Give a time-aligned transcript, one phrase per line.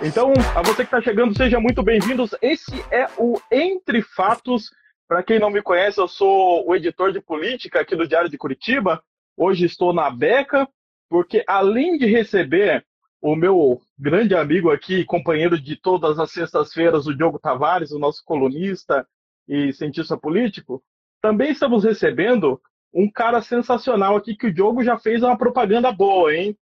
[0.00, 2.32] Então, a você que está chegando, seja muito bem-vindos.
[2.40, 4.70] Esse é o Entre Fatos.
[5.08, 8.38] Para quem não me conhece, eu sou o editor de política aqui do Diário de
[8.38, 9.02] Curitiba.
[9.36, 10.68] Hoje estou na Beca,
[11.08, 12.86] porque além de receber
[13.20, 18.22] o meu grande amigo aqui, companheiro de todas as sextas-feiras, o Diogo Tavares, o nosso
[18.24, 19.04] colunista
[19.48, 20.80] e cientista político,
[21.20, 22.60] também estamos recebendo
[22.94, 26.56] um cara sensacional aqui que o Diogo já fez uma propaganda boa, hein?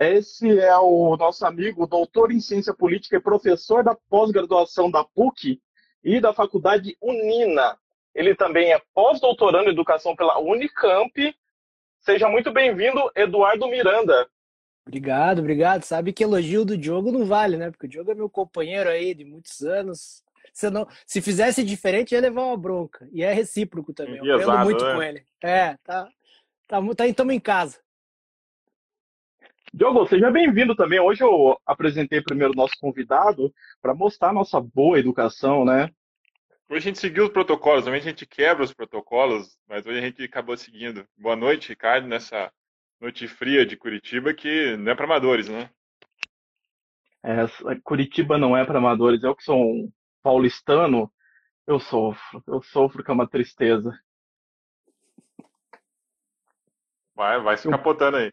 [0.00, 5.60] Esse é o nosso amigo, doutor em ciência política e professor da pós-graduação da PUC
[6.02, 7.76] e da faculdade Unina.
[8.14, 11.36] Ele também é pós-doutorando em educação pela Unicamp.
[12.00, 14.26] Seja muito bem-vindo, Eduardo Miranda.
[14.86, 15.82] Obrigado, obrigado.
[15.82, 17.70] Sabe que elogio do Diogo não vale, né?
[17.70, 20.24] Porque o Diogo é meu companheiro aí de muitos anos.
[20.54, 23.06] Se, não, se fizesse diferente, ia levar uma bronca.
[23.12, 24.16] E é recíproco também.
[24.26, 24.94] Eu aprendo muito né?
[24.94, 25.24] com ele.
[25.44, 26.08] É, tá.
[26.66, 27.78] Tá, tá, estamos em casa.
[29.72, 30.98] Diogo, seja bem-vindo também.
[30.98, 35.88] Hoje eu apresentei primeiro o nosso convidado para mostrar a nossa boa educação, né?
[36.68, 40.02] Hoje a gente seguiu os protocolos, normalmente a gente quebra os protocolos, mas hoje a
[40.02, 41.06] gente acabou seguindo.
[41.16, 42.52] Boa noite, Ricardo, nessa
[43.00, 45.70] noite fria de Curitiba, que não é para amadores, né?
[47.22, 47.46] É,
[47.84, 49.22] Curitiba não é para amadores.
[49.22, 51.12] Eu que sou um paulistano,
[51.64, 52.42] eu sofro.
[52.44, 53.96] Eu sofro com uma tristeza.
[57.14, 58.32] Vai, vai se capotando aí.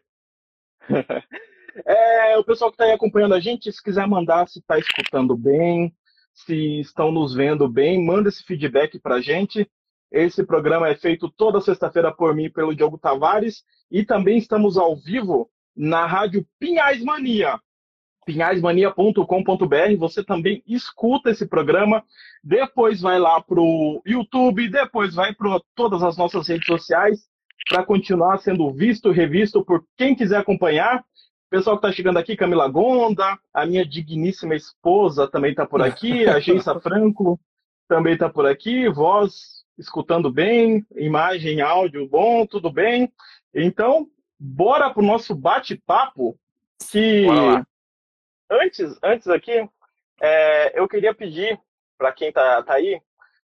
[1.84, 5.36] é, o pessoal que está aí acompanhando a gente, se quiser mandar se está escutando
[5.36, 5.94] bem,
[6.32, 9.68] se estão nos vendo bem, manda esse feedback para a gente.
[10.10, 14.96] Esse programa é feito toda sexta-feira por mim pelo Diogo Tavares e também estamos ao
[14.96, 17.60] vivo na rádio Pinhais Mania,
[18.24, 19.96] pinhaismania.com.br.
[19.98, 22.02] Você também escuta esse programa,
[22.42, 27.28] depois vai lá para o YouTube, depois vai para todas as nossas redes sociais
[27.68, 31.00] para continuar sendo visto e revisto por quem quiser acompanhar.
[31.00, 35.80] O pessoal que está chegando aqui, Camila Gonda, a minha digníssima esposa também está por
[35.80, 37.40] aqui, a Geisa Franco
[37.88, 43.10] também está por aqui, voz escutando bem, imagem, áudio bom, tudo bem.
[43.54, 44.08] Então,
[44.38, 46.38] bora para o nosso bate-papo,
[46.90, 47.26] que
[48.50, 49.68] antes, antes aqui,
[50.20, 51.58] é, eu queria pedir
[51.96, 53.00] para quem está tá aí,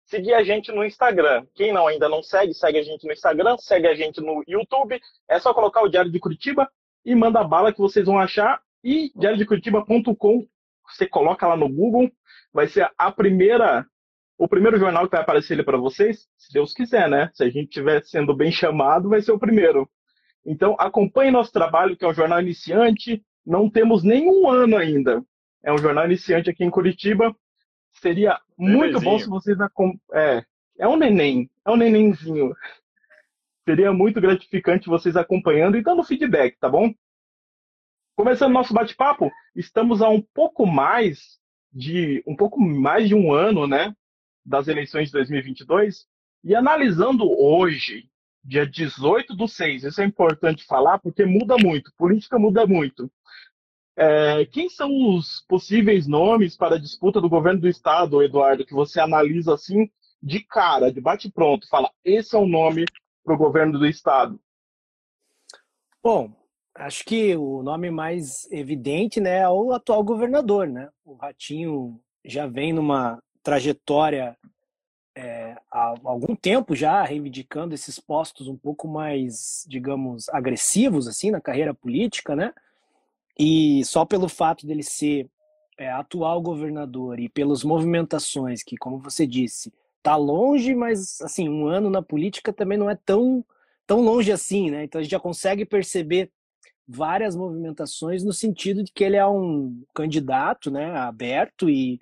[0.07, 1.45] seguir a gente no Instagram.
[1.55, 5.01] Quem não ainda não segue, segue a gente no Instagram, segue a gente no YouTube.
[5.29, 6.69] É só colocar o Diário de Curitiba
[7.05, 8.61] e manda bala que vocês vão achar.
[8.83, 10.47] E diariodecuritiba.com,
[10.89, 12.11] você coloca lá no Google,
[12.53, 13.85] vai ser a primeira,
[14.39, 17.31] o primeiro jornal que vai aparecer ali para vocês, se Deus quiser, né?
[17.35, 19.89] Se a gente estiver sendo bem chamado, vai ser o primeiro.
[20.45, 23.21] Então, acompanhe nosso trabalho, que é um jornal iniciante.
[23.45, 25.21] Não temos nenhum ano ainda.
[25.65, 27.35] É um jornal iniciante aqui em Curitiba.
[28.01, 29.57] Seria muito bom se vocês.
[30.13, 30.45] É,
[30.79, 32.55] é um neném, é um nenenzinho.
[33.65, 36.93] Seria muito gratificante vocês acompanhando e dando feedback, tá bom?
[38.17, 41.39] Começando nosso bate-papo, estamos a um pouco mais
[41.73, 43.95] de um pouco mais de um ano, né,
[44.45, 46.07] das eleições de 2022
[46.43, 48.09] e analisando hoje,
[48.43, 53.11] dia 18 do 6, isso é importante falar porque muda muito, política muda muito.
[53.97, 58.75] É, quem são os possíveis nomes para a disputa do governo do estado, Eduardo, que
[58.75, 59.91] você analisa assim
[60.23, 62.85] de cara, de bate pronto, fala esse é o nome
[63.25, 64.39] para o governo do estado?
[66.03, 66.31] Bom,
[66.75, 70.91] acho que o nome mais evidente, né, é o atual governador, né?
[71.05, 74.37] O Ratinho já vem numa trajetória
[75.17, 81.41] é, há algum tempo já reivindicando esses postos um pouco mais, digamos, agressivos assim na
[81.41, 82.53] carreira política, né?
[83.39, 85.29] E só pelo fato dele ser
[85.79, 89.73] é, atual governador e pelas movimentações que, como você disse,
[90.03, 93.45] tá longe, mas assim, um ano na política também não é tão,
[93.87, 94.85] tão longe assim, né?
[94.85, 96.31] Então a gente já consegue perceber
[96.89, 102.01] várias movimentações no sentido de que ele é um candidato, né, aberto e,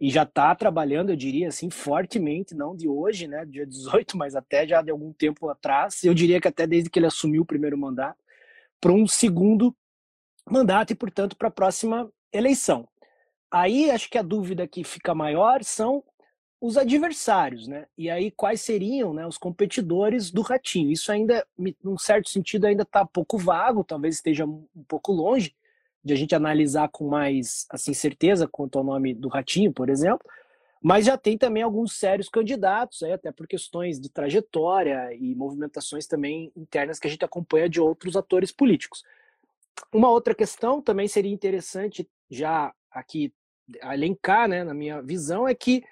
[0.00, 4.36] e já está trabalhando, eu diria assim, fortemente, não de hoje, né, dia 18, mas
[4.36, 7.46] até já de algum tempo atrás, eu diria que até desde que ele assumiu o
[7.46, 8.18] primeiro mandato,
[8.80, 9.74] para um segundo
[10.48, 12.88] mandato e, portanto, para a próxima eleição.
[13.50, 16.04] Aí acho que a dúvida que fica maior são
[16.60, 17.86] os adversários, né?
[17.96, 20.90] E aí quais seriam né, os competidores do Ratinho?
[20.90, 21.44] Isso ainda,
[21.82, 25.54] num certo sentido, ainda está pouco vago, talvez esteja um pouco longe
[26.04, 30.26] de a gente analisar com mais assim certeza quanto ao nome do Ratinho, por exemplo.
[30.82, 36.06] Mas já tem também alguns sérios candidatos, aí, até por questões de trajetória e movimentações
[36.06, 39.02] também internas que a gente acompanha de outros atores políticos.
[39.92, 43.32] Uma outra questão também seria interessante já aqui
[43.82, 45.82] elencar, né, na minha visão, é que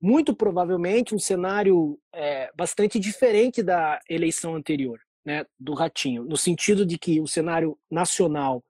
[0.00, 6.86] muito provavelmente um cenário é, bastante diferente da eleição anterior, né, do Ratinho, no sentido
[6.86, 8.64] de que o cenário nacional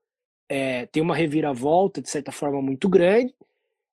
[0.49, 3.35] é, tem uma reviravolta, de certa forma, muito grande,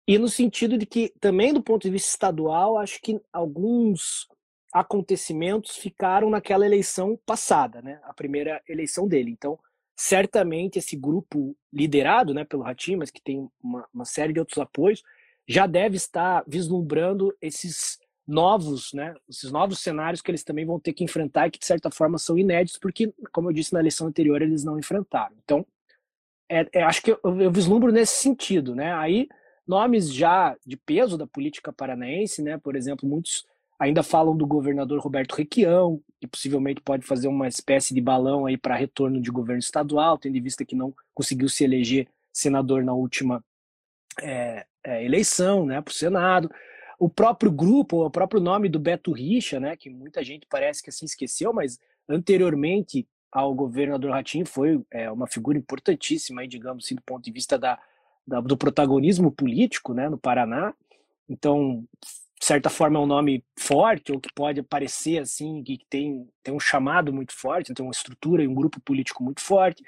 [0.07, 4.27] e no sentido de que, também do ponto de vista estadual, acho que alguns
[4.71, 8.01] acontecimentos ficaram naquela eleição passada, né?
[8.03, 9.31] A primeira eleição dele.
[9.31, 9.57] Então,
[9.95, 14.57] certamente esse grupo liderado né, pelo Ratinho, mas que tem uma, uma série de outros
[14.57, 15.03] apoios,
[15.47, 20.93] já deve estar vislumbrando esses novos, né, esses novos cenários que eles também vão ter
[20.93, 24.07] que enfrentar e que de certa forma são inéditos, porque, como eu disse na eleição
[24.07, 25.35] anterior, eles não enfrentaram.
[25.43, 25.65] Então,
[26.49, 28.93] é, é, acho que eu, eu vislumbro nesse sentido, né?
[28.93, 29.27] Aí
[29.67, 32.57] nomes já de peso da política paranaense, né?
[32.57, 33.45] Por exemplo, muitos
[33.79, 38.57] ainda falam do governador Roberto Requião, que possivelmente pode fazer uma espécie de balão aí
[38.57, 42.93] para retorno de governo estadual, tendo em vista que não conseguiu se eleger senador na
[42.93, 43.43] última
[44.21, 46.49] é, é, eleição, né, para o Senado.
[46.99, 50.89] O próprio grupo, o próprio nome do Beto Richa, né, que muita gente parece que
[50.89, 56.95] assim esqueceu, mas anteriormente ao governador Ratinho foi é, uma figura importantíssima, aí, digamos assim,
[56.95, 57.79] do ponto de vista da,
[58.25, 60.73] da, do protagonismo político né, no Paraná.
[61.27, 61.83] Então,
[62.43, 66.53] de certa forma, é um nome forte, ou que pode parecer assim, que tem, tem
[66.53, 69.81] um chamado muito forte, tem uma estrutura e um grupo político muito forte.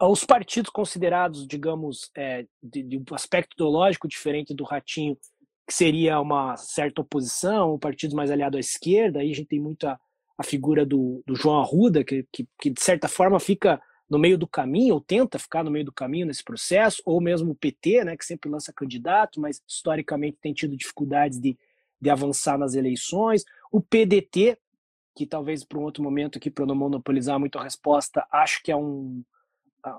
[0.00, 5.18] Os partidos considerados, digamos, é, de, de um aspecto ideológico diferente do Ratinho,
[5.66, 9.88] que seria uma certa oposição, partidos mais aliados à esquerda, aí a gente tem muito
[9.88, 9.98] a,
[10.38, 14.38] a figura do, do João Arruda, que, que, que, de certa forma fica no meio
[14.38, 18.04] do caminho, ou tenta ficar no meio do caminho nesse processo, ou mesmo o PT,
[18.04, 21.58] né, que sempre lança candidato, mas historicamente tem tido dificuldades de,
[22.00, 23.44] de avançar nas eleições.
[23.70, 24.58] O PDT,
[25.14, 28.70] que talvez para um outro momento aqui, para não monopolizar muito a resposta, acho que
[28.70, 29.22] é um,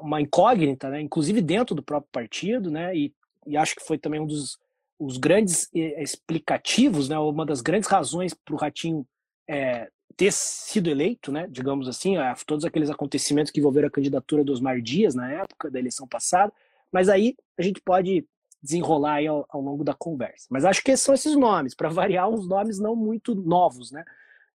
[0.01, 3.13] uma incógnita, né, inclusive dentro do próprio partido, né, e,
[3.45, 4.57] e acho que foi também um dos
[4.99, 9.07] os grandes eh, explicativos, né, uma das grandes razões para o Ratinho
[9.47, 14.43] é, ter sido eleito, né, digamos assim, a, todos aqueles acontecimentos que envolveram a candidatura
[14.43, 16.51] dos Mar Dias na época da eleição passada,
[16.91, 18.27] mas aí a gente pode
[18.61, 20.47] desenrolar aí ao, ao longo da conversa.
[20.49, 24.03] Mas acho que são esses nomes, para variar, uns nomes não muito novos, né?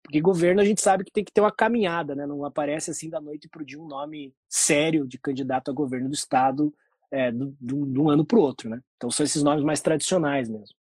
[0.03, 2.27] Porque governo a gente sabe que tem que ter uma caminhada, né?
[2.27, 6.09] Não aparece assim da noite para o dia um nome sério de candidato a governo
[6.09, 6.71] do estado
[7.11, 8.79] é, do, de um ano para o outro, né?
[8.97, 10.75] Então são esses nomes mais tradicionais mesmo.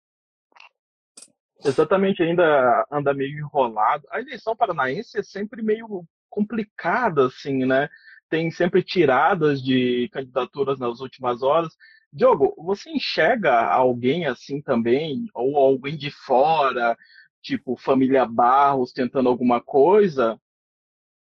[1.63, 4.07] Exatamente, ainda anda meio enrolado.
[4.09, 7.87] A eleição paranaense é sempre meio complicada, assim, né?
[8.27, 11.75] Tem sempre tiradas de candidaturas nas últimas horas.
[12.11, 16.97] Diogo, você enxerga alguém assim também, ou alguém de fora,
[17.41, 20.39] tipo família Barros tentando alguma coisa?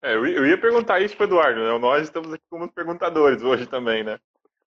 [0.04, 1.78] É, eu ia perguntar isso para Eduardo, né?
[1.80, 4.20] Nós estamos aqui como perguntadores hoje também, né?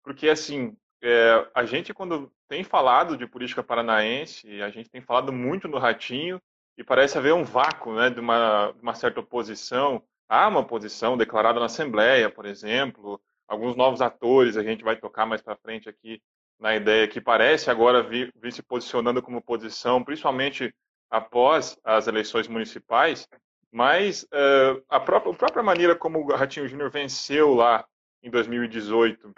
[0.02, 5.32] Porque assim, é, a gente, quando tem falado de política paranaense, a gente tem falado
[5.32, 6.40] muito no Ratinho,
[6.78, 10.00] e parece haver um vácuo né, de, uma, uma certa oposição.
[10.28, 15.26] Há uma oposição declarada na Assembleia, por exemplo, alguns novos atores, a gente vai tocar
[15.26, 16.22] mais para frente aqui
[16.60, 20.74] na ideia que parece agora vir, vir se posicionando como oposição, principalmente
[21.10, 23.26] após as eleições municipais,
[23.72, 27.84] mas uh, a, própria, a própria maneira como o Ratinho Júnior venceu lá
[28.22, 29.32] em 2018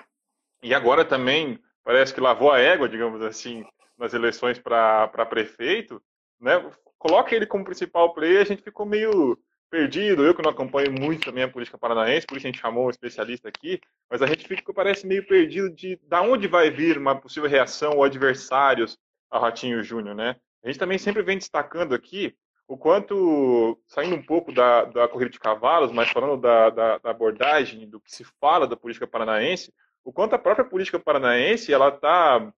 [0.63, 3.65] e agora também parece que lavou a égua, digamos assim,
[3.97, 6.03] nas eleições para prefeito,
[6.41, 6.53] né?
[6.99, 9.39] Coloca ele como principal player, a gente ficou meio
[9.71, 10.25] perdido.
[10.25, 12.91] Eu que não acompanho muito também a política paranaense, por isso a gente chamou um
[12.91, 17.15] especialista aqui, mas a gente fica, parece meio perdido de da onde vai vir uma
[17.19, 18.99] possível reação ou adversários
[19.31, 20.37] ao Ratinho Júnior, né?
[20.63, 22.35] A gente também sempre vem destacando aqui
[22.67, 27.11] o quanto, saindo um pouco da, da corrida de cavalos, mas falando da, da, da
[27.11, 29.73] abordagem, do que se fala da política paranaense,
[30.05, 32.53] o quanto a própria política paranaense ela está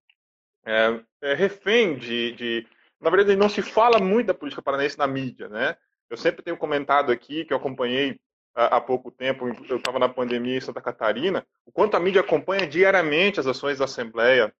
[0.65, 2.67] é, é, refém de, de,
[3.01, 5.75] na verdade não se fala muito da política paranaense na mídia, né?
[6.09, 8.19] Eu sempre tenho comentado aqui que eu acompanhei
[8.55, 12.67] há, pouco tempo, eu estava na pandemia em Santa Catarina, o quanto a mídia acompanha
[12.67, 14.53] diariamente as ações da Assembleia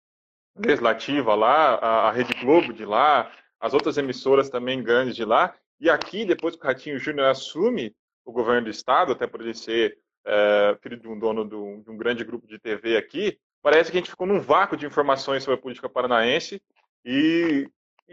[0.55, 5.89] Legislativa lá, a, Rede Globo de lá, as outras emissoras também grandes de lá, e
[5.89, 7.95] aqui depois que o Ratinho Júnior assume
[8.25, 11.81] o governo do estado, até por ele ser é, filho de um dono de um,
[11.81, 14.85] de um, grande grupo de TV aqui, parece que a gente ficou num vácuo de
[14.85, 16.61] informações sobre a política paranaense
[17.05, 17.67] e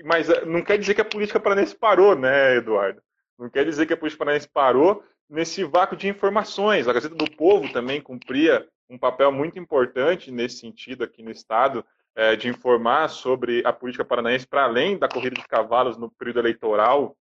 [0.04, 3.02] mas eh, não quer dizer que a política paranense parou, né, Eduardo?
[3.40, 6.86] Não quer dizer que a política paranense parou nesse vácuo de informações.
[6.86, 11.82] A Gazeta do Povo também cumpria um papel muito importante nesse sentido aqui no Estado,
[12.14, 16.40] é, de informar sobre a política paranaense para além da corrida de cavalos no período
[16.40, 17.16] eleitoral,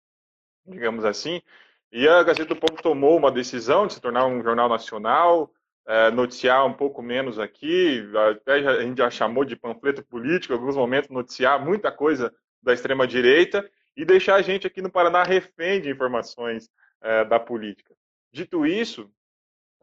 [0.66, 1.42] digamos assim.
[1.90, 5.50] E a Gazeta do Povo tomou uma decisão de se tornar um jornal nacional,
[5.88, 10.58] é, noticiar um pouco menos aqui, até a gente já chamou de panfleto político, em
[10.58, 13.66] alguns momentos noticiar muita coisa da extrema-direita
[14.00, 16.70] e deixar a gente aqui no Paraná refém de informações
[17.02, 17.94] é, da política.
[18.32, 19.12] Dito isso,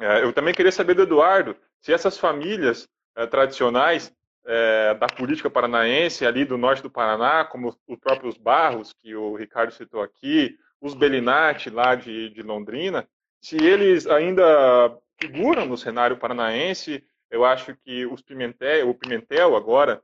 [0.01, 4.11] é, eu também queria saber do Eduardo se essas famílias é, tradicionais
[4.47, 9.37] é, da política paranaense, ali do norte do Paraná, como os próprios Barros, que o
[9.37, 13.07] Ricardo citou aqui, os Belinati, lá de, de Londrina,
[13.39, 17.05] se eles ainda figuram no cenário paranaense.
[17.31, 20.03] Eu acho que os Pimentel, o Pimentel agora,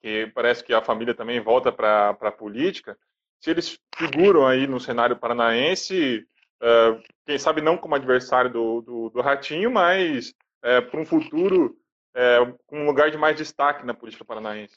[0.00, 2.96] que parece que a família também volta para a política,
[3.40, 6.26] se eles figuram aí no cenário paranaense,
[6.62, 10.30] uh, quem sabe não como adversário do, do, do Ratinho, mas
[10.64, 11.76] uh, para um futuro
[12.16, 14.76] uh, com um lugar de mais destaque na política paranaense.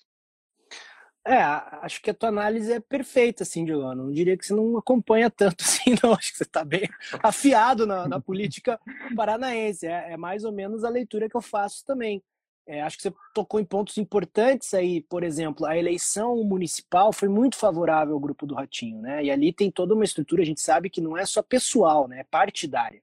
[1.25, 1.43] É,
[1.83, 3.93] acho que a tua análise é perfeita, assim, Diogo.
[3.93, 6.13] Não diria que você não acompanha tanto assim, não.
[6.13, 6.89] Acho que você está bem
[7.21, 8.79] afiado na, na política
[9.15, 9.85] paranaense.
[9.85, 12.23] É, é, mais ou menos a leitura que eu faço também.
[12.71, 17.27] É, acho que você tocou em pontos importantes aí, por exemplo, a eleição municipal foi
[17.27, 19.23] muito favorável ao grupo do Ratinho, né?
[19.23, 22.19] E ali tem toda uma estrutura, a gente sabe que não é só pessoal, né?
[22.19, 23.01] É partidária.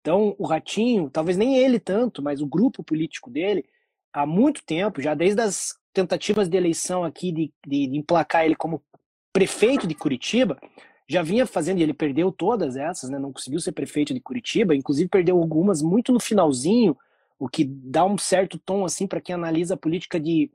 [0.00, 3.64] Então, o Ratinho, talvez nem ele tanto, mas o grupo político dele,
[4.12, 8.54] há muito tempo, já desde as tentativas de eleição aqui de, de, de, emplacar ele
[8.54, 8.80] como
[9.32, 10.56] prefeito de Curitiba,
[11.08, 13.18] já vinha fazendo, e ele perdeu todas essas, né?
[13.18, 16.96] não conseguiu ser prefeito de Curitiba, inclusive perdeu algumas muito no finalzinho,
[17.42, 20.48] o que dá um certo tom assim para quem analisa a política de,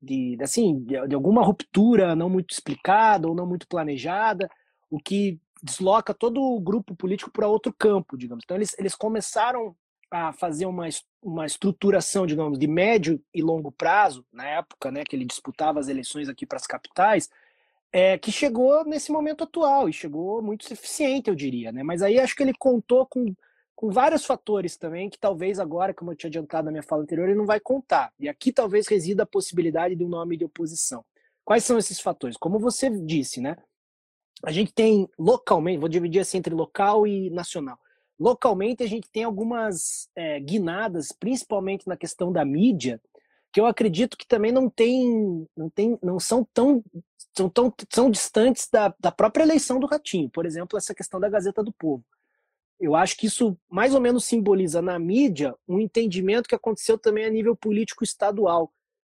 [0.00, 4.50] de assim de, de, alguma ruptura não muito explicada ou não muito planejada,
[4.90, 8.42] o que desloca todo o grupo político para outro campo, digamos.
[8.42, 9.76] Então eles, eles começaram
[10.10, 10.88] a fazer uma,
[11.22, 15.88] uma estruturação, digamos, de médio e longo prazo, na época né, que ele disputava as
[15.88, 17.28] eleições aqui para as capitais,
[17.92, 21.70] é, que chegou nesse momento atual e chegou muito eficiente, eu diria.
[21.70, 21.82] Né?
[21.82, 23.34] Mas aí acho que ele contou com,
[23.80, 27.28] com vários fatores também que talvez agora, como eu tinha adiantado na minha fala anterior,
[27.28, 28.12] ele não vai contar.
[28.18, 31.02] E aqui talvez resida a possibilidade de um nome de oposição.
[31.44, 32.36] Quais são esses fatores?
[32.36, 33.56] Como você disse, né?
[34.44, 37.78] A gente tem localmente, vou dividir assim entre local e nacional
[38.20, 43.00] localmente a gente tem algumas é, guinadas, principalmente na questão da mídia,
[43.50, 46.84] que eu acredito que também não tem, não tem, não são tão,
[47.34, 50.28] são tão, são distantes da, da própria eleição do Ratinho.
[50.28, 52.04] Por exemplo, essa questão da Gazeta do Povo.
[52.80, 57.26] Eu acho que isso mais ou menos simboliza na mídia um entendimento que aconteceu também
[57.26, 58.72] a nível político estadual,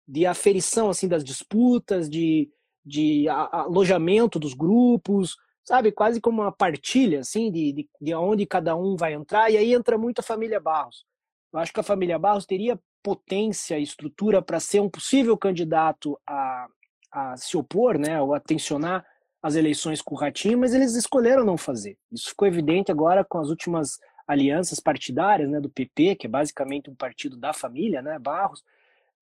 [0.07, 2.51] de aferição assim das disputas, de,
[2.85, 8.75] de alojamento dos grupos, sabe, quase como uma partilha, assim, de, de, de onde cada
[8.77, 11.05] um vai entrar, e aí entra muito a família Barros.
[11.53, 16.19] Eu acho que a família Barros teria potência e estrutura para ser um possível candidato
[16.27, 16.67] a,
[17.11, 19.05] a se opor, né, ou a tensionar
[19.43, 21.99] as eleições com o Ratinho, mas eles escolheram não fazer.
[22.13, 26.89] Isso ficou evidente agora com as últimas alianças partidárias, né, do PP, que é basicamente
[26.89, 28.63] um partido da família, né, Barros,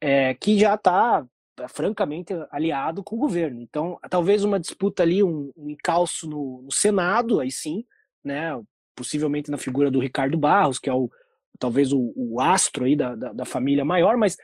[0.00, 1.26] é, que já está
[1.58, 3.60] é francamente aliado com o governo.
[3.60, 7.84] Então, talvez uma disputa ali, um, um encalço no, no, Senado, aí sim,
[8.24, 8.58] né,
[8.94, 11.10] possivelmente na figura do Ricardo Barros, que é o
[11.58, 14.38] talvez o, o astro aí da, da, da, família maior, mas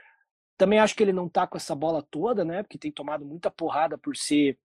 [0.58, 3.50] também acho que ele não tá com essa bola toda, né, porque tem tomado muita
[3.50, 4.58] porrada por ser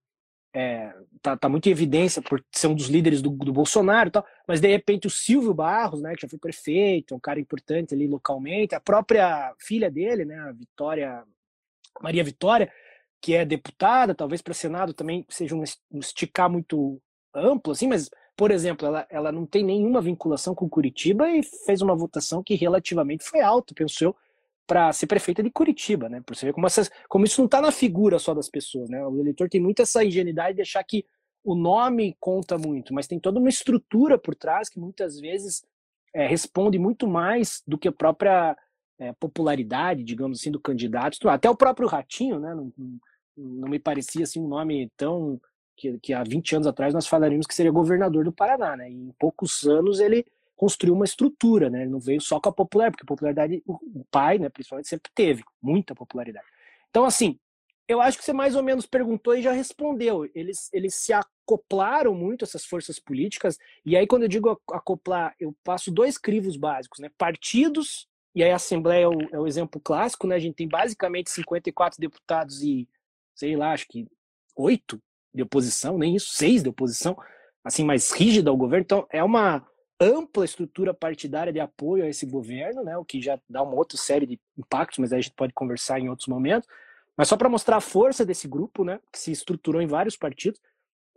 [0.54, 0.92] é,
[1.22, 4.26] tá, tá muito em evidência por ser um dos líderes do, do Bolsonaro e tal,
[4.46, 8.06] mas de repente o Silvio Barros, né, que já foi prefeito, um cara importante ali
[8.06, 11.24] localmente, a própria filha dele, né, a Vitória
[12.00, 12.70] Maria Vitória,
[13.20, 15.62] que é deputada, talvez para Senado também seja um
[15.98, 17.00] esticar muito
[17.34, 21.80] amplo, assim, mas, por exemplo, ela, ela não tem nenhuma vinculação com Curitiba e fez
[21.80, 24.16] uma votação que relativamente foi alta, penso eu,
[24.66, 26.22] para ser prefeita de Curitiba, né?
[26.24, 29.04] Por você ver como, essas, como isso não está na figura só das pessoas, né?
[29.06, 31.04] O eleitor tem muito essa ingenuidade de achar que
[31.44, 35.64] o nome conta muito, mas tem toda uma estrutura por trás que muitas vezes
[36.14, 38.56] é, responde muito mais do que a própria
[38.98, 41.28] é, popularidade, digamos assim, do candidato.
[41.28, 42.54] Até o próprio Ratinho, né?
[42.54, 42.72] Não,
[43.36, 45.40] não me parecia assim um nome tão
[45.76, 48.90] que, que, há 20 anos atrás nós falaríamos que seria governador do Paraná, né?
[48.90, 50.24] E em poucos anos ele
[50.62, 51.82] construiu uma estrutura, né?
[51.82, 55.10] Ele não veio só com a popularidade, porque a popularidade o, pai, né, principalmente sempre
[55.12, 56.46] teve muita popularidade.
[56.88, 57.36] Então assim,
[57.88, 60.24] eu acho que você mais ou menos perguntou e já respondeu.
[60.32, 63.58] Eles, eles se acoplaram muito essas forças políticas.
[63.84, 67.10] E aí quando eu digo acoplar, eu passo dois crivos básicos, né?
[67.18, 70.36] Partidos e aí a Assembleia é o, é o, exemplo clássico, né?
[70.36, 72.88] A gente tem basicamente 54 deputados e,
[73.34, 74.06] sei lá, acho que
[74.56, 75.02] oito
[75.34, 77.16] de oposição, nem isso, seis de oposição,
[77.64, 78.84] assim, mais rígida ao governo.
[78.84, 79.66] Então, é uma
[80.02, 83.96] ampla estrutura partidária de apoio a esse governo, né, o que já dá uma outra
[83.96, 86.68] série de impactos, mas aí a gente pode conversar em outros momentos.
[87.16, 90.60] Mas só para mostrar a força desse grupo, né, que se estruturou em vários partidos,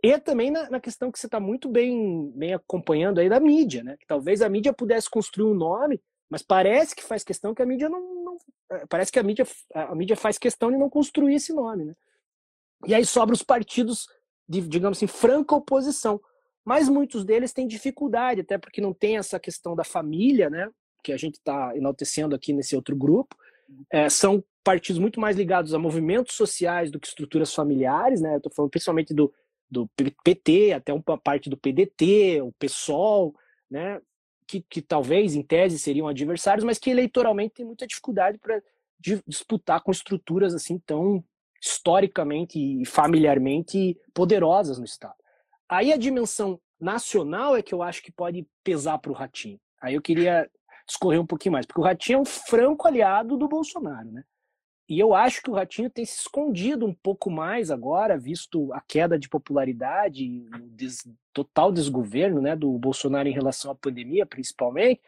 [0.02, 3.82] e também na, na questão que você está muito bem, bem acompanhando aí da mídia,
[3.82, 7.62] né, que talvez a mídia pudesse construir um nome, mas parece que faz questão que
[7.62, 8.36] a mídia não, não
[8.70, 11.94] é, parece que a mídia, a mídia faz questão de não construir esse nome, né.
[12.86, 14.06] E aí sobra os partidos
[14.48, 16.20] de, digamos assim, franca oposição
[16.66, 20.68] mas muitos deles têm dificuldade, até porque não tem essa questão da família, né?
[21.00, 23.36] Que a gente está enaltecendo aqui nesse outro grupo.
[23.88, 28.36] É, são partidos muito mais ligados a movimentos sociais do que estruturas familiares, né?
[28.36, 29.32] Estou falando principalmente do,
[29.70, 29.88] do
[30.24, 33.32] PT, até uma parte do PDT, o PSOL,
[33.70, 34.02] né?
[34.44, 38.60] Que, que talvez, em tese, seriam adversários, mas que eleitoralmente tem muita dificuldade para
[39.24, 41.22] disputar com estruturas assim tão
[41.62, 45.14] historicamente e familiarmente poderosas no Estado.
[45.68, 49.58] Aí a dimensão nacional é que eu acho que pode pesar para o Ratinho.
[49.80, 50.48] Aí eu queria
[50.86, 54.24] discorrer um pouquinho mais, porque o Ratinho é um franco aliado do Bolsonaro, né?
[54.88, 58.80] E eu acho que o Ratinho tem se escondido um pouco mais agora, visto a
[58.80, 65.00] queda de popularidade, o des, total desgoverno né, do Bolsonaro em relação à pandemia, principalmente.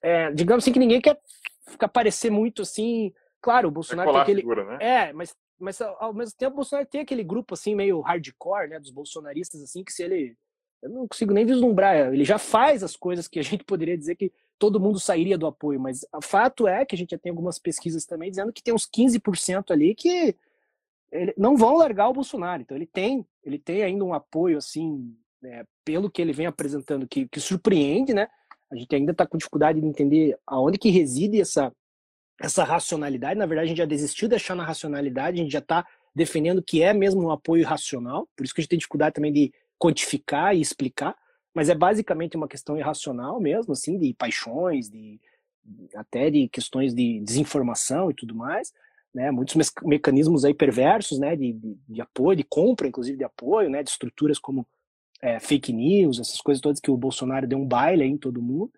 [0.00, 1.20] É, digamos assim que ninguém quer
[1.66, 3.12] ficar parecer muito assim.
[3.40, 4.40] Claro, o Bolsonaro tem aquele.
[4.40, 4.78] Figura, né?
[4.80, 8.80] É, mas mas ao mesmo tempo o Bolsonaro tem aquele grupo assim meio hardcore, né,
[8.80, 10.36] dos bolsonaristas assim que se ele
[10.82, 14.16] eu não consigo nem vislumbrar, ele já faz as coisas que a gente poderia dizer
[14.16, 17.30] que todo mundo sairia do apoio, mas o fato é que a gente já tem
[17.30, 20.36] algumas pesquisas também dizendo que tem uns 15% ali que
[21.36, 22.62] não vão largar o Bolsonaro.
[22.62, 27.06] Então ele tem, ele tem ainda um apoio assim, né, pelo que ele vem apresentando
[27.06, 28.28] que, que surpreende, né?
[28.70, 31.72] A gente ainda está com dificuldade de entender aonde que reside essa
[32.42, 33.38] essa racionalidade.
[33.38, 36.62] Na verdade, a gente já desistiu de achar na racionalidade, a gente já está defendendo
[36.62, 39.52] que é mesmo um apoio racional, por isso que a gente tem dificuldade também de
[39.78, 41.16] quantificar e explicar,
[41.54, 45.20] mas é basicamente uma questão irracional mesmo, assim, de paixões, de
[45.94, 48.72] até de questões de desinformação e tudo mais,
[49.14, 49.30] né?
[49.30, 51.36] Muitos me mecanismos aí perversos, né?
[51.36, 53.82] De, de, de, apoio, de compra, inclusive de apoio, né?
[53.82, 54.66] De estruturas como
[55.20, 58.42] é, fake news, essas coisas todas que o Bolsonaro deu um baile aí em todo
[58.42, 58.72] mundo.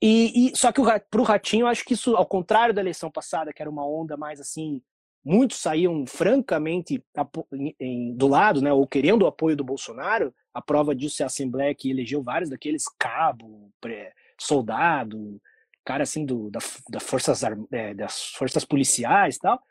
[0.00, 0.80] E, e só que
[1.10, 3.86] para o Ratinho, eu acho que isso, ao contrário da eleição passada, que era uma
[3.86, 4.80] onda mais assim,
[5.24, 7.04] muitos saíam francamente
[7.80, 10.32] em, do lado, né, ou querendo o apoio do Bolsonaro.
[10.54, 13.70] A prova disso é a Assembleia que elegeu vários daqueles cabo,
[14.38, 15.40] soldado,
[15.84, 19.62] cara assim do, da, da forças, é, das forças policiais e tal.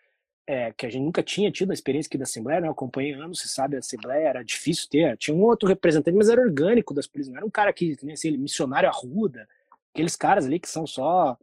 [0.50, 2.68] É, que a gente nunca tinha tido a experiência aqui da Assembleia, né?
[2.68, 5.18] Eu acompanhei anos, você sabe, a Assembleia era difícil ter.
[5.18, 8.38] Tinha um outro representante, mas era orgânico das polícias, não era um cara que, assim,
[8.38, 9.46] missionário arruda,
[9.98, 11.36] aqueles caras ali que são só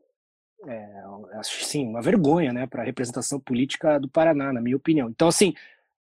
[0.65, 1.03] é,
[1.35, 5.11] assim, uma vergonha, né, para a representação política do Paraná, na minha opinião.
[5.11, 5.55] Então, assim,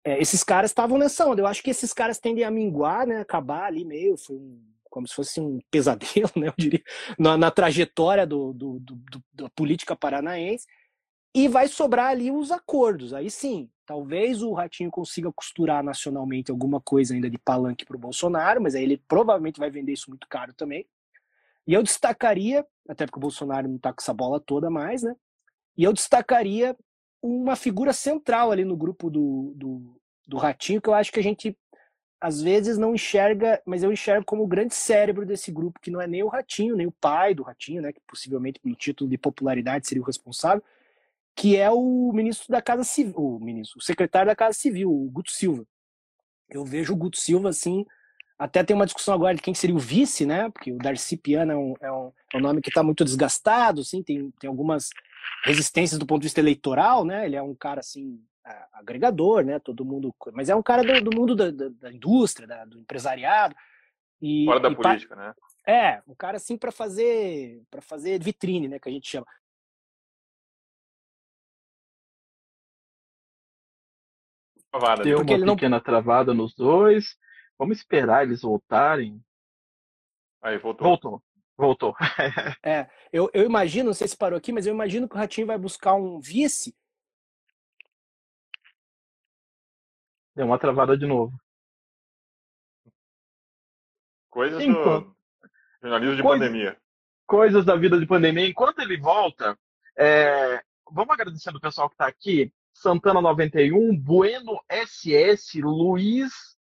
[0.05, 1.41] é, esses caras estavam nessa onda.
[1.41, 4.61] Eu acho que esses caras tendem a minguar, né, acabar ali meio, foi um,
[4.91, 6.83] como se fosse um pesadelo, né, eu diria,
[7.17, 10.67] na, na trajetória do, do, do, do, da política paranaense.
[11.33, 13.15] E vai sobrar ali os acordos.
[13.15, 18.01] Aí sim, talvez o Ratinho consiga costurar nacionalmente alguma coisa ainda de palanque para o
[18.01, 20.85] Bolsonaro, mas aí ele provavelmente vai vender isso muito caro também.
[21.71, 25.15] E eu destacaria, até porque o Bolsonaro não está com essa bola toda mais, né?
[25.77, 26.77] E eu destacaria
[27.23, 31.23] uma figura central ali no grupo do, do, do Ratinho, que eu acho que a
[31.23, 31.57] gente
[32.21, 36.01] às vezes não enxerga, mas eu enxergo como o grande cérebro desse grupo, que não
[36.01, 37.93] é nem o Ratinho, nem o pai do Ratinho, né?
[37.93, 40.65] Que possivelmente pelo título de popularidade seria o responsável,
[41.37, 45.09] que é o ministro da Casa Civil, o ministro, o secretário da Casa Civil, o
[45.09, 45.65] Guto Silva.
[46.49, 47.87] Eu vejo o Guto Silva assim
[48.41, 50.49] até tem uma discussão agora de quem seria o vice, né?
[50.49, 53.83] Porque o Darcy Piana é um, é um, é um nome que está muito desgastado,
[53.83, 54.89] assim, tem, tem algumas
[55.45, 57.27] resistências do ponto de vista eleitoral, né?
[57.27, 58.19] Ele é um cara assim
[58.73, 59.59] agregador, né?
[59.59, 62.79] Todo mundo, mas é um cara do, do mundo da, da, da indústria, da, do
[62.79, 63.55] empresariado
[64.23, 65.35] e fora da e política, né?
[65.67, 68.79] É, um cara assim para fazer para fazer vitrine, né?
[68.79, 69.27] Que a gente chama.
[75.03, 75.81] Deu uma pequena não...
[75.81, 77.19] travada nos dois.
[77.61, 79.23] Vamos esperar eles voltarem.
[80.41, 80.87] Aí, voltou.
[80.87, 81.23] Voltou.
[81.59, 81.95] Voltou.
[82.65, 85.47] é, eu, eu imagino, não sei se parou aqui, mas eu imagino que o Ratinho
[85.47, 86.75] vai buscar um vice.
[90.35, 91.39] Deu uma travada de novo.
[94.31, 95.15] Coisas Enquanto...
[95.43, 95.51] do
[95.83, 96.45] jornalismo de Coisa...
[96.47, 96.81] pandemia.
[97.27, 98.49] Coisas da vida de pandemia.
[98.49, 99.55] Enquanto ele volta,
[99.99, 100.63] é...
[100.91, 102.51] vamos agradecendo o pessoal que está aqui.
[102.73, 106.59] Santana 91, Bueno SS, Luiz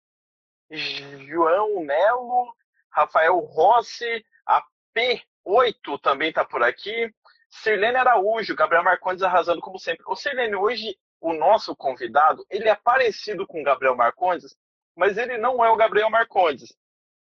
[0.72, 2.56] João Nelo,
[2.90, 4.64] Rafael Rossi, a
[4.96, 7.14] P8 também está por aqui.
[7.50, 10.04] Sirlene Araújo, Gabriel Marcondes arrasando como sempre.
[10.08, 14.56] Ô Sirlene, hoje o nosso convidado, ele é parecido com o Gabriel Marcondes,
[14.96, 16.76] mas ele não é o Gabriel Marcondes.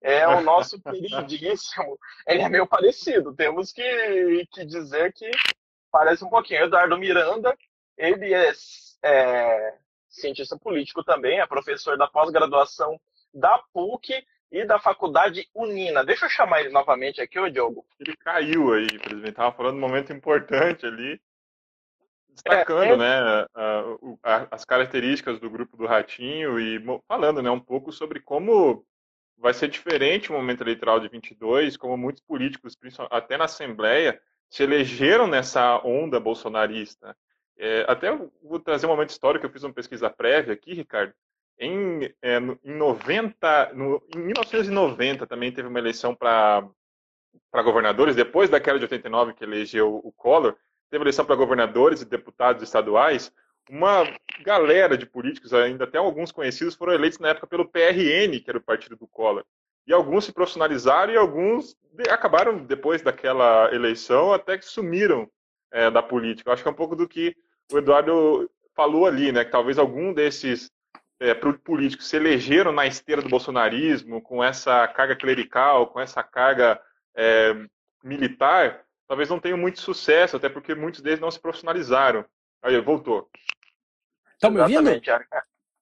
[0.00, 1.98] É o nosso queridíssimo.
[2.26, 3.34] Ele é meio parecido.
[3.34, 5.28] Temos que, que dizer que
[5.90, 6.64] parece um pouquinho.
[6.64, 7.56] Eduardo Miranda,
[7.96, 8.52] ele é,
[9.02, 9.74] é
[10.08, 13.00] cientista político também, é professor da pós-graduação
[13.32, 16.04] da PUC e da faculdade Unina.
[16.04, 17.86] Deixa eu chamar ele novamente aqui, ô Diogo.
[18.00, 19.30] Ele caiu aí, presidente.
[19.30, 21.20] Estava falando um momento importante ali,
[22.30, 22.96] destacando é, é...
[22.96, 23.46] né,
[24.50, 28.84] as características do grupo do Ratinho e falando né, um pouco sobre como
[29.36, 32.76] vai ser diferente o momento eleitoral de 22, como muitos políticos,
[33.10, 37.16] até na Assembleia, se elegeram nessa onda bolsonarista.
[37.56, 41.12] É, até vou trazer um momento histórico, eu fiz uma pesquisa prévia aqui, Ricardo,
[41.58, 46.70] em, é, em, 90, no, em 1990 também teve uma eleição para
[47.52, 50.56] governadores, depois daquela de 89 que elegeu o Collor,
[50.90, 53.32] teve eleição para governadores e deputados estaduais.
[53.68, 54.04] Uma
[54.42, 58.58] galera de políticos, ainda até alguns conhecidos, foram eleitos na época pelo PRN, que era
[58.58, 59.44] o partido do Collor.
[59.86, 61.76] E alguns se profissionalizaram e alguns
[62.08, 65.28] acabaram, depois daquela eleição, até que sumiram
[65.70, 66.48] é, da política.
[66.48, 67.34] Eu acho que é um pouco do que
[67.72, 69.44] o Eduardo falou ali, né?
[69.44, 70.70] Que talvez algum desses
[71.20, 76.80] é, políticos se elegeram na esteira do bolsonarismo, com essa carga clerical, com essa carga
[77.14, 77.54] é,
[78.02, 82.24] militar, talvez não tenham muito sucesso, até porque muitos deles não se profissionalizaram.
[82.62, 83.28] Aí, voltou.
[84.34, 84.88] Estão me ouvindo?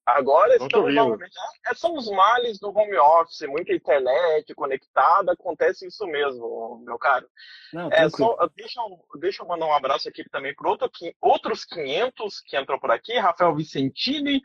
[0.07, 1.35] Agora estamos novamente.
[1.67, 7.29] É, são os males do home office, muita internet conectada, acontece isso mesmo, meu caro.
[7.73, 10.89] Não, é, só, deixa, eu, deixa eu mandar um abraço aqui também para outro,
[11.21, 14.41] outros 500 que entrou por aqui: Rafael Vicentini,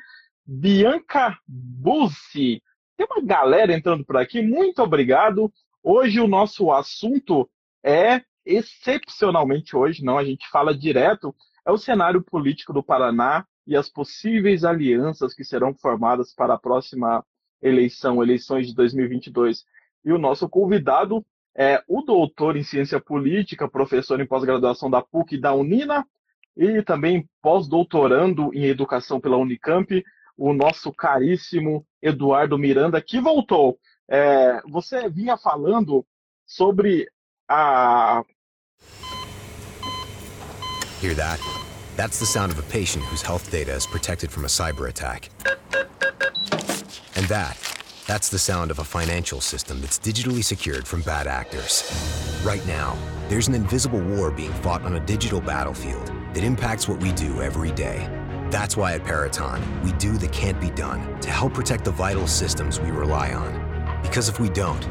[0.45, 2.61] Bianca Bussi.
[2.97, 5.51] Tem uma galera entrando por aqui, muito obrigado.
[5.83, 7.49] Hoje o nosso assunto
[7.83, 11.33] é excepcionalmente hoje, não, a gente fala direto,
[11.65, 16.59] é o cenário político do Paraná e as possíveis alianças que serão formadas para a
[16.59, 17.23] próxima
[17.61, 19.63] eleição, eleições de 2022.
[20.03, 21.23] E o nosso convidado
[21.55, 26.05] é o doutor em ciência política, professor em pós-graduação da PUC e da Unina,
[26.57, 30.03] e também pós-doutorando em educação pela Unicamp,
[30.41, 33.77] o nosso caríssimo Eduardo Miranda, que voltou.
[34.09, 36.03] É, você vinha falando
[36.47, 37.07] sobre
[37.47, 38.23] a.
[40.99, 41.39] Hear that?
[41.95, 45.29] That's the sound of a patient whose health data is protected from a cyber attack.
[47.15, 47.55] And that,
[48.07, 51.83] that's the sound of a financial system that's digitally secured from bad actors.
[52.43, 52.97] Right now,
[53.29, 57.43] there's an invisible war being fought on a digital battlefield that impacts what we do
[57.43, 58.09] every day
[58.51, 62.27] that's why at Peraton, we do the can't be done to help protect the vital
[62.27, 64.01] systems we rely on.
[64.01, 64.87] Because if we don't,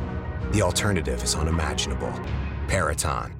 [0.52, 2.12] the alternative is unimaginable.
[2.66, 3.39] Peraton.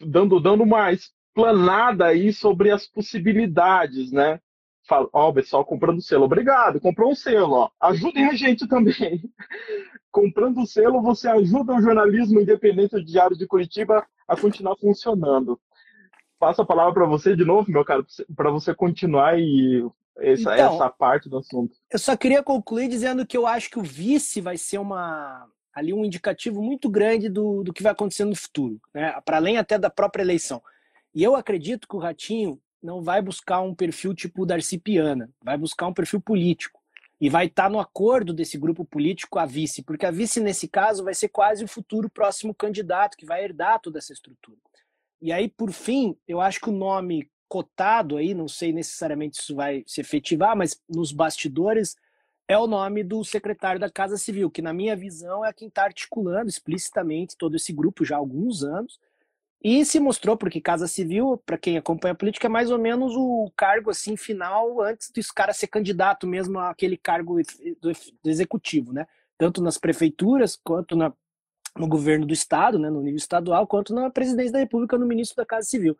[0.00, 4.40] Dando, dando uma explanada aí sobre as possibilidades, né?
[4.86, 7.70] Fala, ó, o pessoal comprando selo, obrigado, comprou um selo, ó.
[7.80, 9.22] Ajudem a gente também.
[10.10, 15.60] comprando selo, você ajuda o jornalismo independente do Diário de Curitiba a continuar funcionando.
[16.38, 19.84] Passo a palavra para você de novo, meu cara, para você continuar e
[20.18, 21.74] essa, então, essa parte do assunto.
[21.90, 25.46] Eu só queria concluir dizendo que eu acho que o vice vai ser uma
[25.78, 29.14] ali um indicativo muito grande do, do que vai acontecer no futuro, né?
[29.24, 30.62] para além até da própria eleição.
[31.14, 35.56] E eu acredito que o Ratinho não vai buscar um perfil tipo Darcy Piana, vai
[35.56, 36.78] buscar um perfil político.
[37.20, 40.68] E vai estar tá no acordo desse grupo político a vice, porque a vice, nesse
[40.68, 44.58] caso, vai ser quase o futuro próximo candidato que vai herdar toda essa estrutura.
[45.20, 49.42] E aí, por fim, eu acho que o nome cotado aí, não sei necessariamente se
[49.42, 51.96] isso vai se efetivar, mas nos bastidores
[52.48, 55.84] é o nome do secretário da Casa Civil, que, na minha visão, é quem está
[55.84, 58.98] articulando explicitamente todo esse grupo já há alguns anos.
[59.62, 63.14] E se mostrou, porque Casa Civil, para quem acompanha a política, é mais ou menos
[63.14, 67.38] o cargo assim final antes dos caras ser candidato mesmo àquele cargo
[67.80, 67.92] do,
[68.30, 69.06] executivo, né?
[69.36, 71.12] Tanto nas prefeituras, quanto na,
[71.76, 75.36] no governo do estado, né, no nível estadual, quanto na presidência da República, no ministro
[75.36, 75.98] da Casa Civil.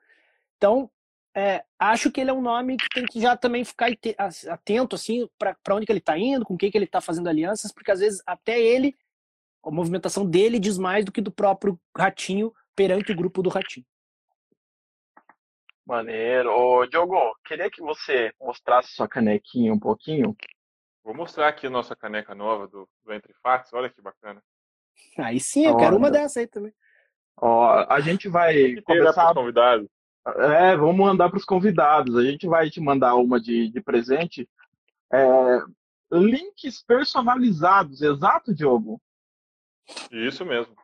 [0.57, 0.91] Então,
[1.39, 3.89] é, acho que ele é um nome que tem que já também ficar
[4.49, 7.71] atento assim para onde que ele está indo, com quem que ele está fazendo alianças,
[7.71, 8.97] porque às vezes até ele,
[9.65, 13.87] a movimentação dele diz mais do que do próprio Ratinho perante o grupo do Ratinho.
[15.87, 16.51] Maneiro.
[16.51, 20.37] Ô, Diogo, queria que você mostrasse sua canequinha um pouquinho.
[21.05, 23.73] Vou mostrar aqui a nossa caneca nova do, do Entre Fatos.
[23.73, 24.43] Olha que bacana.
[25.17, 26.75] Aí sim, eu quero uma dessa aí também.
[27.41, 29.33] Ó, a gente vai né, começar.
[30.37, 32.17] É, vamos mandar para os convidados.
[32.17, 34.49] A gente vai te mandar uma de, de presente.
[35.13, 35.61] É,
[36.13, 39.01] links personalizados, exato, Diogo?
[40.11, 40.75] Isso mesmo.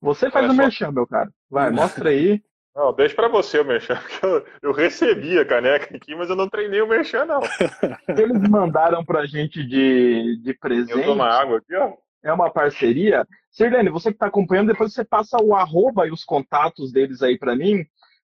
[0.00, 0.62] Você faz Olha o só.
[0.62, 1.32] merchan, meu cara.
[1.50, 2.42] Vai, mostra aí.
[2.76, 6.36] Não, deixa pra você o Merchan, porque eu, eu recebi a caneca aqui, mas eu
[6.36, 7.40] não treinei o Merchan, não.
[8.06, 11.02] Eles mandaram pra gente de, de Eu presente.
[11.06, 11.94] tomo água aqui, ó.
[12.22, 13.26] É uma parceria.
[13.50, 17.38] Sirlene, você que está acompanhando, depois você passa o arroba e os contatos deles aí
[17.38, 17.86] para mim.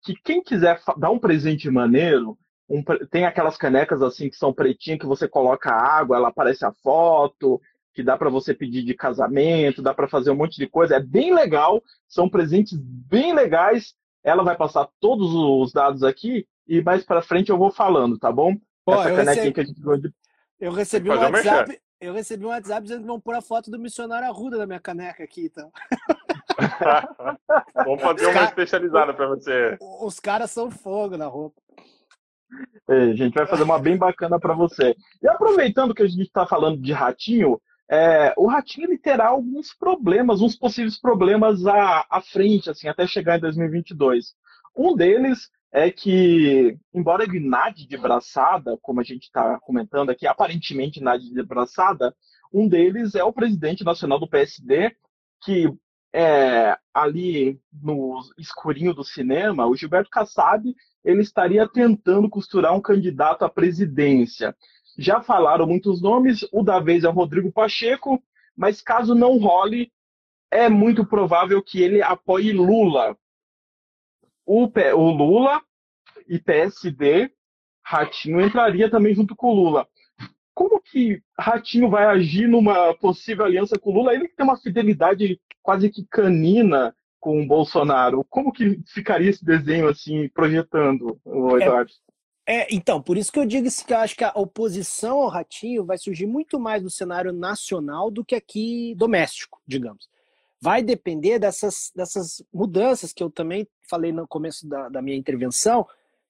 [0.03, 2.37] Que quem quiser dar um presente maneiro,
[2.69, 6.73] um tem aquelas canecas assim que são pretinhas que você coloca água, ela aparece a
[6.73, 7.61] foto,
[7.95, 10.97] que dá para você pedir de casamento, dá para fazer um monte de coisa.
[10.97, 13.95] É bem legal, são presentes bem legais.
[14.25, 18.33] Ela vai passar todos os dados aqui e mais para frente eu vou falando, tá
[18.33, 18.55] bom?
[18.87, 20.15] Ó, Essa eu canequinha recebi- que a gente
[20.59, 21.81] Eu recebi um WhatsApp.
[22.01, 24.81] Eu recebi um WhatsApp dizendo que vão pôr a foto do missionário Arruda na minha
[24.81, 25.71] caneca aqui, então.
[27.85, 29.77] Vamos fazer uma especializada pra você.
[30.01, 31.61] Os caras são fogo na roupa.
[32.89, 34.95] É, a gente vai fazer uma bem bacana para você.
[35.23, 39.75] E aproveitando que a gente está falando de ratinho, é, o ratinho ele terá alguns
[39.75, 44.35] problemas, uns possíveis problemas à, à frente, assim, até chegar em 2022.
[44.77, 50.27] Um deles é que, embora ele nade de braçada, como a gente está comentando aqui,
[50.27, 52.15] aparentemente nade de braçada,
[52.53, 54.95] um deles é o presidente nacional do PSD,
[55.43, 55.73] que
[56.13, 63.45] é, ali no escurinho do cinema, o Gilberto Kassab, ele estaria tentando costurar um candidato
[63.45, 64.55] à presidência.
[64.99, 68.23] Já falaram muitos nomes, o da vez é o Rodrigo Pacheco,
[68.57, 69.91] mas caso não role,
[70.51, 73.17] é muito provável que ele apoie Lula.
[74.45, 75.63] O, P- o Lula
[76.29, 77.33] e PSD,
[77.83, 79.89] Ratinho entraria também junto com o Lula.
[80.55, 84.15] Como que Ratinho vai agir numa possível aliança com o Lula?
[84.15, 88.25] Ele que tem uma fidelidade quase que canina com o Bolsonaro.
[88.29, 91.93] Como que ficaria esse desenho assim, projetando, o Eduardo?
[92.47, 95.29] É, então, por isso que eu digo isso, que eu acho que a oposição ao
[95.29, 100.09] Ratinho vai surgir muito mais no cenário nacional do que aqui doméstico, digamos.
[100.61, 105.87] Vai depender dessas, dessas mudanças que eu também falei no começo da, da minha intervenção,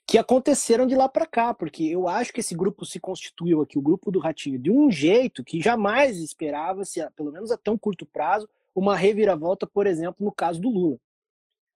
[0.07, 3.79] que aconteceram de lá para cá, porque eu acho que esse grupo se constituiu aqui,
[3.79, 8.05] o grupo do Ratinho, de um jeito que jamais esperava-se, pelo menos a tão curto
[8.05, 10.99] prazo, uma reviravolta, por exemplo, no caso do Lula.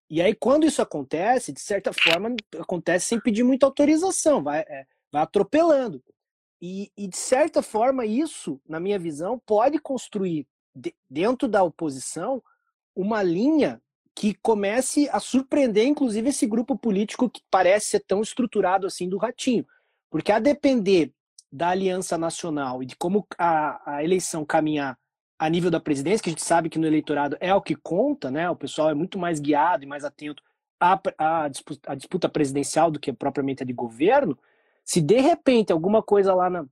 [0.09, 4.87] E aí, quando isso acontece, de certa forma, acontece sem pedir muita autorização, vai, é,
[5.11, 6.03] vai atropelando.
[6.61, 12.43] E, e, de certa forma, isso, na minha visão, pode construir, de, dentro da oposição,
[12.95, 13.83] uma linha
[14.17, 19.19] que comece a surpreender, inclusive, esse grupo político que parece ser tão estruturado assim do
[19.19, 19.67] Ratinho.
[20.11, 21.13] Porque a depender
[21.53, 24.99] da aliança nacional e de como a, a eleição caminhar
[25.39, 28.31] a nível da presidência, que a gente sabe que no eleitorado é o que conta,
[28.31, 28.49] né?
[28.49, 30.43] O pessoal é muito mais guiado e mais atento
[30.81, 34.39] à, à, disputa, à disputa presidencial do que propriamente a de governo.
[34.83, 36.65] Se de repente alguma coisa lá na,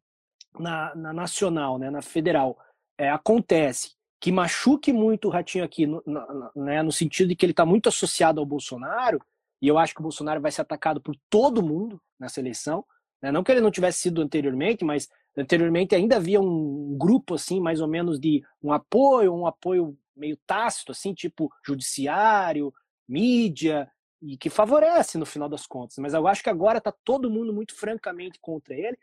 [0.59, 2.59] na, na nacional, né, na federal,
[2.97, 3.93] é, acontece
[4.25, 7.67] que machuque muito o Ratinho aqui, no, na, né, no sentido de que ele está
[7.67, 9.21] muito associado ao Bolsonaro,
[9.61, 12.87] e eu acho que o Bolsonaro vai ser atacado por todo mundo nessa eleição,
[13.23, 13.31] né?
[13.31, 17.83] não que ele não tivesse sido anteriormente, mas anteriormente ainda havia um grupo assim, mais
[17.83, 22.73] ou menos de um apoio, um apoio meio tácito assim, tipo judiciário,
[23.07, 25.99] mídia, e que favorece no final das contas.
[25.99, 28.97] Mas eu acho que agora está todo mundo muito francamente contra ele.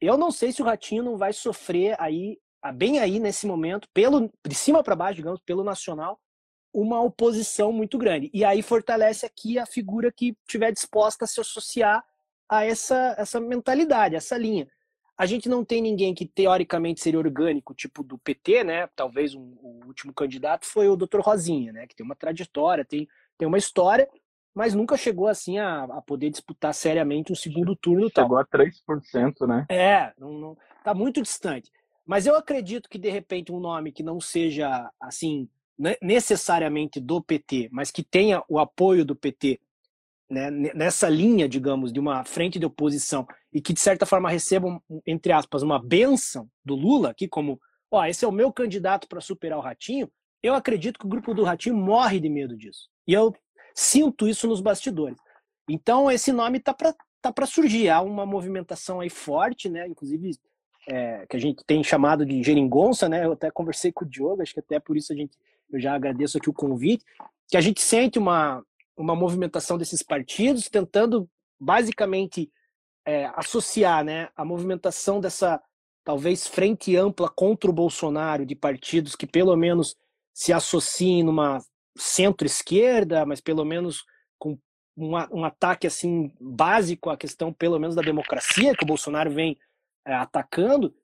[0.00, 2.40] Eu não sei se o Ratinho não vai sofrer aí,
[2.72, 6.20] bem aí nesse momento, pelo de cima para baixo, digamos, pelo nacional,
[6.72, 8.30] uma oposição muito grande.
[8.32, 12.04] E aí fortalece aqui a figura que tiver disposta a se associar
[12.48, 14.68] a essa essa mentalidade, essa linha.
[15.16, 18.88] A gente não tem ninguém que teoricamente seria orgânico, tipo do PT, né?
[18.94, 21.20] Talvez um, o último candidato foi o Dr.
[21.20, 21.86] Rosinha, né?
[21.88, 24.08] Que tem uma trajetória, tem, tem uma história,
[24.54, 28.08] mas nunca chegou assim a, a poder disputar seriamente um segundo turno.
[28.08, 28.38] Chegou tal.
[28.38, 29.66] a 3%, né?
[29.68, 31.72] É, não, não, tá muito distante.
[32.08, 35.46] Mas eu acredito que de repente um nome que não seja assim
[36.00, 39.60] necessariamente do PT, mas que tenha o apoio do PT
[40.30, 44.82] né, nessa linha, digamos, de uma frente de oposição e que de certa forma recebam,
[45.06, 49.20] entre aspas, uma benção do Lula, aqui como, ó, esse é o meu candidato para
[49.20, 50.10] superar o Ratinho,
[50.42, 52.88] eu acredito que o grupo do Ratinho morre de medo disso.
[53.06, 53.34] E eu
[53.74, 55.18] sinto isso nos bastidores.
[55.68, 60.30] Então esse nome tá para tá surgir, há uma movimentação aí forte, né, inclusive
[60.88, 63.26] é, que a gente tem chamado de geringonça, né?
[63.26, 65.36] Eu até conversei com o Diogo, acho que até por isso a gente
[65.70, 67.04] eu já agradeço aqui o convite,
[67.46, 68.64] que a gente sente uma
[68.96, 72.50] uma movimentação desses partidos, tentando basicamente
[73.06, 75.62] é, associar né, a movimentação dessa
[76.02, 79.94] talvez frente ampla contra o Bolsonaro de partidos que pelo menos
[80.34, 81.58] se associem numa
[81.96, 84.04] centro-esquerda, mas pelo menos
[84.38, 84.58] com
[84.96, 89.56] um, um, ataque assim básico à questão pelo menos da democracia que o Bolsonaro vem
[90.16, 90.94] atacando.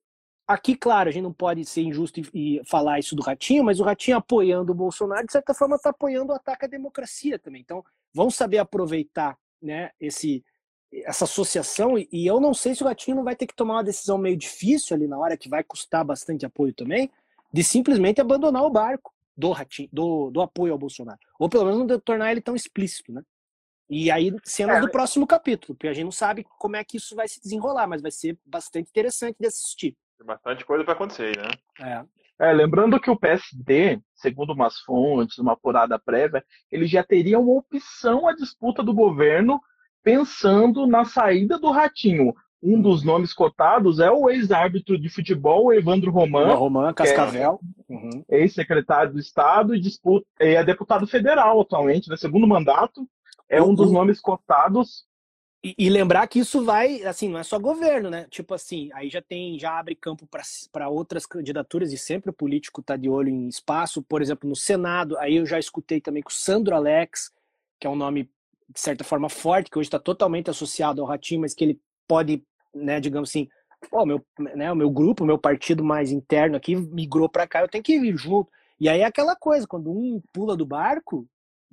[0.46, 3.80] Aqui, claro, a gente não pode ser injusto e, e, falar isso do Ratinho, mas
[3.80, 7.62] o Ratinho apoiando o Bolsonaro, de certa forma, está apoiando o ataque à democracia também.
[7.62, 10.44] Então, vão saber aproveitar né, esse,
[10.92, 13.84] essa associação, e eu não sei se o Ratinho não vai ter que tomar uma
[13.84, 17.10] decisão meio difícil ali na hora, que vai custar bastante apoio também,
[17.50, 21.18] de simplesmente abandonar o barco do, Ratinho, do, do apoio ao Bolsonaro.
[21.38, 23.22] Ou pelo menos não tornar ele tão explícito, né?
[23.94, 26.96] E aí, cenas é, do próximo capítulo, porque a gente não sabe como é que
[26.96, 29.96] isso vai se desenrolar, mas vai ser bastante interessante de assistir.
[30.18, 31.48] Tem bastante coisa para acontecer, né?
[32.40, 32.48] É.
[32.48, 32.52] é.
[32.52, 38.26] lembrando que o PSD, segundo umas fontes, uma apurada prévia, ele já teria uma opção
[38.26, 39.60] à disputa do governo
[40.02, 42.34] pensando na saída do Ratinho.
[42.60, 46.54] Um dos nomes cotados é o ex-árbitro de futebol, Evandro Roman.
[46.54, 47.60] Roman, é Cascavel.
[47.88, 48.24] É uhum.
[48.28, 53.08] Ex-secretário do Estado e disputa, é deputado federal atualmente, no né, segundo mandato.
[53.56, 55.06] É um dos nomes cotados
[55.64, 58.26] e, e, lembrar que isso vai, assim, não é só governo, né?
[58.28, 60.28] Tipo assim, aí já tem, já abre campo
[60.70, 64.54] para outras candidaturas e sempre o político está de olho em espaço, por exemplo, no
[64.54, 65.16] Senado.
[65.16, 67.32] Aí eu já escutei também com o Sandro Alex,
[67.80, 68.30] que é um nome
[68.68, 72.44] de certa forma forte, que hoje está totalmente associado ao Ratinho, mas que ele pode,
[72.74, 73.48] né, digamos assim,
[73.90, 77.62] o meu, né, o meu grupo, o meu partido mais interno aqui migrou para cá,
[77.62, 78.50] eu tenho que ir junto.
[78.78, 81.26] E aí é aquela coisa, quando um pula do barco,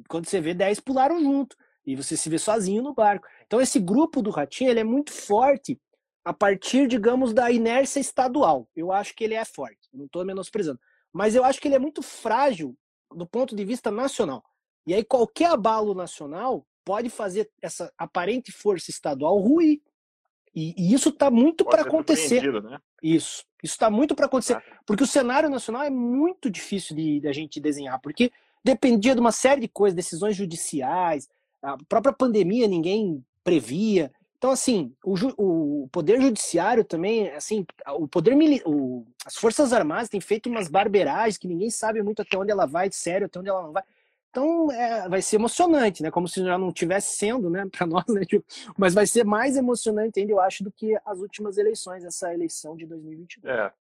[0.08, 3.28] quando você vê 10 pularam junto e você se vê sozinho no barco.
[3.46, 5.80] Então esse grupo do Ratinho ele é muito forte
[6.24, 8.70] a partir, digamos, da inércia estadual.
[8.76, 10.80] Eu acho que ele é forte, não estou menosprezando.
[11.12, 12.76] Mas eu acho que ele é muito frágil
[13.14, 14.44] do ponto de vista nacional.
[14.86, 19.82] E aí qualquer abalo nacional pode fazer essa aparente força estadual ruir.
[20.54, 22.52] E, e isso está muito para acontecer.
[22.62, 22.80] Né?
[23.02, 27.28] Isso, isso está muito para acontecer, porque o cenário nacional é muito difícil de, de
[27.28, 28.32] a gente desenhar, porque
[28.64, 31.28] dependia de uma série de coisas, decisões judiciais,
[31.62, 34.12] a própria pandemia ninguém previa.
[34.38, 40.20] Então, assim, o, o poder judiciário também, assim, o poder o, as forças armadas têm
[40.20, 43.50] feito umas barberagens que ninguém sabe muito até onde ela vai, de sério, até onde
[43.50, 43.84] ela não vai.
[44.32, 46.10] Então, é, vai ser emocionante, né?
[46.10, 48.22] Como se já não tivesse sendo, né, para nós, né?
[48.26, 48.46] Tipo,
[48.78, 52.76] mas vai ser mais emocionante ainda, eu acho, do que as últimas eleições, essa eleição
[52.76, 53.54] de 2022.
[53.54, 53.72] É.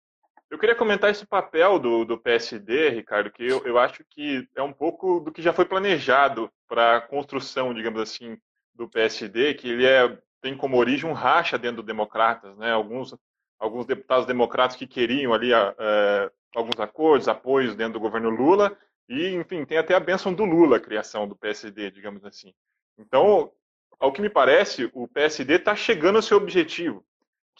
[0.51, 4.63] Eu queria comentar esse papel do, do PSD, Ricardo, que eu, eu acho que é
[4.63, 8.37] um pouco do que já foi planejado para a construção, digamos assim,
[8.75, 12.73] do PSD, que ele é, tem como origem um racha dentro do Democratas, né?
[12.73, 13.15] Alguns,
[13.61, 18.77] alguns deputados democratas que queriam ali é, alguns acordos, apoios dentro do governo Lula,
[19.09, 22.53] e, enfim, tem até a benção do Lula, a criação do PSD, digamos assim.
[22.99, 23.53] Então,
[24.01, 27.05] ao que me parece, o PSD está chegando ao seu objetivo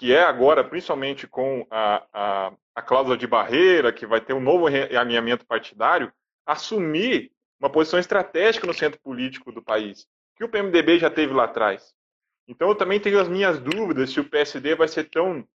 [0.01, 4.41] que é agora, principalmente com a, a, a cláusula de barreira, que vai ter um
[4.41, 6.11] novo alinhamento partidário,
[6.47, 11.45] assumir uma posição estratégica no centro político do país, que o PMDB já teve lá
[11.45, 11.93] atrás.
[12.49, 15.47] Então, eu também tenho as minhas dúvidas se o PSD vai ser tão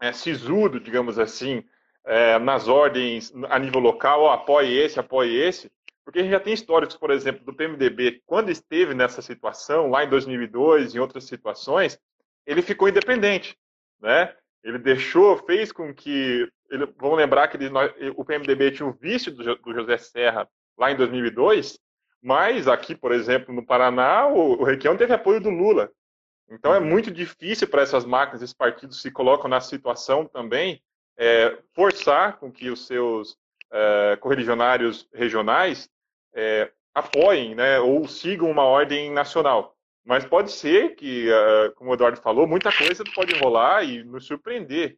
[0.00, 1.64] é, sisudo, digamos assim,
[2.06, 5.72] é, nas ordens a nível local, oh, apoie esse, apoie esse,
[6.04, 10.04] porque a gente já tem históricos, por exemplo, do PMDB, quando esteve nessa situação, lá
[10.04, 11.98] em 2002, em outras situações,
[12.46, 13.58] ele ficou independente
[14.00, 14.34] né?
[14.62, 17.70] Ele deixou, fez com que, ele, vamos lembrar que ele,
[18.16, 21.78] o PMDB tinha o vício do, do, José Serra lá em 2002,
[22.22, 25.90] mas aqui, por exemplo, no Paraná, o, o Requião teve apoio do Lula.
[26.50, 26.86] Então é uhum.
[26.86, 30.82] muito difícil para essas máquinas, esses partidos se colocam na situação também,
[31.16, 33.36] é, forçar com que os seus
[33.70, 35.88] é, correligionários regionais
[36.34, 39.76] é, apoiem né, ou sigam uma ordem nacional.
[40.08, 44.24] Mas pode ser que, uh, como o Eduardo falou, muita coisa pode rolar e nos
[44.24, 44.96] surpreender.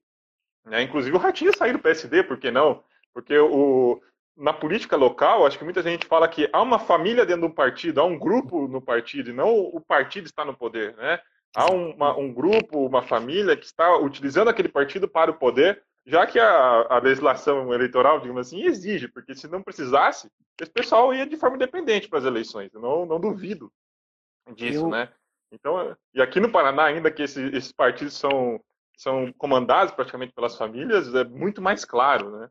[0.64, 0.83] Né?
[0.83, 2.85] Inclusive o Ratinho sair do PSD, por que não?
[3.12, 4.01] Porque o,
[4.37, 8.01] na política local, acho que muita gente fala que há uma família dentro do partido,
[8.01, 10.94] há um grupo no partido, e não o partido está no poder.
[10.96, 11.18] Né?
[11.57, 16.25] Há uma, um grupo, uma família que está utilizando aquele partido para o poder, já
[16.25, 20.31] que a, a, legislação eleitoral, digamos assim, exige, porque se não precisasse,
[20.61, 22.73] esse pessoal ia de forma independente para as eleições.
[22.73, 23.73] Eu não, não duvido
[24.55, 24.88] disso, eu...
[24.88, 25.09] né?
[25.53, 28.61] Então, e aqui no Paraná, ainda que esses, esses partidos são,
[28.96, 32.48] são comandados praticamente pelas famílias, é muito mais claro, né?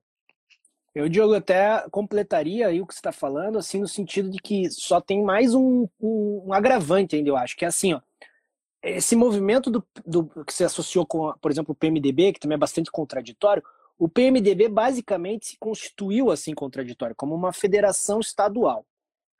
[0.93, 4.69] Eu, Diogo, até completaria aí o que você está falando, assim, no sentido de que
[4.69, 8.01] só tem mais um, um, um agravante ainda, eu acho, que é assim, ó,
[8.81, 12.59] esse movimento do, do, que se associou com, por exemplo, o PMDB, que também é
[12.59, 13.63] bastante contraditório,
[13.97, 18.85] o PMDB basicamente se constituiu assim contraditório, como uma federação estadual,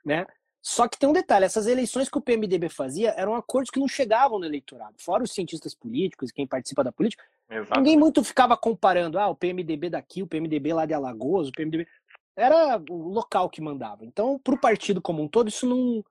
[0.06, 0.26] né?
[0.62, 3.88] Só que tem um detalhe: essas eleições que o PMDB fazia eram acordos que não
[3.88, 4.96] chegavam no eleitorado.
[5.00, 7.80] Fora os cientistas políticos, quem participa da política, Exato.
[7.80, 11.88] ninguém muito ficava comparando ah, o PMDB daqui, o PMDB lá de Alagoas, o PMDB.
[12.36, 14.06] Era o local que mandava.
[14.06, 16.04] Então, para o partido como um todo, isso não,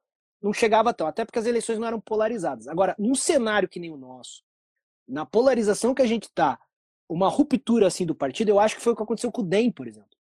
[0.42, 2.68] não chegava tão, até porque as eleições não eram polarizadas.
[2.68, 4.42] Agora, num cenário que nem o nosso,
[5.06, 6.58] na polarização que a gente está,
[7.08, 9.70] uma ruptura assim do partido, eu acho que foi o que aconteceu com o DEM,
[9.70, 10.17] por exemplo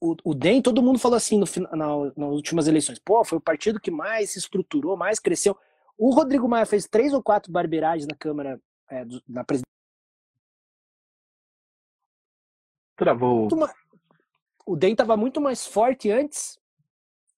[0.00, 1.86] o, o DEM, todo mundo falou assim no, na,
[2.16, 2.98] nas últimas eleições.
[2.98, 5.56] Pô, foi o partido que mais se estruturou, mais cresceu.
[5.96, 9.66] O Rodrigo Maia fez três ou quatro barbeiragens na Câmara, é, do, na presidência.
[12.96, 13.48] Travou.
[14.64, 16.58] O DEM estava muito mais forte antes.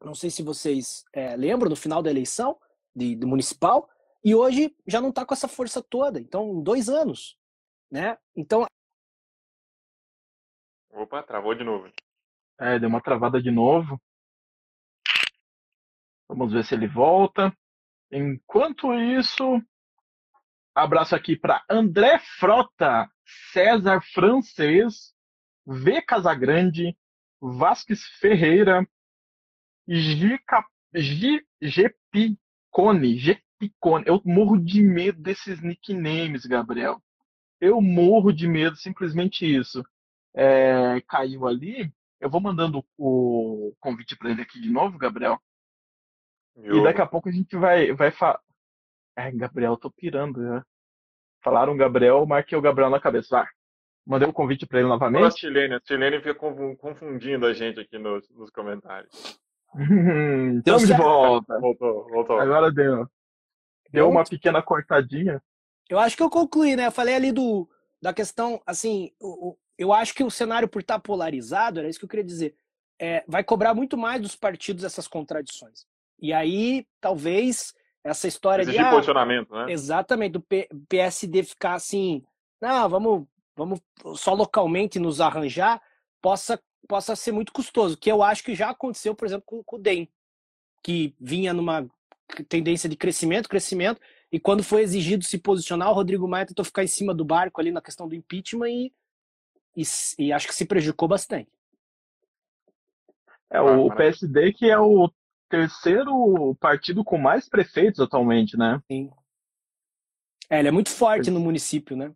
[0.03, 2.59] Não sei se vocês é, lembram, no final da eleição
[2.95, 3.89] de, do municipal.
[4.25, 6.21] E hoje já não está com essa força toda.
[6.21, 7.37] Então, dois anos.
[7.91, 8.17] Né?
[8.37, 8.67] Então.
[10.91, 11.89] Opa, travou de novo.
[12.61, 14.01] É, deu uma travada de novo.
[16.29, 17.57] Vamos ver se ele volta.
[18.11, 19.63] Enquanto isso,
[20.75, 23.11] abraço aqui para André Frota,
[23.53, 25.15] César Francês,
[25.67, 26.97] V Casagrande,
[27.41, 28.87] Vasques Ferreira,
[29.87, 34.05] Gica, G, Gepicone, Gepicone.
[34.07, 37.03] Eu morro de medo desses nicknames, Gabriel.
[37.61, 39.85] Eu morro de medo, simplesmente isso.
[40.35, 41.93] É, caiu ali.
[42.21, 45.39] Eu vou mandando o convite para ele aqui de novo, Gabriel.
[46.57, 46.79] Eu...
[46.79, 48.41] E daqui a pouco a gente vai, vai falar.
[49.17, 50.41] Ai, Gabriel, tô pirando.
[50.41, 50.63] Né?
[51.43, 53.29] Falaram Gabriel, marquei o Gabriel na cabeça.
[53.31, 53.47] Vai.
[54.07, 55.25] Mandei o convite para ele novamente.
[55.25, 59.39] a Chilene, a Chilene fica confundindo a gente aqui nos, nos comentários.
[60.59, 61.61] Estamos de volta.
[61.61, 62.41] Voltou, voltou.
[62.41, 63.07] Agora deu.
[63.91, 65.43] Deu uma pequena cortadinha.
[65.89, 66.87] Eu acho que eu concluí, né?
[66.87, 67.69] Eu falei ali do,
[68.01, 72.05] da questão, assim, o, eu acho que o cenário, por estar polarizado, era isso que
[72.05, 72.55] eu queria dizer,
[72.99, 75.87] é, vai cobrar muito mais dos partidos essas contradições.
[76.21, 77.73] E aí, talvez,
[78.03, 78.85] essa história Existe de.
[78.85, 79.73] Ah, posicionamento, né?
[79.73, 82.25] Exatamente, do P PSD ficar assim,
[82.61, 83.27] não, vamos,
[83.57, 83.81] vamos
[84.17, 85.81] só localmente nos arranjar,
[86.21, 89.77] possa, possa ser muito custoso, que eu acho que já aconteceu, por exemplo, com, com
[89.77, 90.09] o DEM,
[90.83, 91.89] que vinha numa
[92.49, 94.01] tendência de crescimento, crescimento,
[94.31, 97.61] e quando foi exigido se posicionar, o Rodrigo Maia tentou ficar em cima do barco
[97.61, 98.93] ali na questão do impeachment e
[99.77, 99.83] e,
[100.19, 101.51] e acho que se prejudicou bastante.
[103.51, 105.11] É, o PSD que é o
[105.49, 108.81] terceiro partido com mais prefeitos atualmente, né?
[108.91, 109.11] Sim.
[110.51, 112.13] É, ele é muito forte no município, né?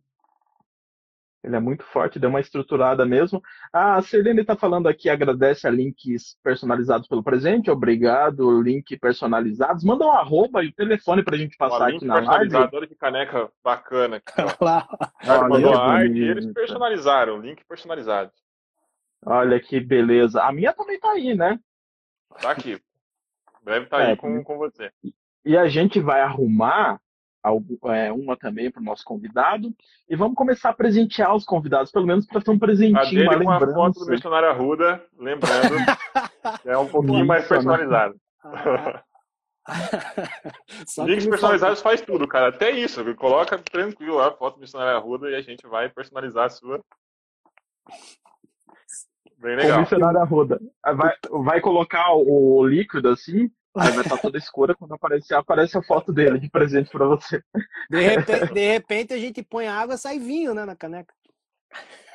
[1.45, 3.43] Ele é muito forte, deu uma estruturada mesmo.
[3.72, 7.68] Ah, a Celene está falando aqui, agradece a links personalizados pelo presente.
[7.68, 9.82] Obrigado, link personalizados.
[9.82, 12.55] Manda um arroba e o telefone para a gente passar aqui na live.
[12.55, 14.16] Olha que caneca bacana.
[14.16, 14.55] Aqui.
[14.61, 18.30] Olha, mandou a arte e eles personalizaram, link personalizado.
[19.26, 20.43] Olha que beleza.
[20.43, 21.59] A minha também tá aí, né?
[22.40, 22.80] Tá aqui.
[23.64, 24.93] Deve estar tá é, aí com, com você.
[25.45, 27.01] E a gente vai arrumar
[27.51, 29.74] uma também para o nosso convidado.
[30.09, 33.64] E vamos começar a presentear os convidados, pelo menos para ter um presentinho, uma lembrança.
[33.64, 35.74] uma foto do missionário Arruda, lembrando,
[36.64, 38.14] é um pouquinho mais personalizado.
[40.99, 42.49] Links personalizados faz tudo, cara.
[42.49, 43.03] Até isso.
[43.14, 46.80] Coloca tranquilo lá a foto do missionário Arruda e a gente vai personalizar a sua.
[49.38, 49.78] Bem legal.
[49.78, 50.61] O missionário Arruda.
[50.84, 55.83] Vai, vai colocar o líquido assim Aí vai estar toda escura quando aparecer, aparece a
[55.83, 57.43] foto dele de presente para você.
[57.89, 61.14] De repente, de repente, a gente põe água e sai vinho, né, na caneca.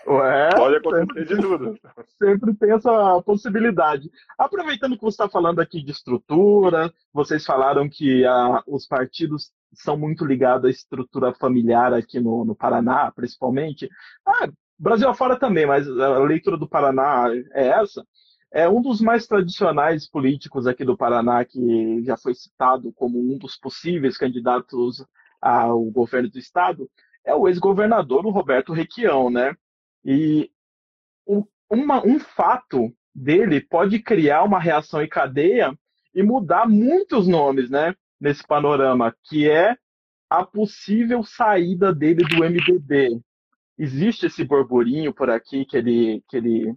[0.07, 1.77] Ué, Pode acontecer de tudo.
[2.17, 4.09] Sempre tem essa possibilidade.
[4.37, 9.97] Aproveitando que você está falando aqui de estrutura, vocês falaram que a, os partidos são
[9.97, 13.89] muito ligados à estrutura familiar aqui no, no Paraná, principalmente.
[14.25, 14.47] Ah,
[14.79, 18.05] Brasil afora também, mas a leitura do Paraná é essa
[18.51, 23.37] é um dos mais tradicionais políticos aqui do Paraná, que já foi citado como um
[23.37, 25.05] dos possíveis candidatos
[25.41, 26.89] ao governo do estado,
[27.25, 29.55] é o ex-governador Roberto Requião, né?
[30.03, 30.49] E
[31.27, 35.77] um, uma, um fato dele pode criar uma reação em cadeia
[36.15, 37.93] e mudar muitos nomes, né?
[38.19, 39.75] Nesse panorama, que é
[40.29, 43.19] a possível saída dele do MDB.
[43.77, 46.75] Existe esse burburinho por aqui que ele, que ele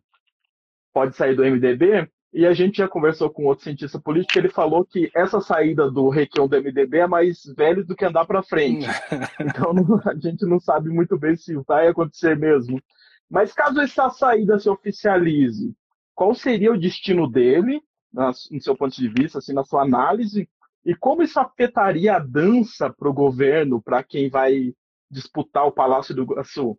[0.92, 4.84] pode sair do MDB, e a gente já conversou com outro cientista político, ele falou
[4.84, 8.86] que essa saída do Requião do MDB é mais velho do que andar para frente.
[9.40, 12.80] então não, a gente não sabe muito bem se vai acontecer mesmo.
[13.28, 15.74] Mas caso essa saída se oficialize,
[16.14, 17.80] qual seria o destino dele,
[18.12, 20.48] no seu ponto de vista, assim, na sua análise,
[20.84, 24.72] e como isso afetaria a dança para o governo, para quem vai
[25.10, 26.78] disputar o Palácio do Iguaçu?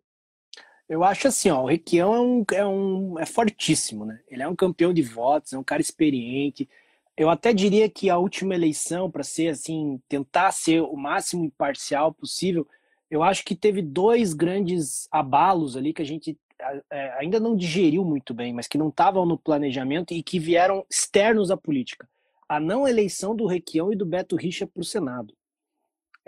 [0.92, 4.20] Eu acho assim, ó, o Requião é um, é um é fortíssimo, né?
[4.28, 6.68] Ele é um campeão de votos, é um cara experiente.
[7.16, 12.14] Eu até diria que a última eleição, para ser assim, tentar ser o máximo imparcial
[12.14, 12.68] possível,
[13.10, 16.38] eu acho que teve dois grandes abalos ali que a gente
[16.89, 20.86] é, ainda não digeriu muito bem, mas que não estavam no planejamento e que vieram
[20.89, 22.06] externos à política.
[22.50, 25.34] A não eleição do Requião e do Beto Richa para o Senado.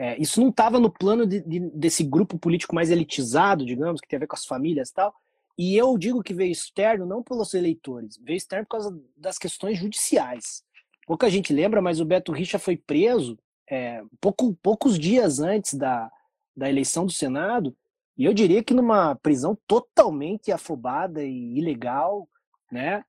[0.03, 4.07] É, isso não estava no plano de, de, desse grupo político mais elitizado, digamos, que
[4.09, 5.15] tem a ver com as famílias e tal.
[5.57, 9.79] E eu digo que veio externo não pelos eleitores, veio externo por causa das questões
[9.79, 10.61] judiciais.
[11.07, 13.39] Pouca gente lembra, mas o Beto Richa foi preso
[13.69, 16.11] é, pouco, poucos dias antes da,
[16.53, 17.73] da eleição do Senado,
[18.17, 22.27] e eu diria que numa prisão totalmente afobada e ilegal,
[22.69, 23.05] né?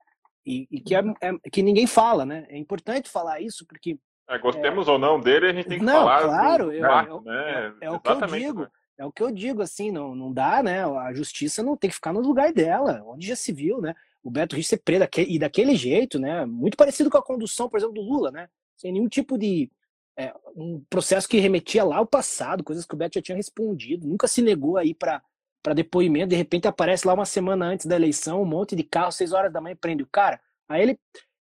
[0.46, 2.46] E, e que, é, é, que ninguém fala, né?
[2.48, 3.98] É importante falar isso porque
[4.28, 4.90] é, gostemos é...
[4.90, 6.22] ou não dele, a gente tem que não, falar.
[6.22, 7.74] Claro, eu, fato, né?
[7.80, 8.62] é, é, o que eu digo.
[8.62, 8.68] Né?
[8.96, 10.84] É o que eu digo, assim, não, não dá, né?
[10.84, 13.94] A justiça não tem que ficar no lugar dela, onde já se viu, né?
[14.22, 16.46] O Beto Richa ser preso e daquele jeito, né?
[16.46, 18.48] Muito parecido com a condução, por exemplo, do Lula, né?
[18.76, 19.70] Sem nenhum tipo de.
[20.16, 24.06] É, um processo que remetia lá ao passado, coisas que o Beto já tinha respondido,
[24.06, 25.20] nunca se negou aí para
[25.64, 29.10] para depoimento, de repente aparece lá uma semana antes da eleição, um monte de carro,
[29.10, 30.38] seis horas da manhã, prende o cara.
[30.68, 31.00] Aí ele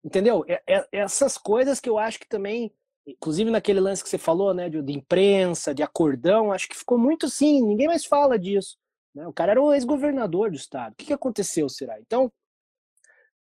[0.05, 0.45] Entendeu?
[0.47, 2.71] É, é, essas coisas que eu acho que também,
[3.07, 6.99] inclusive naquele lance que você falou, né, de, de imprensa, de acordão, acho que ficou
[6.99, 8.77] muito assim, ninguém mais fala disso.
[9.15, 9.27] Né?
[9.27, 10.93] O cara era o ex-governador do estado.
[10.93, 11.99] O que, que aconteceu, será?
[12.01, 12.31] Então,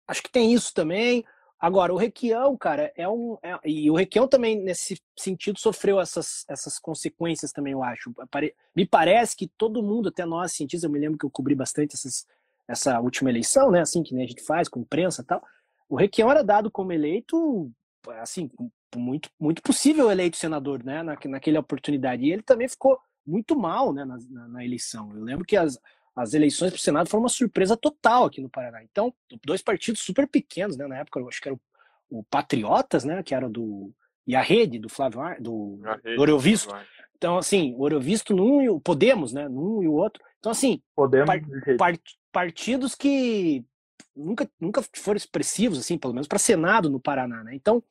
[0.08, 1.26] acho que tem isso também.
[1.60, 3.38] Agora, o Requião, cara, é um.
[3.42, 8.12] É, e o Requião também, nesse sentido, sofreu essas, essas consequências também, eu acho.
[8.76, 11.96] Me parece que todo mundo, até nós, cientistas, eu me lembro que eu cobri bastante
[11.96, 12.26] essas,
[12.68, 13.82] essa última eleição, né?
[13.82, 15.44] Assim que né, a gente faz com imprensa e tal.
[15.92, 17.70] O Requião era dado como eleito,
[18.22, 18.50] assim,
[18.96, 22.24] muito, muito possível eleito senador, né, na, naquela oportunidade.
[22.24, 25.12] E ele também ficou muito mal, né, na, na, na eleição.
[25.14, 25.78] Eu lembro que as,
[26.16, 28.82] as eleições para o Senado foram uma surpresa total aqui no Paraná.
[28.82, 29.14] Então,
[29.46, 33.22] dois partidos super pequenos, né, na época, eu acho que era o, o Patriotas, né,
[33.22, 33.94] que era do
[34.26, 35.78] e a Rede do Flávio do,
[36.16, 36.74] do Orovisto.
[37.18, 40.24] Então, assim, o Orovisto num e o Podemos, né, num e o outro.
[40.40, 41.30] Então, assim, Podemos,
[41.78, 42.00] par,
[42.32, 43.66] partidos que
[44.16, 47.56] nunca, nunca foram expressivos, assim, pelo menos para Senado no Paraná, né?
[47.56, 47.84] Então,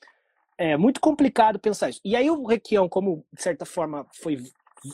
[0.58, 2.00] é muito complicado pensar isso.
[2.04, 4.38] E aí o Requião, como de certa forma foi,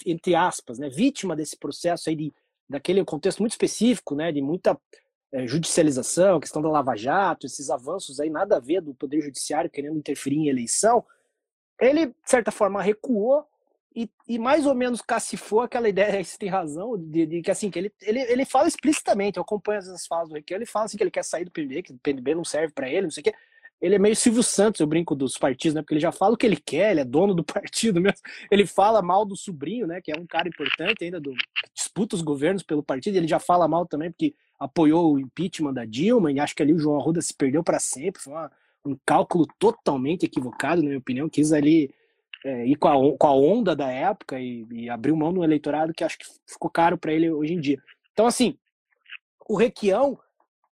[0.04, 2.32] entre aspas, né, vítima desse processo aí de,
[2.68, 4.78] daquele contexto muito específico, né, de muita
[5.32, 9.68] é, judicialização, questão da Lava Jato, esses avanços aí, nada a ver do Poder Judiciário
[9.68, 11.04] querendo interferir em eleição,
[11.80, 13.44] ele, de certa forma, recuou
[13.96, 17.70] e, e, mais ou menos cacifou aquela ideia, você tem razão, de, de, que assim,
[17.70, 20.98] que ele, ele, ele fala explicitamente, eu acompanho essas falas do Requião, ele fala assim
[20.98, 23.22] que ele quer sair do PMDB, que o PMDB não serve para ele, não sei
[23.22, 23.34] o quê.
[23.80, 25.82] Ele é meio Silvio Santos, eu brinco dos partidos, né?
[25.82, 28.18] Porque ele já fala o que ele quer, ele é dono do partido mesmo.
[28.50, 30.00] Ele fala mal do sobrinho, né?
[30.02, 31.32] Que é um cara importante ainda, do,
[31.74, 35.86] disputa os governos pelo partido, ele já fala mal também porque apoiou o impeachment da
[35.86, 38.50] Dilma, e acho que ali o João Arruda se perdeu para sempre, foi uma,
[38.84, 41.90] um cálculo totalmente equivocado, na minha opinião, quis ali
[42.44, 45.92] é, ir com a, com a onda da época e, e abriu mão do eleitorado
[45.92, 47.82] que acho que ficou caro para ele hoje em dia.
[48.12, 48.58] Então, assim,
[49.48, 50.18] o Requião,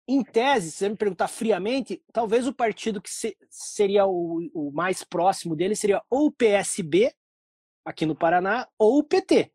[0.07, 4.71] em tese, se você me perguntar friamente, talvez o partido que se, seria o, o,
[4.73, 7.13] mais próximo dele seria ou o PSB,
[7.85, 9.51] aqui no Paraná, ou o PT.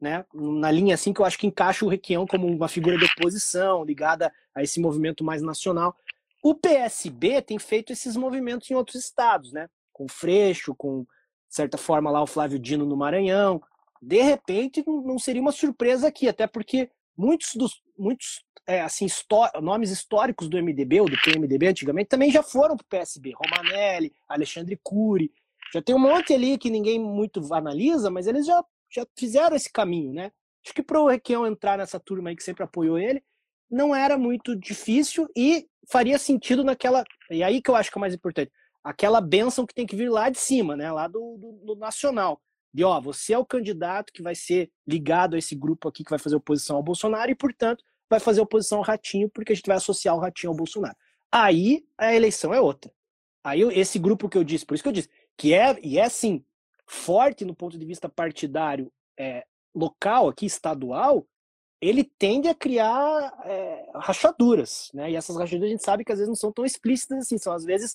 [0.00, 0.24] Né?
[0.32, 3.84] Na linha assim que eu acho que encaixa o Requião como uma figura de oposição,
[3.84, 5.96] ligada a esse movimento mais nacional.
[6.42, 9.68] O PSB tem feito esses movimentos em outros estados, né?
[9.92, 11.04] Com Freixo, com
[11.48, 13.60] de certa forma, lá o Flávio Dino no Maranhão.
[14.00, 19.50] De repente, não seria uma surpresa aqui, até porque muitos dos muitos é, assim histó
[19.60, 23.32] nomes históricos do MDB ou do PMDB antigamente também já foram para o PSB.
[23.34, 25.32] Romanelli, Alexandre Cury.
[25.72, 29.70] Já tem um monte ali que ninguém muito analisa, mas eles já, já fizeram esse
[29.72, 30.30] caminho, né?
[30.64, 33.22] Acho que para o Requião entrar nessa turma aí que sempre apoiou ele,
[33.70, 37.04] não era muito difícil e faria sentido naquela.
[37.30, 38.52] E aí que eu acho que é o mais importante
[38.88, 40.90] aquela benção que tem que vir lá de cima, né?
[40.90, 42.40] Lá do, do, do, nacional.
[42.72, 46.08] De ó, você é o candidato que vai ser ligado a esse grupo aqui que
[46.08, 49.66] vai fazer oposição ao Bolsonaro e, portanto, vai fazer oposição ao Ratinho, porque a gente
[49.66, 50.96] vai associar o Ratinho ao Bolsonaro.
[51.30, 52.90] Aí a eleição é outra.
[53.44, 56.08] Aí esse grupo que eu disse, por isso que eu disse, que é, e é
[56.08, 56.42] sim,
[56.86, 61.26] forte no ponto de vista partidário é, local, aqui, estadual,
[61.78, 65.10] ele tende a criar é, rachaduras, né?
[65.10, 67.52] E essas rachaduras a gente sabe que às vezes não são tão explícitas assim, são
[67.52, 67.94] às vezes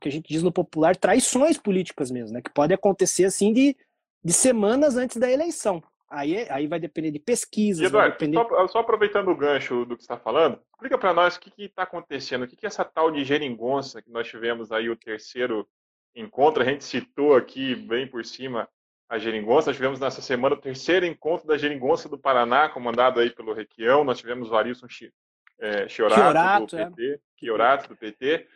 [0.00, 2.42] Que a gente diz no popular, traições políticas mesmo, né?
[2.42, 3.76] Que pode acontecer assim de,
[4.24, 5.82] de semanas antes da eleição.
[6.08, 8.36] Aí, aí vai depender de pesquisas, Eduardo, depender.
[8.36, 11.52] só, só aproveitando o gancho do que você está falando, explica para nós o que
[11.62, 14.96] está acontecendo, o que, que é essa tal de geringonça que nós tivemos aí o
[14.96, 15.68] terceiro
[16.16, 18.68] encontro, a gente citou aqui bem por cima
[19.08, 23.30] a geringonça, nós tivemos nessa semana o terceiro encontro da geringonça do Paraná, comandado aí
[23.30, 25.12] pelo Requião, nós tivemos o Arilson Chi-
[25.60, 26.84] é, Chiorato, Chiorato, do é.
[26.86, 28.48] PT, Chiorato do PT,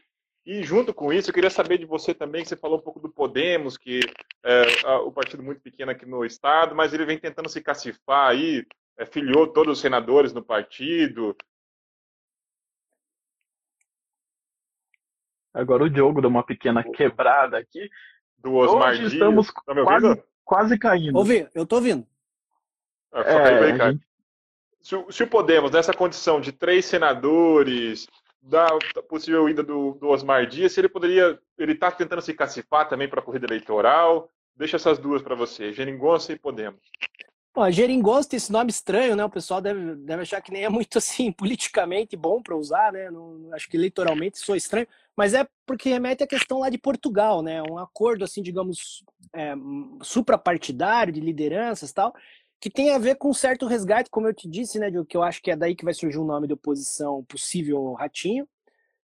[0.46, 3.00] e junto com isso, eu queria saber de você também, que você falou um pouco
[3.00, 4.00] do Podemos, que
[4.42, 8.66] é o partido muito pequeno aqui no estado, mas ele vem tentando se cacifar aí,
[8.96, 11.34] é, filiou todos os senadores no partido.
[15.52, 17.88] Agora o Diogo deu uma pequena quebrada aqui.
[18.38, 19.12] Do Osmar Hoje Dias.
[19.14, 21.16] estamos Tá quase, quase caindo.
[21.16, 22.06] Ouvi, eu tô ouvindo.
[23.12, 23.88] Ah, só caiu É, aí, cara.
[23.88, 24.06] a gente-
[24.82, 28.06] Se, se o Podemos, nessa condição de três senadores,
[28.44, 28.68] da
[29.08, 31.38] possível ida do, do Osmar Dias, se ele poderia.
[31.58, 34.28] Ele está tentando se cacifar também para a corrida eleitoral.
[34.54, 36.80] Deixa essas duas para você, Geringonça e Podemos.
[37.56, 39.24] Ó, geringonça tem esse nome estranho, né?
[39.24, 43.10] O pessoal deve, deve achar que nem é muito assim politicamente bom para usar, né?
[43.10, 47.42] Não, acho que eleitoralmente soa estranho, mas é porque remete à questão lá de Portugal,
[47.42, 47.62] né?
[47.62, 49.54] Um acordo assim, digamos, é,
[50.02, 52.12] suprapartidário de lideranças tal,
[52.64, 54.90] que tem a ver com um certo resgate, como eu te disse, né?
[55.06, 58.48] Que eu acho que é daí que vai surgir um nome de oposição possível Ratinho,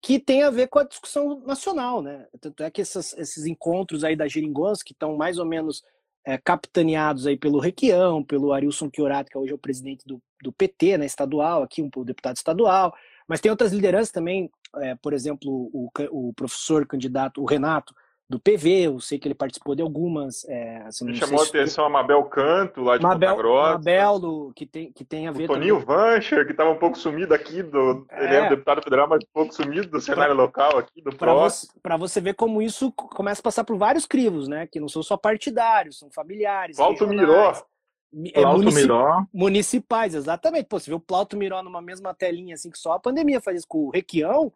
[0.00, 2.26] que tem a ver com a discussão nacional, né?
[2.40, 5.82] Tanto é que essas- esses encontros aí da geringonça, que estão mais ou menos
[6.24, 10.50] é, capitaneados aí pelo Requião, pelo Arilson Chiorato, que hoje é o presidente do, do
[10.50, 12.94] PT, né, estadual, aqui um deputado estadual,
[13.28, 17.94] mas tem outras lideranças também, é, por exemplo, o, o professor candidato, o Renato,
[18.32, 20.44] do PV, eu sei que ele participou de algumas.
[20.48, 23.72] É, assim, Me não chamou a atenção a Mabel Canto, lá de Mabel, Ponta Grossa.
[23.74, 26.78] Mabel do- que, tem, que tem a ver O Toninho também- Vancher, que estava um
[26.78, 28.46] pouco sumido aqui, do, ele é É.
[28.46, 31.96] um deputado federal, mas um pouco sumido do cenário local aqui, do para você, pra
[31.98, 34.66] você ver como isso co- começa a passar por vários crivos, né?
[34.66, 36.76] Que não são só partidários, são familiares.
[36.78, 37.62] Plauto regionais,
[38.10, 39.22] mi- é, Plauto munici- Miró.
[39.32, 40.64] municipais, exatamente.
[40.66, 43.58] Pô, você vê o Plauto Miró numa mesma telinha, assim, que só a pandemia faz
[43.58, 44.50] isso com o Requião,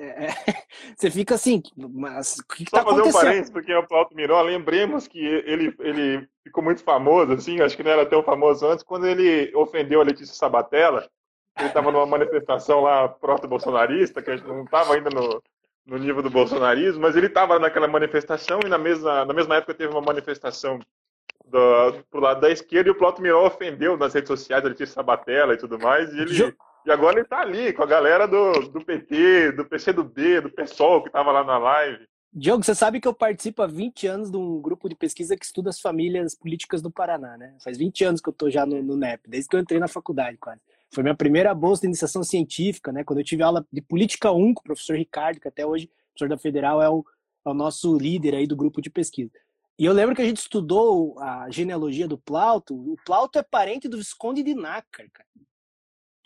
[0.00, 0.28] é,
[0.96, 4.14] você fica assim, mas o que, que tá Só fazer um parênteses, porque o Plauto
[4.14, 8.66] Miró, lembremos que ele, ele ficou muito famoso, assim, acho que não era tão famoso
[8.66, 11.08] antes, quando ele ofendeu a Letícia Sabatella,
[11.58, 15.42] ele estava numa manifestação lá proto-bolsonarista, que a gente não estava ainda no,
[15.86, 19.74] no nível do bolsonarismo, mas ele estava naquela manifestação e na mesma, na mesma época
[19.74, 20.78] teve uma manifestação
[21.44, 24.94] do, pro lado da esquerda e o Plauto Miró ofendeu nas redes sociais a Letícia
[24.94, 26.32] Sabatella e tudo mais, e ele...
[26.32, 26.54] Jo-
[26.86, 31.02] E agora ele tá ali com a galera do, do PT, do PCdoB, do PSOL,
[31.02, 32.06] que tava lá na live.
[32.32, 35.44] Diogo, você sabe que eu participo há 20 anos de um grupo de pesquisa que
[35.44, 37.56] estuda as famílias políticas do Paraná, né?
[37.62, 39.88] Faz 20 anos que eu tô já no, no NEP, desde que eu entrei na
[39.88, 40.60] faculdade, quase.
[40.92, 43.02] Foi minha primeira bolsa de iniciação científica, né?
[43.02, 46.28] Quando eu tive aula de Política 1 com o professor Ricardo, que até hoje, professor
[46.28, 47.04] da Federal, é o,
[47.46, 49.32] é o nosso líder aí do grupo de pesquisa.
[49.76, 52.74] E eu lembro que a gente estudou a genealogia do Plauto.
[52.74, 55.28] O Plauto é parente do Visconde de Nácar, cara.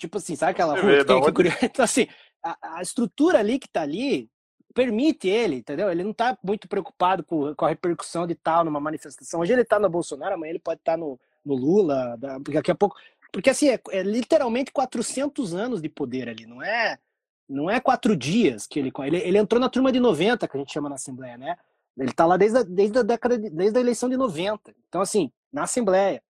[0.04, 1.48] Tipo assim, sabe aquela rua que tem aqui onde-?
[1.72, 2.06] Então, assim,
[2.42, 4.28] a, a estrutura ali que tá ali
[4.74, 5.90] permite ele, entendeu?
[5.90, 9.40] Ele não tá muito preocupado com, com a repercussão de tal numa manifestação.
[9.40, 12.74] Hoje ele tá no Bolsonaro, amanhã ele pode estar no, no Lula, da- daqui a
[12.74, 12.96] pouco.
[13.32, 16.98] Porque assim, é, é literalmente 400 anos de poder ali, não é
[17.48, 19.16] não é quatro dias que ele, ele.
[19.18, 21.56] Ele entrou na turma de 90, que a gente chama na Assembleia, né?
[21.96, 24.74] Ele tá lá desde a, desde a década, de- desde a eleição de 90.
[24.88, 26.22] Então, assim, na Assembleia.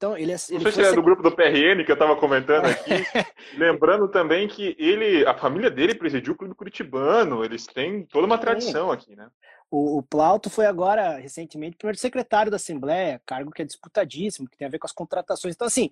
[0.00, 2.16] Então, ele, é- Não ele sei se é do grupo do PRN que eu tava
[2.16, 3.04] comentando aqui.
[3.54, 7.44] Lembrando também que ele, a família dele presidiu o Clube Curitibano.
[7.44, 9.28] Eles têm toda uma tradição aqui, né?
[9.70, 14.56] O, o Plauto foi agora, recentemente, primeiro secretário da Assembleia, cargo que é disputadíssimo, que
[14.56, 15.54] tem a ver com as contratações.
[15.54, 15.90] Então, assim,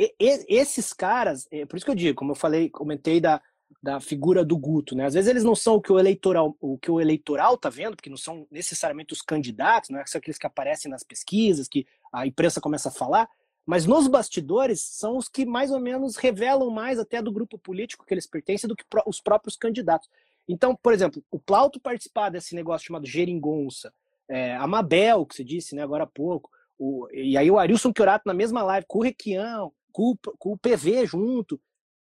[0.00, 3.38] e- e- esses caras, é por isso que eu digo, como eu falei, comentei da,
[3.82, 5.04] da figura do Guto, né?
[5.04, 7.96] Às vezes eles não são o que o eleitoral, o que o eleitoral tá vendo,
[7.96, 11.86] porque não são necessariamente os candidatos, não é só aqueles que aparecem nas pesquisas, que
[12.10, 13.28] a imprensa começa a falar,
[13.64, 18.04] mas nos bastidores são os que mais ou menos revelam mais até do grupo político
[18.04, 20.08] que eles pertencem do que os próprios candidatos.
[20.48, 23.92] Então, por exemplo, o Plauto participar desse negócio chamado geringonça,
[24.28, 27.92] é, a Mabel, que você disse né, agora há pouco, o, e aí o Arilson
[27.96, 31.60] Chiorato na mesma live, com o Requião, com, com o PV junto.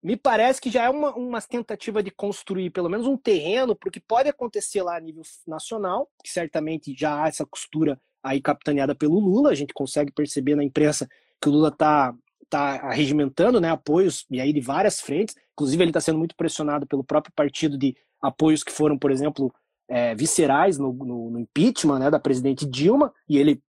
[0.03, 3.89] me parece que já é uma, uma tentativa de construir pelo menos um terreno para
[3.89, 8.41] o que pode acontecer lá a nível nacional, que certamente já há essa costura aí
[8.41, 11.09] capitaneada pelo Lula, a gente consegue perceber na imprensa
[11.41, 12.15] que o Lula está
[12.49, 16.87] tá arregimentando né, apoios, e aí de várias frentes, inclusive ele está sendo muito pressionado
[16.87, 19.53] pelo próprio partido de apoios que foram, por exemplo,
[19.89, 23.63] é, viscerais no, no, no, impeachment né, da presidente Dilma, e ele,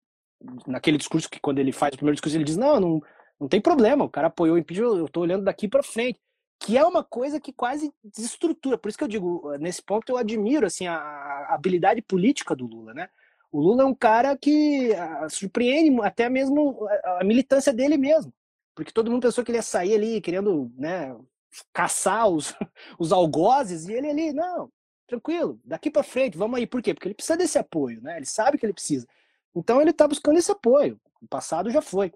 [0.66, 3.02] naquele discurso que quando ele faz o primeiro discurso, ele diz, não, não,
[3.40, 6.20] não tem problema, o cara apoiou o impeachment, eu estou olhando daqui para frente,
[6.60, 10.16] que é uma coisa que quase desestrutura, por isso que eu digo, nesse ponto eu
[10.16, 13.08] admiro assim, a, a habilidade política do Lula, né,
[13.54, 18.34] o Lula é um cara que a, surpreende até mesmo a, a militância dele mesmo,
[18.74, 21.16] porque todo mundo pensou que ele ia sair ali querendo, né,
[21.72, 22.52] caçar os,
[22.98, 24.72] os algozes, e ele ali, não,
[25.06, 26.66] tranquilo, daqui para frente, vamos aí.
[26.66, 26.92] Por quê?
[26.92, 28.16] Porque ele precisa desse apoio, né?
[28.16, 29.06] Ele sabe que ele precisa.
[29.54, 31.00] Então ele está buscando esse apoio.
[31.22, 32.12] O passado já foi.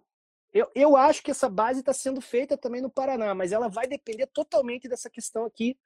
[0.52, 3.86] Eu, eu acho que essa base está sendo feita também no Paraná, mas ela vai
[3.86, 5.78] depender totalmente dessa questão aqui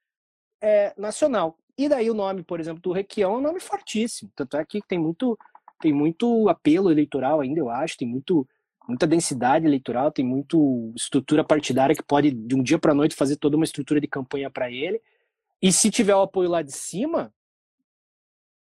[0.63, 1.57] é, nacional.
[1.77, 4.31] E daí o nome, por exemplo, do Requião é um nome fortíssimo.
[4.33, 5.37] Tanto é que tem muito,
[5.81, 8.47] tem muito apelo eleitoral ainda, eu acho, tem muito,
[8.87, 13.35] muita densidade eleitoral, tem muito estrutura partidária que pode, de um dia para noite, fazer
[13.35, 15.01] toda uma estrutura de campanha para ele.
[15.61, 17.33] E se tiver o apoio lá de cima,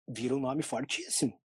[0.07, 1.39] vira um nome fortíssimo.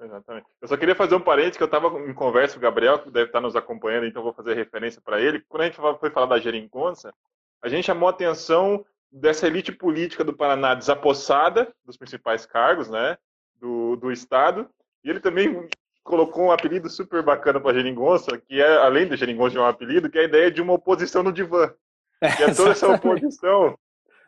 [0.00, 0.46] Exatamente.
[0.60, 3.10] Eu só queria fazer um parênteses que eu estava em conversa com o Gabriel, que
[3.10, 5.40] deve estar nos acompanhando, então vou fazer referência para ele.
[5.48, 7.14] Quando a gente foi falar da geringonça,
[7.62, 13.16] a gente chamou atenção dessa elite política do Paraná desapossada dos principais cargos, né,
[13.60, 14.68] do, do estado.
[15.04, 15.68] E ele também
[16.02, 20.08] colocou um apelido super bacana para geringonça, que é além do geringonça de um apelido,
[20.08, 21.72] que é a ideia de uma oposição no divã.
[22.36, 23.78] Que é toda essa oposição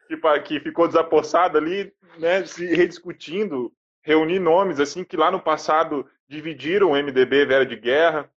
[0.07, 3.73] que, que ficou desapossado ali, né, se rediscutindo,
[4.03, 8.31] reunir nomes assim que lá no passado dividiram o MDB Vera de Guerra,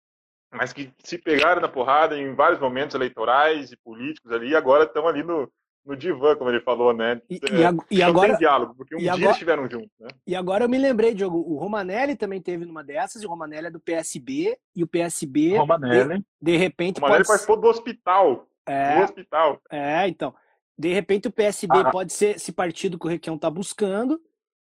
[0.52, 4.84] mas que se pegaram na porrada em vários momentos eleitorais e políticos ali, e agora
[4.84, 5.52] estão ali no,
[5.86, 7.22] no divã, como ele falou, né?
[7.30, 10.08] E, é, e agora diálogo, porque um dia agora, estiveram juntos, né?
[10.26, 13.68] E agora eu me lembrei, Diogo, o Romanelli também teve numa dessas, e o Romanelli
[13.68, 16.20] é do PSB, e o PSB Romanelli.
[16.20, 17.28] De, de repente o Romanelli pode...
[17.28, 18.48] participou do hospital.
[18.66, 19.62] É, do hospital.
[19.72, 20.34] É, então.
[20.78, 21.92] De repente o PSB ah.
[21.92, 24.22] pode ser esse partido que o Requião está buscando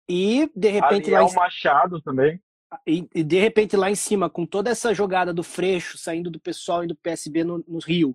[0.09, 2.40] e de repente lá é o Machado também.
[2.86, 6.38] E, e, de repente lá em cima com toda essa jogada do Freixo saindo do
[6.38, 8.14] pessoal e do PSB no, no Rio,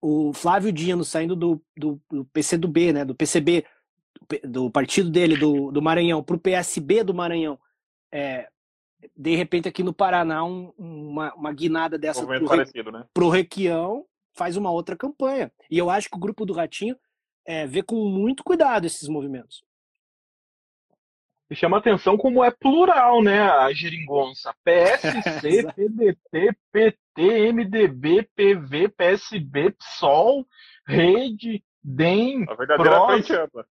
[0.00, 3.64] o Flávio Dino saindo do, do, do PCdoB, né, do PCB,
[4.44, 7.58] do partido dele do, do Maranhão para o PSB do Maranhão,
[8.12, 8.48] é,
[9.16, 13.06] de repente aqui no Paraná um, uma, uma guinada dessa um pro, né?
[13.12, 15.52] pro Requião faz uma outra campanha.
[15.70, 16.96] E eu acho que o grupo do Ratinho
[17.46, 19.62] é, ver com muito cuidado esses movimentos.
[21.50, 23.42] E chama atenção como é plural, né?
[23.42, 24.54] A geringonça.
[24.62, 30.46] PSC, PDT, PT, MDB, PV, PSB, PSOL,
[30.86, 33.06] Rede, DEM, A verdadeira PROS.
[33.06, 33.66] frente ampla.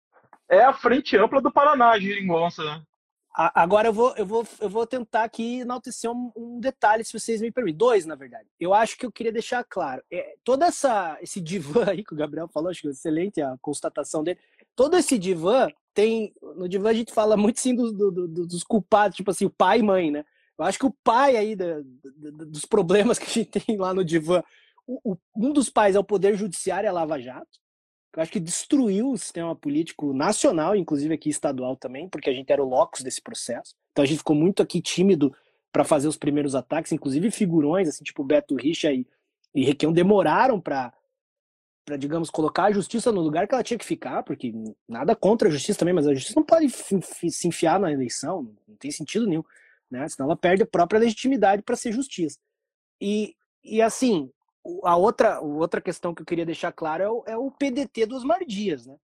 [0.49, 2.63] É a frente ampla do Paraná, a geringonça.
[3.53, 7.39] Agora eu vou, eu vou, eu vou tentar aqui enaltecer um, um, detalhe, se vocês
[7.39, 7.77] me permitem.
[7.77, 8.49] Dois, na verdade.
[8.59, 10.01] Eu acho que eu queria deixar claro.
[10.11, 13.55] É, todo essa, esse divã aí que o Gabriel falou, acho que é excelente a
[13.61, 14.39] constatação dele.
[14.75, 15.67] Todo esse divã
[15.97, 16.33] tem.
[16.55, 19.49] No divã a gente fala muito sim do, do, do, dos culpados, tipo assim, o
[19.49, 20.23] pai e mãe, né?
[20.57, 21.81] Eu acho que o pai aí da,
[22.47, 24.43] dos problemas que a gente tem lá no divã,
[24.85, 27.59] o, o, um dos pais é o Poder Judiciário, é a Lava Jato
[28.17, 32.51] eu acho que destruiu o sistema político nacional, inclusive aqui estadual também, porque a gente
[32.51, 33.75] era o locus desse processo.
[33.91, 35.31] Então a gente ficou muito aqui tímido
[35.71, 39.05] para fazer os primeiros ataques, inclusive figurões, assim, tipo Beto Richa e,
[39.53, 40.91] e Requião, demoraram para
[41.87, 44.53] para digamos colocar a justiça no lugar que ela tinha que ficar, porque
[44.85, 48.75] nada contra a justiça também, mas a justiça não pode se enfiar na eleição, não
[48.75, 49.43] tem sentido nenhum,
[49.89, 50.05] né?
[50.09, 52.37] Senão ela perde a própria legitimidade para ser justiça.
[52.99, 54.29] E, e assim,
[54.83, 58.25] a outra, outra questão que eu queria deixar claro é o, é o PDT dos
[58.25, 58.97] Mardias, né?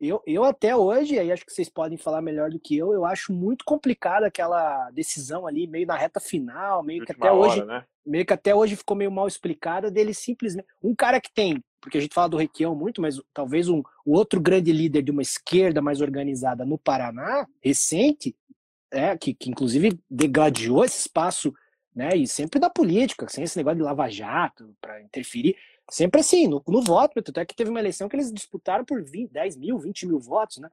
[0.00, 3.04] Eu, eu até hoje, aí acho que vocês podem falar melhor do que eu, eu
[3.04, 7.64] acho muito complicada aquela decisão ali, meio na reta final, meio que até hora, hoje,
[7.64, 7.84] né?
[8.06, 10.68] meio que até hoje ficou meio mal explicada dele simplesmente.
[10.80, 14.16] Um cara que tem, porque a gente fala do Requião muito, mas talvez um o
[14.16, 18.36] outro grande líder de uma esquerda mais organizada no Paraná, recente,
[18.90, 21.52] é, que, que inclusive degladiou esse espaço
[21.94, 22.16] né?
[22.16, 25.56] E sempre da política, sem esse negócio de lava-jato para interferir.
[25.90, 29.30] Sempre assim, no, no voto, até que teve uma eleição que eles disputaram por 20,
[29.30, 30.70] 10 mil, 20 mil votos, né?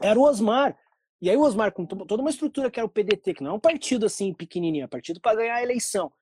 [0.00, 0.76] Era o Osmar.
[1.20, 3.54] E aí o Osmar, com toda uma estrutura que era o PDT, que não é
[3.54, 6.12] um partido assim pequenininho, é um partido para ganhar a eleição.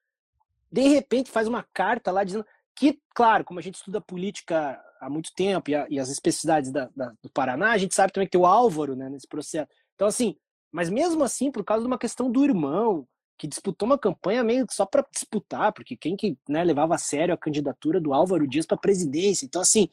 [0.71, 2.47] De repente faz uma carta lá dizendo
[2.81, 6.73] que, claro, como a gente estuda política há muito tempo e, a, e as especificidades
[6.73, 9.71] da, da, do Paraná, a gente sabe também que tem o Álvaro né, nesse processo.
[9.95, 10.35] Então, assim,
[10.73, 13.07] mas mesmo assim, por causa de uma questão do irmão,
[13.37, 17.35] que disputou uma campanha meio só para disputar, porque quem que né, levava a sério
[17.35, 19.45] a candidatura do Álvaro Dias para presidência.
[19.45, 19.91] Então, assim,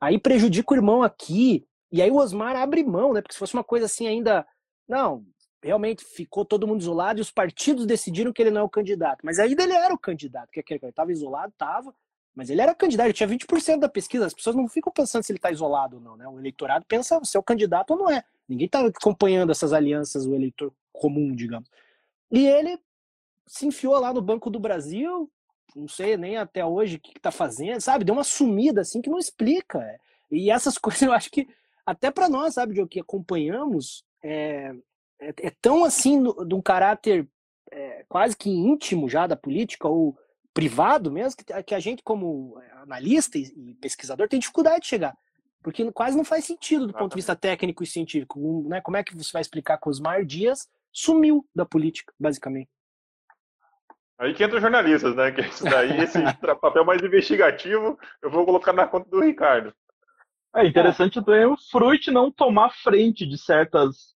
[0.00, 3.20] aí prejudica o irmão aqui, e aí o Osmar abre mão, né?
[3.20, 4.46] Porque se fosse uma coisa assim ainda.
[4.88, 5.26] Não,
[5.62, 9.20] realmente ficou todo mundo isolado e os partidos decidiram que ele não é o candidato.
[9.24, 11.94] Mas ainda ele era o candidato, que ele estava isolado, estava,
[12.34, 14.26] mas ele era candidato, tinha 20% da pesquisa.
[14.26, 16.26] As pessoas não ficam pensando se ele está isolado ou não, né?
[16.28, 18.22] O eleitorado pensa se é o candidato ou não é.
[18.48, 21.68] Ninguém está acompanhando essas alianças, o eleitor comum, digamos.
[22.30, 22.78] E ele
[23.46, 25.30] se enfiou lá no Banco do Brasil,
[25.74, 28.04] não sei nem até hoje o que está fazendo, sabe?
[28.04, 29.78] Deu uma sumida assim que não explica.
[29.78, 29.98] É.
[30.30, 31.48] E essas coisas eu acho que
[31.84, 34.72] até para nós, sabe, de que acompanhamos, é,
[35.18, 37.28] é, é, tão assim de um caráter
[37.70, 40.16] é, quase que íntimo já da política ou
[40.52, 45.16] privado mesmo que, que a gente como analista e, e, pesquisador tem dificuldade de chegar
[45.62, 49.04] porque quase não faz sentido do ponto de vista técnico e científico né como é
[49.04, 52.70] que você vai explicar que Osmar Dias sumiu da política basicamente
[54.20, 55.32] Aí que entra os jornalistas, né?
[55.32, 56.18] Que isso daí, esse
[56.60, 59.74] papel mais investigativo, eu vou colocar na conta do Ricardo.
[60.54, 64.14] É interessante também o Fruit não tomar frente de certas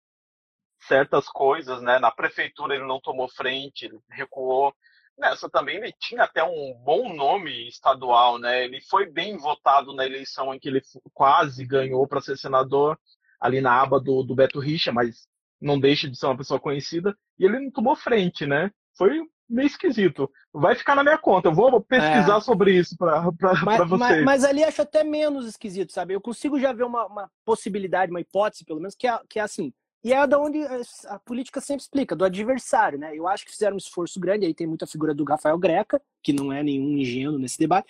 [0.82, 2.00] certas coisas, né?
[2.00, 4.76] Na prefeitura ele não tomou frente, ele recuou.
[5.18, 8.64] Nessa também ele tinha até um bom nome estadual, né?
[8.64, 10.82] Ele foi bem votado na eleição em que ele
[11.14, 12.98] quase ganhou para ser senador
[13.40, 15.28] ali na aba do, do Beto Richa, mas
[15.62, 17.16] não deixa de ser uma pessoa conhecida.
[17.38, 18.72] E ele não tomou frente, né?
[18.98, 20.30] Foi meio esquisito.
[20.52, 21.50] Vai ficar na minha conta.
[21.50, 22.42] Eu vou pesquisar é.
[22.42, 24.00] sobre isso para vocês.
[24.00, 26.14] Mas, mas, ali acho até menos esquisito, sabe?
[26.14, 29.44] Eu consigo já ver uma, uma possibilidade, uma hipótese, pelo menos, que é, que é
[29.44, 29.72] assim.
[30.04, 30.60] E é da onde
[31.08, 33.16] a política sempre explica, do adversário, né?
[33.16, 36.34] Eu acho que fizeram um esforço grande, aí tem muita figura do Rafael Greca, que
[36.34, 37.88] não é nenhum ingênuo nesse debate,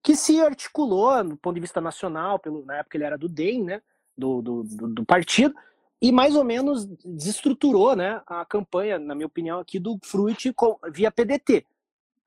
[0.00, 3.64] que se articulou do ponto de vista nacional, pelo, na época ele era do DEM,
[3.64, 3.82] né?
[4.16, 5.54] Do, do, do, do partido,
[6.00, 10.54] e mais ou menos desestruturou né, a campanha, na minha opinião, aqui do Fruit
[10.92, 11.66] via PDT.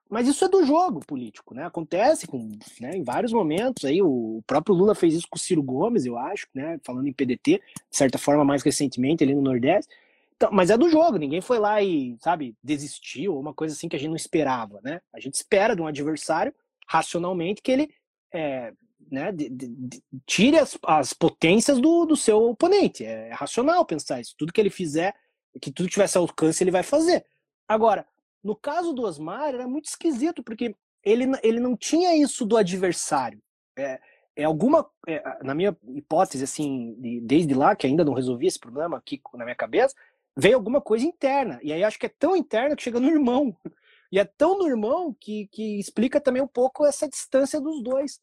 [0.10, 1.66] Mas isso é do jogo político, né?
[1.66, 2.50] Acontece com,
[2.82, 3.86] né, em vários momentos.
[3.86, 6.80] Aí o próprio Lula fez isso com o Ciro Gomes, eu acho, né?
[6.84, 9.94] Falando em PDT, de certa forma, mais recentemente ali no Nordeste.
[10.36, 13.88] Então, mas é do jogo, ninguém foi lá e, sabe, desistiu, ou uma coisa assim
[13.88, 15.00] que a gente não esperava, né?
[15.14, 16.54] A gente espera de um adversário,
[16.88, 17.94] racionalmente, que ele
[18.34, 18.74] é,
[19.12, 23.06] né, de, de, de, tire as, as potências do, do seu oponente.
[23.06, 24.34] É, é racional pensar isso.
[24.38, 25.14] Tudo que ele fizer,
[25.62, 27.26] que tudo tivesse alcance, ele vai fazer.
[27.68, 28.08] Agora,
[28.44, 33.42] no caso do Osmar, era muito esquisito, porque ele, ele não tinha isso do adversário.
[33.78, 34.00] É,
[34.36, 38.60] é alguma, é, na minha hipótese, assim, de, desde lá, que ainda não resolvi esse
[38.60, 39.96] problema aqui na minha cabeça,
[40.36, 41.60] veio alguma coisa interna.
[41.62, 43.56] E aí acho que é tão interna que chega no irmão.
[44.12, 48.20] E é tão no irmão que, que explica também um pouco essa distância dos dois.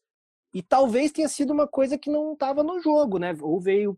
[0.53, 3.33] E talvez tenha sido uma coisa que não estava no jogo, né?
[3.39, 3.97] Ou veio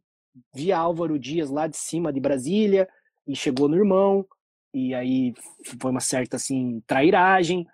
[0.53, 2.88] via Álvaro Dias lá de cima de Brasília
[3.26, 4.24] e chegou no irmão,
[4.74, 5.34] e aí
[5.80, 7.67] foi uma certa assim trairagem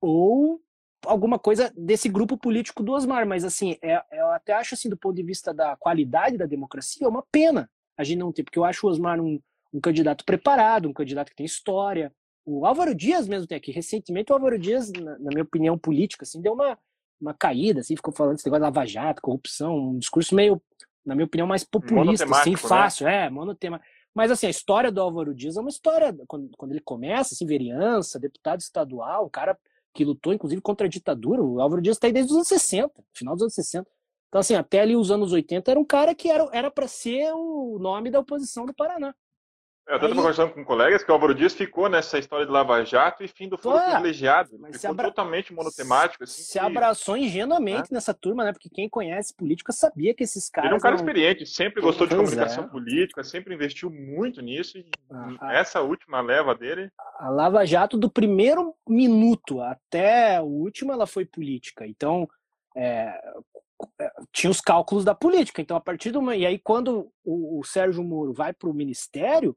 [0.00, 0.60] ou
[1.06, 4.96] alguma coisa desse grupo político do Osmar, mas assim, é, eu até acho assim do
[4.96, 8.58] ponto de vista da qualidade da democracia, é uma pena a gente não ter, porque
[8.58, 9.40] eu acho o Osmar um,
[9.72, 12.12] um candidato preparado, um candidato que tem história.
[12.44, 16.24] O Álvaro Dias mesmo tem aqui, recentemente o Álvaro Dias, na, na minha opinião política,
[16.24, 16.78] assim, deu uma,
[17.20, 20.60] uma caída, assim, ficou falando esse negócio de Lava Jato, corrupção, um discurso meio,
[21.04, 22.56] na minha opinião, mais populista, assim, né?
[22.56, 23.26] fácil, né?
[23.26, 23.80] é, monotema.
[24.14, 27.46] Mas, assim, a história do Álvaro Dias é uma história, quando, quando ele começa, assim,
[27.46, 29.58] vereança, deputado estadual, um cara
[29.94, 31.42] que lutou, inclusive, contra a ditadura.
[31.42, 33.88] O Álvaro Dias está aí desde os anos 60, final dos anos 60.
[34.28, 37.78] Então, assim, até ali os anos 80 era um cara que era para ser o
[37.78, 39.14] nome da oposição do Paraná.
[39.86, 42.84] Eu até estava conversando com colegas que o Álvaro Dias ficou nessa história de Lava
[42.84, 44.56] Jato e fim do foro privilegiado.
[44.58, 45.08] Mas ficou abra...
[45.08, 46.22] totalmente monotemático.
[46.22, 46.58] Assim, se que...
[46.58, 47.94] abraçou ingenuamente é.
[47.94, 48.52] nessa turma, né?
[48.52, 50.68] Porque quem conhece política sabia que esses caras.
[50.68, 51.02] Ele é um cara não...
[51.02, 52.68] experiente, sempre gostou de comunicação é.
[52.68, 54.78] política, sempre investiu muito nisso.
[54.78, 56.88] E ah, essa última leva dele.
[57.18, 61.84] A Lava Jato, do primeiro minuto até o último, ela foi política.
[61.86, 62.28] Então,
[62.76, 63.20] é,
[64.00, 65.60] é tinha os cálculos da política.
[65.60, 66.32] Então, a partir do.
[66.32, 69.56] E aí, quando o, o Sérgio Moro vai para o ministério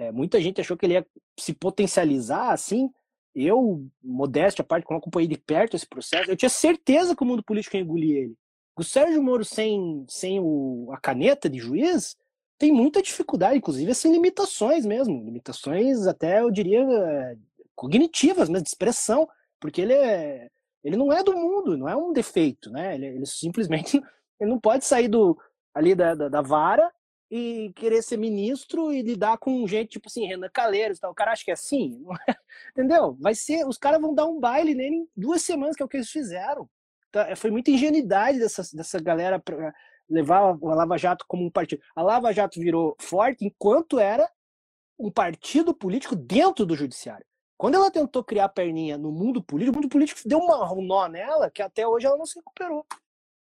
[0.00, 1.06] é, muita gente achou que ele ia
[1.38, 2.90] se potencializar assim.
[3.34, 7.26] Eu, modéstia a parte, como acompanhei de perto esse processo, eu tinha certeza que o
[7.26, 8.34] mundo político ia engolir ele.
[8.74, 12.16] O Sérgio Moro sem, sem o, a caneta de juiz
[12.58, 15.22] tem muita dificuldade, inclusive assim, limitações mesmo.
[15.22, 16.82] Limitações até, eu diria,
[17.76, 19.28] cognitivas mesmo, de expressão,
[19.60, 20.48] porque ele é,
[20.82, 22.94] ele não é do mundo, não é um defeito, né?
[22.94, 24.00] Ele, ele simplesmente
[24.40, 25.38] ele não pode sair do
[25.74, 26.90] ali da, da, da vara
[27.30, 31.12] e querer ser ministro e lidar com gente tipo assim, Renan Calheiros tal.
[31.12, 32.04] O cara acha que é assim,
[32.72, 33.16] entendeu?
[33.20, 35.88] Vai ser, os caras vão dar um baile nele em duas semanas, que é o
[35.88, 36.68] que eles fizeram.
[37.08, 39.72] Então, foi muita ingenuidade dessa, dessa galera para
[40.08, 41.82] levar a Lava Jato como um partido.
[41.94, 44.28] A Lava Jato virou forte enquanto era
[44.98, 47.24] um partido político dentro do judiciário.
[47.56, 51.06] Quando ela tentou criar perninha no mundo político, o mundo político deu uma, um nó
[51.08, 52.86] nela que até hoje ela não se recuperou.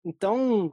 [0.04, 0.72] Então,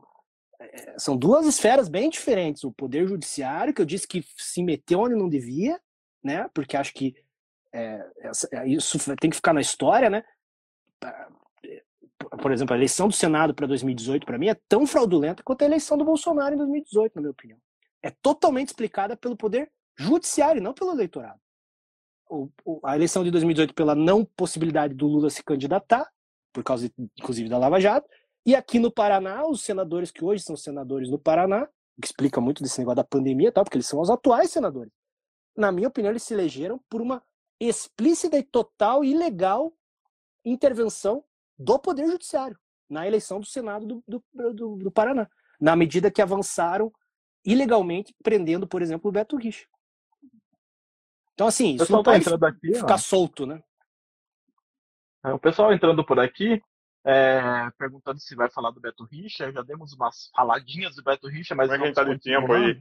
[0.98, 2.64] são duas esferas bem diferentes.
[2.64, 5.80] O poder judiciário, que eu disse que se meteu onde não devia,
[6.24, 6.50] né?
[6.54, 7.16] Porque acho que
[7.74, 8.06] é,
[8.66, 10.24] isso tem que ficar na história, né?
[12.42, 15.66] Por exemplo, a eleição do Senado para 2018, para mim, é tão fraudulenta quanto a
[15.66, 17.60] eleição do Bolsonaro em 2018, na minha opinião.
[18.02, 21.40] É totalmente explicada pelo poder judiciário, não pelo eleitorado.
[22.30, 26.08] O, o, a eleição de 2018 pela não possibilidade do Lula se candidatar,
[26.54, 28.08] por causa, inclusive, da Lava Jato,
[28.46, 31.68] e aqui no Paraná, os senadores que hoje são senadores no Paraná,
[32.00, 34.92] que explica muito desse negócio da pandemia, tal, porque eles são os atuais senadores.
[35.56, 37.22] Na minha opinião, eles se elegeram por uma
[37.60, 39.74] explícita e total e ilegal
[40.46, 41.24] intervenção
[41.58, 42.58] do Poder Judiciário
[42.90, 45.30] na eleição do Senado do, do, do, do Paraná,
[45.60, 46.92] na medida que avançaram
[47.46, 49.68] ilegalmente prendendo, por exemplo, o Beto Richa.
[51.34, 52.26] Então, assim, isso não tá pode
[52.76, 53.62] ficar solto, né?
[55.24, 56.62] É, o pessoal entrando por aqui,
[57.10, 59.52] é, perguntando se vai falar do Beto Richa.
[59.52, 61.70] Já demos umas faladinhas do Beto Richa, mas.
[61.72, 62.80] Como é que tá de tempo aí?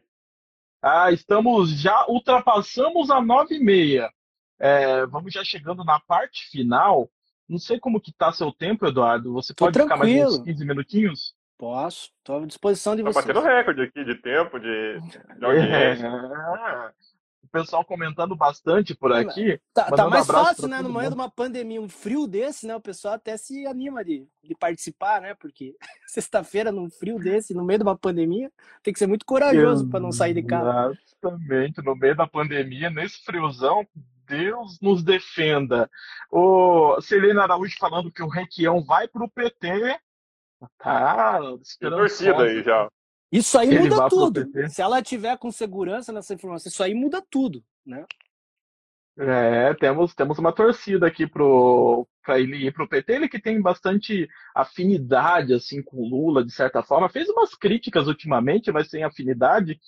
[0.83, 4.13] Ah, estamos já ultrapassamos a 9 e meia.
[4.59, 7.11] É, vamos já chegando na parte final.
[7.49, 9.33] Não sei como que tá seu tempo, Eduardo.
[9.33, 10.03] Você Tô pode tranquilo.
[10.03, 11.35] ficar mais uns 15 minutinhos?
[11.57, 13.25] Posso, estou à disposição de tá vocês.
[13.25, 16.07] Tá batendo recorde aqui de tempo, de, de audiência.
[16.07, 16.93] É
[17.49, 19.59] o pessoal comentando bastante por aqui.
[19.73, 20.81] Tá, tá mais fácil, né?
[20.83, 22.77] No meio de uma pandemia, um frio desse, né?
[22.77, 25.35] O pessoal até se anima de, de participar, né?
[25.35, 25.75] Porque
[26.07, 30.01] sexta-feira, num frio desse, no meio de uma pandemia, tem que ser muito corajoso para
[30.01, 30.93] não sair de casa.
[31.23, 33.87] Exatamente, no meio da pandemia, nesse friozão,
[34.27, 35.91] Deus nos defenda.
[36.31, 39.99] O Celina Araújo falando que o Requião vai para o PT.
[40.77, 41.99] Tá, esperando.
[41.99, 42.91] torcida aí já.
[43.31, 44.51] Isso aí muda tudo.
[44.71, 48.05] Se ela tiver com segurança nessa informação, isso aí muda tudo, né?
[49.21, 53.61] É, temos, temos uma torcida aqui para ele ir para o PT, ele que tem
[53.61, 59.03] bastante afinidade assim com o Lula, de certa forma, fez umas críticas ultimamente, mas sem
[59.03, 59.81] afinidade.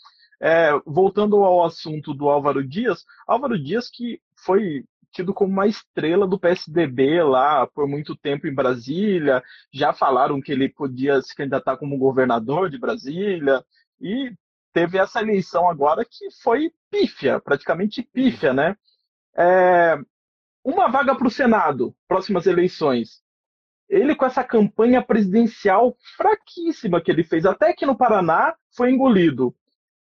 [0.43, 6.27] É, voltando ao assunto do Álvaro Dias, Álvaro Dias que foi tido como uma estrela
[6.27, 9.43] do PSDB lá por muito tempo em Brasília.
[9.73, 13.65] Já falaram que ele podia se candidatar como governador de Brasília.
[14.01, 14.33] E
[14.73, 18.77] teve essa eleição agora que foi pífia, praticamente pífia, né?
[19.37, 19.99] É,
[20.65, 23.23] uma vaga para o Senado, próximas eleições.
[23.89, 29.55] Ele com essa campanha presidencial fraquíssima que ele fez, até que no Paraná foi engolido.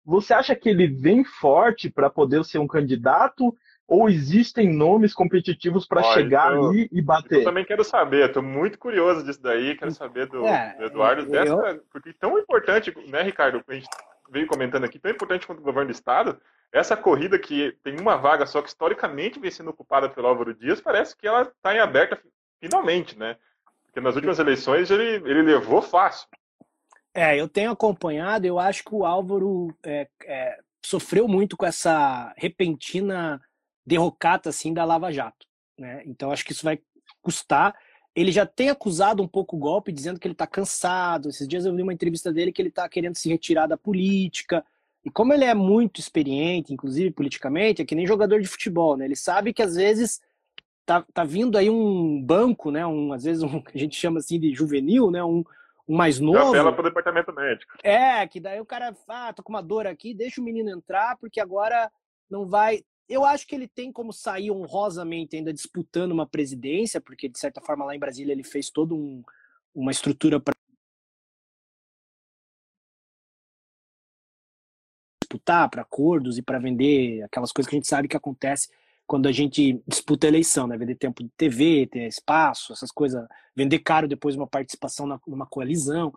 [0.04, 3.56] Você acha que ele vem forte para poder ser um candidato?
[3.88, 7.40] Ou existem nomes competitivos para chegar então, ali e bater?
[7.40, 11.22] Eu também quero saber, estou muito curioso disso daí, quero saber do, é, do Eduardo,
[11.22, 11.30] eu...
[11.30, 13.88] dessa, porque tão importante, né, Ricardo, a gente
[14.30, 16.38] veio comentando aqui, tão importante quanto o governo do Estado,
[16.72, 20.82] essa corrida que tem uma vaga só que historicamente vem sendo ocupada pelo Álvaro Dias,
[20.82, 22.22] parece que ela está em aberta
[22.60, 23.38] finalmente, né?
[23.86, 26.28] Porque nas últimas eleições ele, ele levou fácil.
[27.14, 32.34] É, eu tenho acompanhado, eu acho que o Álvaro é, é, sofreu muito com essa
[32.38, 33.42] repentina
[33.88, 35.48] derrocata assim da Lava Jato,
[35.80, 36.04] né?
[36.06, 36.78] Então acho que isso vai
[37.22, 37.74] custar.
[38.14, 41.30] Ele já tem acusado um pouco o golpe, dizendo que ele está cansado.
[41.30, 44.66] Esses dias eu vi uma entrevista dele que ele está querendo se retirar da política.
[45.06, 49.06] E como ele é muito experiente, inclusive politicamente, é que nem jogador de futebol, né?
[49.06, 50.20] Ele sabe que às vezes
[50.86, 52.86] tá, tá vindo aí um banco, né?
[52.86, 55.24] Um, às vezes um, a gente chama assim de juvenil, né?
[55.24, 55.46] Um,
[55.88, 56.38] um mais novo.
[56.38, 57.74] Já apela para o departamento médico.
[57.84, 61.16] É, que daí o cara, ah, tô com uma dor aqui, deixa o menino entrar,
[61.18, 61.90] porque agora
[62.30, 62.84] não vai.
[63.10, 67.62] Eu acho que ele tem como sair honrosamente ainda disputando uma presidência, porque de certa
[67.62, 69.24] forma lá em Brasília ele fez toda um,
[69.74, 70.54] uma estrutura para
[75.24, 78.70] disputar, para acordos e para vender aquelas coisas que a gente sabe que acontece
[79.06, 80.78] quando a gente disputa a eleição, né?
[80.78, 86.14] Vender tempo de TV, ter espaço, essas coisas, vender caro depois uma participação numa coalizão.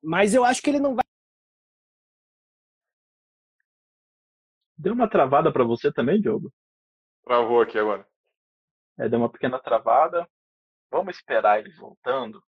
[0.00, 1.04] Mas eu acho que ele não vai
[4.80, 6.50] Deu uma travada para você também, Diogo?
[7.22, 8.06] Travou aqui agora.
[8.98, 10.26] É, deu uma pequena travada.
[10.90, 12.42] Vamos esperar ele voltando.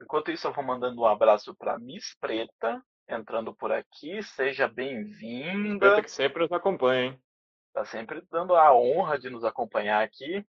[0.00, 4.22] Enquanto isso, eu vou mandando um abraço para Miss Preta, entrando por aqui.
[4.22, 5.78] Seja bem-vinda.
[5.78, 7.22] Preta que sempre nos acompanha, hein?
[7.68, 10.46] Está sempre dando a honra de nos acompanhar aqui.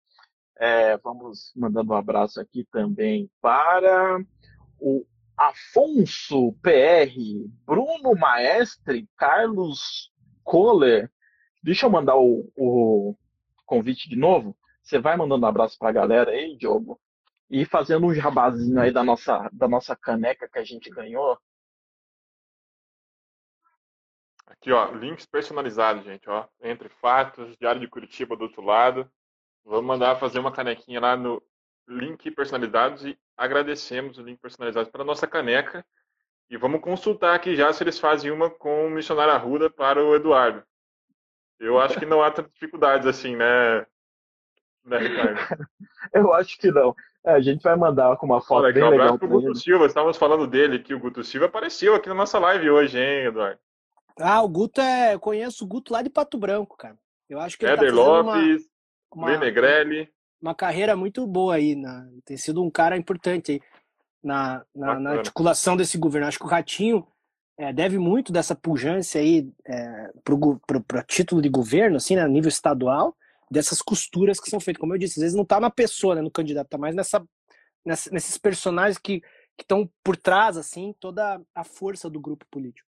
[0.57, 4.19] É, vamos mandando um abraço aqui também para
[4.77, 5.05] o
[5.37, 7.15] Afonso PR,
[7.65, 10.11] Bruno Maestre, Carlos
[10.43, 11.09] Kohler,
[11.61, 13.15] Deixa eu mandar o, o
[13.65, 14.55] convite de novo.
[14.81, 16.99] Você vai mandando um abraço para a galera aí, Diogo,
[17.49, 21.37] e fazendo um jabazinho aí da nossa, da nossa caneca que a gente ganhou.
[24.47, 26.47] Aqui, ó, links personalizados, gente, ó.
[26.61, 29.09] Entre fatos, Diário de Curitiba do outro lado.
[29.63, 31.41] Vamos mandar fazer uma canequinha lá no
[31.87, 35.85] link personalizados e agradecemos o link personalizado para nossa caneca.
[36.49, 40.15] E vamos consultar aqui já se eles fazem uma com o missionário Arruda para o
[40.15, 40.63] Eduardo.
[41.59, 43.85] Eu acho que não há tantas dificuldades assim, né,
[44.85, 45.67] né Ricardo?
[46.13, 46.95] Eu acho que não.
[47.25, 49.19] É, a gente vai mandar com uma foto Olha, bem um legal.
[49.19, 52.69] pro Guto Silva, estávamos falando dele que o Guto Silva apareceu aqui na nossa live
[52.69, 53.59] hoje, hein, Eduardo?
[54.17, 55.13] Ah, o Guto é.
[55.13, 56.97] Eu conheço o Guto lá de Pato Branco, cara.
[57.29, 58.65] Eu acho que ele Éder tá Lopes,
[59.13, 60.09] uma, Negrelli.
[60.41, 61.75] uma carreira muito boa aí.
[61.75, 63.61] Na, tem sido um cara importante aí
[64.23, 66.27] na, na, na articulação desse governo.
[66.27, 67.05] Acho que o Ratinho
[67.59, 70.11] é, deve muito dessa pujança aí é,
[70.87, 73.13] para título de governo, assim, né, a nível estadual,
[73.51, 74.79] dessas costuras que são feitas.
[74.79, 77.21] Como eu disse, às vezes não está na pessoa, né, no candidato, está mais nessa,
[77.85, 79.21] nessa, nesses personagens que
[79.59, 82.88] estão por trás, assim, toda a força do grupo político.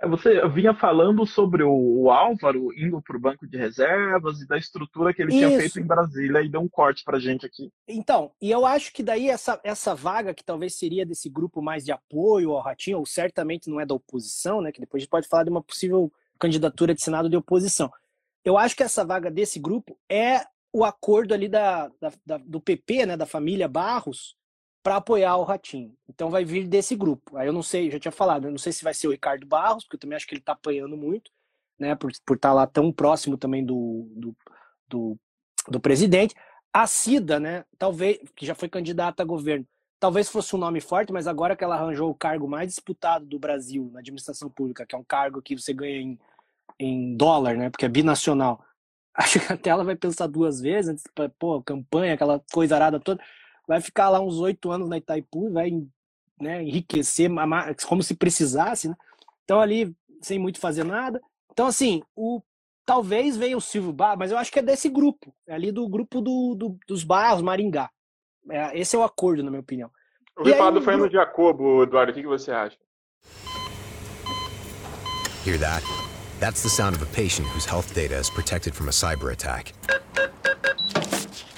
[0.00, 4.56] É, Você vinha falando sobre o, Álvaro indo para o banco de reservas e da
[4.56, 5.58] estrutura que ele tinha Isso.
[5.58, 7.70] feito em Brasília e deu um corte para gente aqui.
[7.86, 11.84] Então, e eu acho que daí essa, essa vaga, que talvez seria desse grupo mais
[11.84, 14.70] de apoio ao Ratinho, ou certamente não é da oposição, né?
[14.72, 17.90] Que depois a gente pode falar de uma possível candidatura de Senado de oposição.
[18.44, 20.42] Eu acho que essa vaga desse grupo é
[20.72, 23.16] o acordo ali da, da- da- do PP, né?
[23.16, 24.36] Da família Barros,
[24.88, 25.94] para apoiar o Ratinho.
[26.08, 27.36] Então vai vir desse grupo.
[27.36, 29.46] Aí eu não sei, já tinha falado, eu não sei se vai ser o Ricardo
[29.46, 31.30] Barros, porque eu também acho que ele está apanhando muito,
[31.78, 31.94] né?
[31.94, 34.36] Por, por estar lá tão próximo também do, do,
[34.88, 35.18] do,
[35.68, 36.34] do presidente.
[36.72, 37.66] A Cida, né?
[37.78, 39.66] Talvez, que já foi candidata a governo,
[40.00, 43.38] talvez fosse um nome forte, mas agora que ela arranjou o cargo mais disputado do
[43.38, 46.18] Brasil na administração pública, que é um cargo que você ganha em,
[46.78, 47.68] em dólar, né?
[47.68, 48.64] Porque é binacional.
[49.12, 51.04] Acho que até ela vai pensar duas vezes, antes,
[51.38, 53.22] pô, campanha, aquela coisa arada toda.
[53.68, 55.70] Vai ficar lá uns oito anos na Itaipu, vai
[56.40, 57.30] né, enriquecer
[57.86, 58.96] como se precisasse, né?
[59.44, 61.20] Então ali, sem muito fazer nada.
[61.52, 62.40] Então, assim, o,
[62.86, 65.86] talvez venha o Silvio Barros, mas eu acho que é desse grupo, é ali do
[65.88, 67.90] grupo do, do- dos Barros, Maringá.
[68.50, 69.90] É, esse é o acordo, na minha opinião.
[70.38, 72.76] O Fernando grupo- Jacobo, Eduardo, o que que você acha?
[75.46, 75.82] Hear that?
[76.40, 79.72] That's the sound of a patient whose health data is protected from a cyber attack.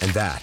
[0.03, 0.43] And that,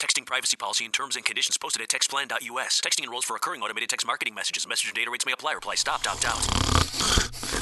[0.00, 2.80] Texting privacy policy and terms and conditions posted at textplan.us.
[2.80, 4.66] Texting enrolls for recurring automated text marketing messages.
[4.68, 5.52] Message and data rates may apply.
[5.52, 6.74] Reply stop, opt out.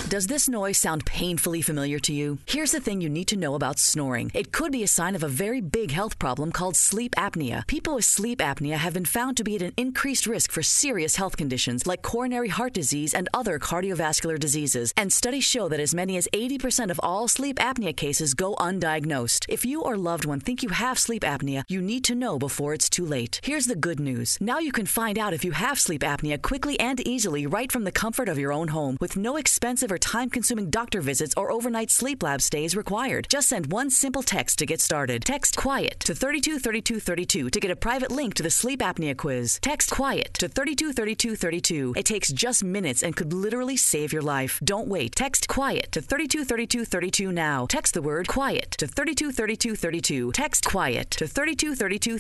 [0.08, 2.38] Does this noise sound painfully familiar to you?
[2.46, 4.30] Here's the thing you need to know about snoring.
[4.34, 7.66] It could be a sign of a very big health problem called sleep apnea.
[7.66, 11.16] People with sleep apnea have been found to be at an increased risk for serious
[11.16, 14.92] health conditions like coronary heart disease and other cardiovascular diseases.
[14.98, 19.46] And studies show that as many as 80% of all sleep apnea cases go undiagnosed.
[19.48, 22.74] If you or loved one think you have sleep apnea, you need to know before
[22.74, 23.40] it's too late.
[23.42, 24.38] Here's the good news.
[24.40, 27.84] Now you can find out if you have sleep apnea quickly and easily right from
[27.84, 31.50] the comfort of your own home with no expensive or time consuming doctor visits or
[31.50, 33.26] overnight sleep lab stays required.
[33.28, 35.24] Just send one simple text to get started.
[35.24, 39.58] Text QUIET to 323232 to get a private link to the sleep apnea quiz.
[39.62, 41.94] Text QUIET to 323232.
[41.96, 44.60] It takes just minutes and could literally save your life.
[44.64, 45.14] Don't wait.
[45.14, 47.66] Text QUIET to 323232 now.
[47.66, 50.32] Text the word QUIET to 323232.
[50.32, 52.11] Text QUIET to 323232.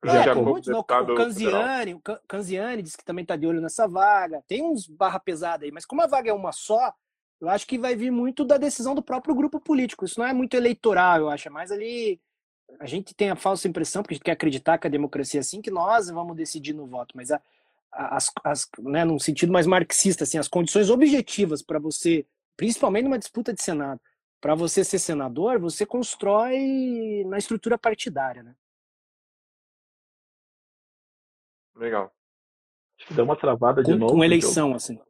[0.00, 0.84] Fernando É, Jacobo, tem muitos, não, o.
[0.84, 4.42] Canziani, o Can- Canziani disse que também está de olho nessa vaga.
[4.46, 6.92] Tem uns barra pesada aí, mas como a vaga é uma só,
[7.40, 10.04] eu acho que vai vir muito da decisão do próprio grupo político.
[10.04, 11.48] Isso não é muito eleitoral, eu acho.
[11.48, 12.20] É mais ali.
[12.78, 15.42] A gente tem a falsa impressão, porque a gente quer acreditar que a democracia é
[15.42, 17.16] assim, que nós vamos decidir no voto.
[17.16, 17.40] Mas a,
[17.92, 22.24] a- as, as, né, num sentido mais marxista, assim, as condições objetivas para você,
[22.56, 24.00] principalmente numa disputa de Senado,
[24.40, 28.54] para você ser senador, você constrói na estrutura partidária, né?
[31.78, 32.12] Legal.
[32.98, 34.12] Acho que deu uma travada de Com, novo.
[34.14, 35.00] com eleição, assim.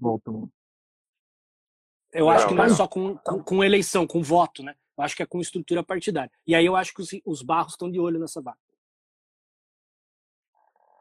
[0.00, 0.48] Voltou.
[2.12, 2.76] Eu acho que não é legal.
[2.76, 4.74] só com, com, com eleição, com voto, né?
[4.96, 6.30] Eu acho que é com estrutura partidária.
[6.46, 8.58] E aí eu acho que os, os barros estão de olho nessa vaga.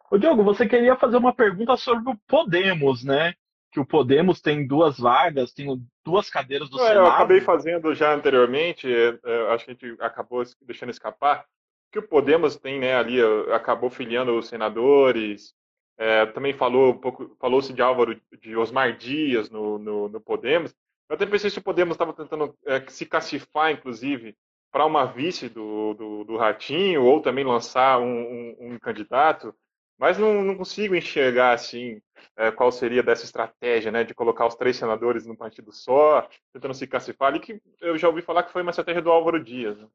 [0.09, 3.33] Ô, Diogo, você queria fazer uma pergunta sobre o Podemos, né?
[3.71, 5.67] Que o Podemos tem duas vagas, tem
[6.05, 6.99] duas cadeiras do É, Senado.
[6.99, 11.45] eu acabei fazendo já anteriormente, é, é, acho que a gente acabou deixando escapar,
[11.91, 15.53] que o Podemos tem, né, ali, ó, acabou filiando os senadores,
[15.97, 20.73] é, também falou um pouco, falou-se de Álvaro, de Osmar Dias no, no, no Podemos.
[21.09, 24.35] Eu até pensei se o Podemos estava tentando é, se cacifar, inclusive,
[24.71, 29.55] para uma vice do, do, do Ratinho, ou também lançar um, um, um candidato,
[29.97, 31.99] mas não, não consigo enxergar, assim,
[32.35, 36.75] é, qual seria dessa estratégia, né, de colocar os três senadores num partido só, tentando
[36.75, 39.77] se cacifar ali, que eu já ouvi falar que foi uma estratégia do Álvaro Dias.
[39.77, 39.87] né?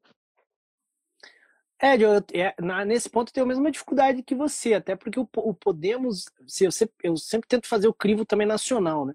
[1.83, 5.27] É, eu, é, nesse ponto eu tenho a mesma dificuldade que você, até porque o,
[5.35, 9.13] o Podemos, se eu, sempre, eu sempre tento fazer o crivo também nacional, né?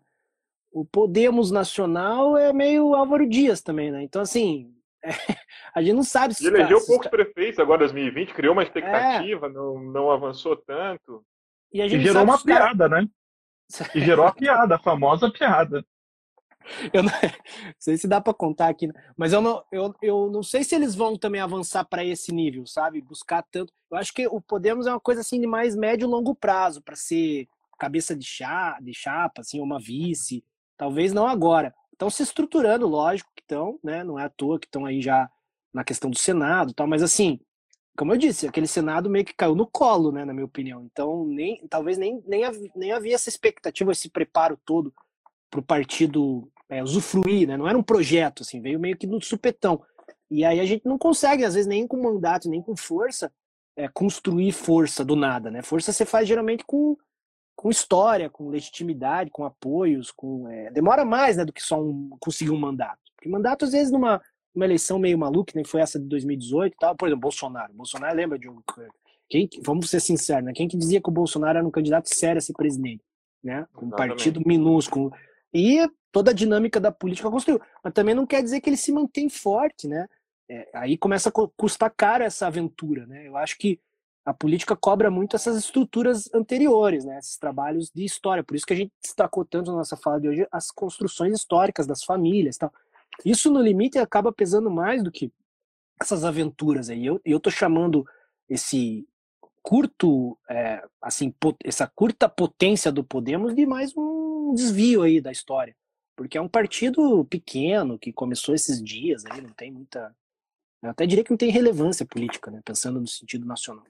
[0.70, 4.03] O Podemos nacional é meio Álvaro Dias também, né?
[4.03, 4.70] Então, assim,
[5.03, 5.09] é,
[5.74, 6.47] a gente não sabe se.
[6.47, 9.51] Ele elegeu poucos prefeitos agora, 2020, criou uma expectativa, é.
[9.51, 11.24] não, não avançou tanto.
[11.73, 13.01] E, e gerou uma piada, cara...
[13.01, 13.09] né?
[13.95, 15.82] E gerou a piada, a famosa piada.
[16.93, 17.19] Eu não, não
[17.78, 20.95] sei se dá para contar aqui, mas eu não, eu, eu não sei se eles
[20.95, 23.01] vão também avançar para esse nível, sabe?
[23.01, 23.73] Buscar tanto.
[23.90, 26.82] Eu acho que o Podemos é uma coisa assim de mais médio e longo prazo,
[26.82, 30.45] para ser cabeça de, chá, de chapa, assim, uma vice.
[30.77, 31.74] Talvez não agora.
[31.93, 34.05] Estão se estruturando, lógico que estão, né?
[34.05, 35.31] Não é à toa que estão aí já
[35.73, 37.39] na questão do Senado tal, mas assim,
[37.97, 40.85] como eu disse, aquele Senado meio que caiu no colo, né, na minha opinião.
[40.85, 42.43] Então, nem, talvez nem, nem,
[42.74, 44.95] nem havia essa expectativa, esse preparo todo
[45.51, 47.57] para o partido é, usufruir, né?
[47.57, 49.82] Não era um projeto, assim, veio meio que no supetão.
[50.31, 53.32] E aí a gente não consegue, às vezes, nem com mandato, nem com força,
[53.77, 55.62] é, construir força do nada, né?
[55.62, 56.97] Força você faz geralmente com,
[57.57, 62.11] com história, com legitimidade, com apoios, com é, demora mais, né, do que só um,
[62.20, 62.99] conseguir um mandato.
[63.16, 64.20] Porque mandato, às vezes, numa
[64.55, 67.73] uma eleição meio maluca, nem foi essa de 2018 e tal, por exemplo, Bolsonaro.
[67.73, 68.61] Bolsonaro lembra de um
[69.28, 70.53] quem, vamos ser sinceros, né?
[70.55, 73.03] Quem que dizia que o Bolsonaro era um candidato sério a ser presidente,
[73.45, 73.66] né?
[73.81, 75.12] Um partido minúsculo.
[75.53, 77.61] E toda a dinâmica da política construiu.
[77.83, 80.07] Mas também não quer dizer que ele se mantém forte, né?
[80.51, 83.27] É, aí começa a custar caro essa aventura, né?
[83.27, 83.81] Eu acho que
[84.25, 87.19] a política cobra muito essas estruturas anteriores, né?
[87.19, 88.45] Esses trabalhos de história.
[88.45, 91.87] Por isso que a gente destacou tanto na nossa fala de hoje as construções históricas
[91.87, 92.73] das famílias, tal.
[93.25, 95.33] Isso no limite acaba pesando mais do que
[96.01, 97.05] essas aventuras aí.
[97.05, 98.07] Eu eu tô chamando
[98.49, 99.07] esse
[99.62, 104.07] curto, é, assim, essa curta potência do Podemos de mais um
[104.55, 105.77] desvio aí da história.
[106.16, 110.15] Porque é um partido pequeno que começou esses dias aí, não tem muita.
[110.83, 112.61] Eu até diria que não tem relevância política, né?
[112.65, 113.85] Pensando no sentido nacional.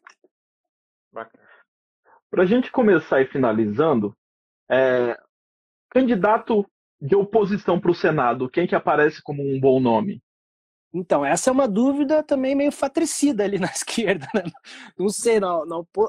[2.31, 4.15] Para a gente começar e finalizando,
[4.71, 5.19] é,
[5.91, 6.69] candidato
[7.01, 10.23] de oposição para o Senado, quem que aparece como um bom nome?
[10.93, 14.27] Então, essa é uma dúvida também meio fatricida ali na esquerda.
[14.35, 14.43] Né?
[14.99, 15.65] Não sei, na,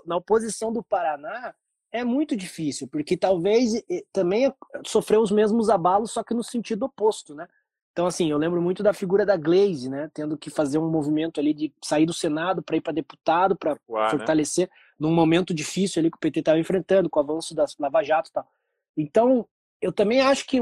[0.05, 1.53] na oposição do Paraná,
[1.91, 3.73] é muito difícil, porque talvez
[4.13, 4.53] também
[4.85, 7.47] sofreu os mesmos abalos, só que no sentido oposto, né?
[7.91, 10.09] Então, assim, eu lembro muito da figura da Glaze, né?
[10.13, 13.73] Tendo que fazer um movimento ali de sair do Senado para ir para deputado, para
[13.73, 14.09] né?
[14.09, 14.73] fortalecer né?
[14.99, 18.29] num momento difícil ali que o PT estava enfrentando, com o avanço das Lava Jato
[18.29, 18.47] e tal.
[18.95, 19.47] Então,
[19.81, 20.61] eu também acho que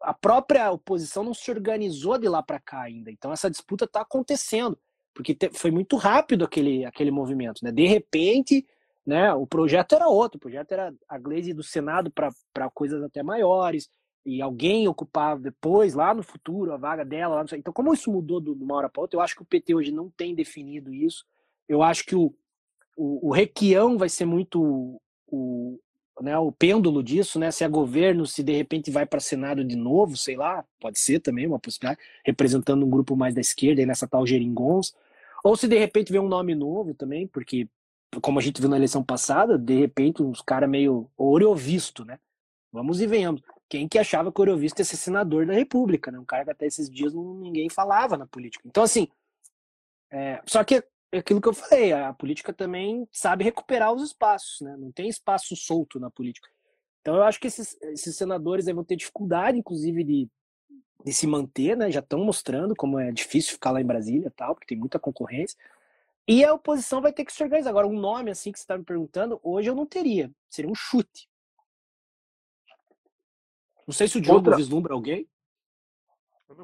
[0.00, 3.10] a própria oposição não se organizou de lá para cá ainda.
[3.10, 4.78] Então, essa disputa está acontecendo,
[5.12, 7.70] porque foi muito rápido aquele, aquele movimento, né?
[7.70, 8.66] De repente,
[9.06, 9.32] né?
[9.34, 13.90] O projeto era outro, o projeto era a Glaze do Senado para coisas até maiores,
[14.24, 17.36] e alguém ocupar depois, lá no futuro, a vaga dela.
[17.36, 19.74] Lá então, como isso mudou de uma hora para outra, eu acho que o PT
[19.74, 21.26] hoje não tem definido isso.
[21.68, 22.34] Eu acho que o,
[22.96, 25.78] o, o Requião vai ser muito o,
[26.22, 27.50] né, o pêndulo disso, né?
[27.50, 31.20] Se é governo, se de repente vai para Senado de novo, sei lá, pode ser
[31.20, 34.94] também uma possibilidade, representando um grupo mais da esquerda, aí nessa tal Geringons.
[35.42, 37.68] Ou se de repente vem um nome novo também, porque
[38.20, 42.18] como a gente viu na eleição passada, de repente uns caras meio Oreovisto, né?
[42.72, 43.42] Vamos e venhamos.
[43.68, 46.18] Quem que achava que o Oreovisto ia ser senador da República, né?
[46.18, 48.66] Um cara que até esses dias ninguém falava na política.
[48.66, 49.08] Então, assim,
[50.10, 50.82] é, só que
[51.12, 54.76] é aquilo que eu falei, a política também sabe recuperar os espaços, né?
[54.76, 56.48] Não tem espaço solto na política.
[57.00, 60.28] Então eu acho que esses, esses senadores vão ter dificuldade, inclusive, de,
[61.04, 61.90] de se manter, né?
[61.90, 65.58] Já estão mostrando como é difícil ficar lá em Brasília tal, porque tem muita concorrência.
[66.26, 67.70] E a oposição vai ter que se organizar.
[67.70, 70.30] Agora, um nome assim que você está me perguntando, hoje eu não teria.
[70.48, 71.28] Seria um chute.
[73.86, 74.56] Não sei se o Diogo Outra...
[74.56, 75.28] vislumbra alguém.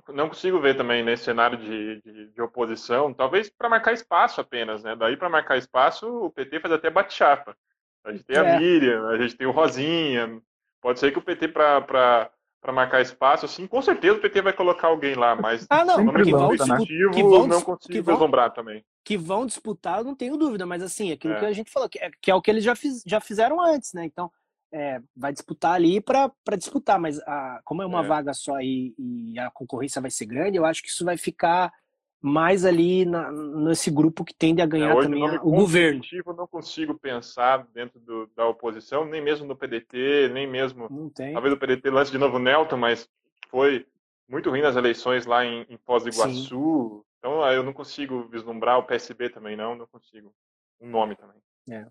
[0.09, 4.85] Não consigo ver também nesse cenário de, de, de oposição, talvez para marcar espaço apenas,
[4.85, 4.95] né?
[4.95, 7.57] Daí para marcar espaço, o PT faz até bate-chapa.
[8.05, 8.41] A gente tem é.
[8.41, 10.41] a Miriam, a gente tem o Rosinha.
[10.81, 12.31] Pode ser que o PT para
[12.61, 15.97] para marcar espaço, assim, com certeza o PT vai colocar alguém lá, mas ah, não,
[15.97, 18.85] que vão, disputar, que vão, não consigo que vão, vislumbrar também.
[19.03, 21.39] Que vão disputar, não tenho dúvida, mas assim, aquilo é.
[21.39, 23.61] que a gente falou, que é, que é o que eles já, fiz, já fizeram
[23.61, 24.05] antes, né?
[24.05, 24.31] Então,
[24.73, 28.07] é, vai disputar ali para disputar, mas a, como é uma é.
[28.07, 31.73] vaga só e, e, a concorrência vai ser grande, eu acho que isso vai ficar
[32.21, 36.03] mais ali na, nesse grupo que tende a é, ganhar é, também o governo.
[36.13, 41.13] Eu não consigo pensar dentro do, da oposição, nem mesmo no PDT, nem mesmo.
[41.33, 43.09] Talvez o PDT lance de novo o Nelton, mas
[43.49, 43.87] foi
[44.29, 47.03] muito ruim nas eleições lá em, em Foz do Iguaçu.
[47.03, 47.11] Sim.
[47.19, 50.33] Então eu não consigo vislumbrar o PSB também, não, não consigo.
[50.81, 51.37] Um nome também.
[51.71, 51.87] É.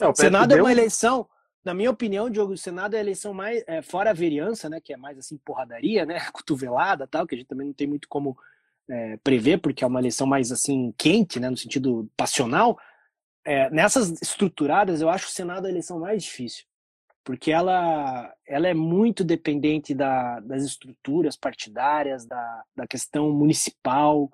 [0.00, 1.28] É, o Senado é uma eleição,
[1.64, 4.80] na minha opinião, Diogo, o Senado é a eleição mais, é, fora a vereança, né,
[4.80, 8.08] que é mais assim, porradaria, né, cotovelada tal, que a gente também não tem muito
[8.08, 8.36] como
[8.88, 12.78] é, prever, porque é uma eleição mais assim quente, né, no sentido passional.
[13.44, 16.64] É, nessas estruturadas, eu acho o Senado a eleição mais difícil,
[17.24, 24.30] porque ela, ela é muito dependente da, das estruturas partidárias, da, da questão municipal.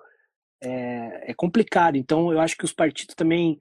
[0.61, 1.97] É, é complicado.
[1.97, 3.59] Então, eu acho que os partidos também,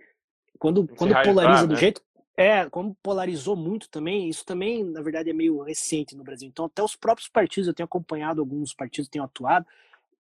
[0.58, 1.80] quando, quando polariza do né?
[1.80, 2.00] jeito
[2.36, 6.48] é, como polarizou muito também, isso também, na verdade, é meio recente no Brasil.
[6.48, 9.66] Então, até os próprios partidos, eu tenho acompanhado alguns partidos têm atuado,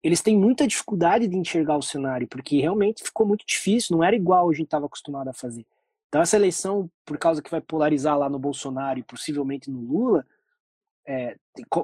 [0.03, 4.15] eles têm muita dificuldade de enxergar o cenário, porque realmente ficou muito difícil, não era
[4.15, 5.65] igual a gente estava acostumado a fazer.
[6.07, 10.25] Então, essa eleição, por causa que vai polarizar lá no Bolsonaro e possivelmente no Lula,
[11.05, 11.35] é,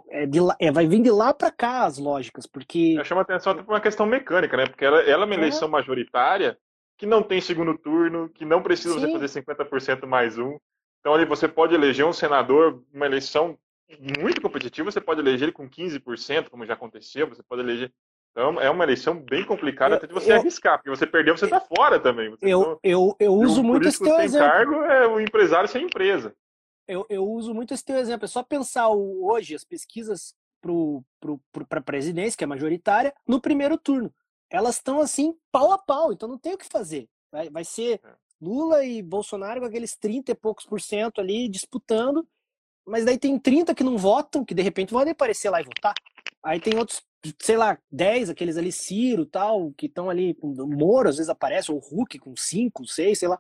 [0.10, 2.96] é de, é vai vir de lá para cá as lógicas, porque.
[2.98, 4.66] Eu chamo a atenção até por uma questão mecânica, né?
[4.66, 6.58] Porque ela, ela é uma eleição majoritária
[6.98, 9.02] que não tem segundo turno, que não precisa Sim.
[9.02, 10.58] você fazer 50% mais um.
[11.00, 13.58] Então ali você pode eleger um senador, uma eleição
[14.20, 17.92] muito competitiva, você pode eleger ele com 15%, como já aconteceu, você pode eleger.
[18.36, 21.38] Então é uma eleição bem complicada eu, até de você eu, arriscar, porque você perdeu,
[21.38, 22.30] você está fora também.
[22.32, 22.80] Você eu, não...
[22.84, 24.48] eu, eu uso muito esse teu exemplo.
[24.48, 26.36] cargo é o empresário sem empresa.
[26.88, 28.26] Eu, eu uso muito esse teu exemplo.
[28.26, 33.78] É só pensar o, hoje as pesquisas para a presidência, que é majoritária, no primeiro
[33.78, 34.14] turno
[34.50, 37.08] elas estão assim pau a pau, então não tem o que fazer.
[37.32, 38.16] Vai, vai ser é.
[38.42, 42.28] Lula e Bolsonaro com aqueles 30 e poucos por cento ali disputando,
[42.86, 45.94] mas daí tem 30 que não votam, que de repente vão aparecer lá e votar.
[46.44, 47.02] Aí tem outros,
[47.40, 51.80] sei lá, 10, aqueles ali, Ciro tal, que estão ali Moro, às vezes aparece, ou
[51.80, 53.40] Hulk com 5, 6, sei lá.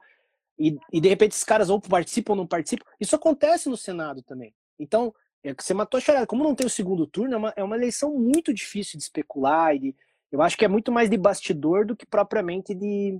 [0.57, 2.85] E, e de repente esses caras ou participam ou não participam.
[2.99, 4.53] Isso acontece no Senado também.
[4.79, 5.13] Então,
[5.43, 6.25] é que você matou a charada.
[6.25, 9.77] Como não tem o segundo turno, é uma, é uma eleição muito difícil de especular
[9.77, 9.95] de,
[10.31, 13.19] eu acho que é muito mais de bastidor do que propriamente de,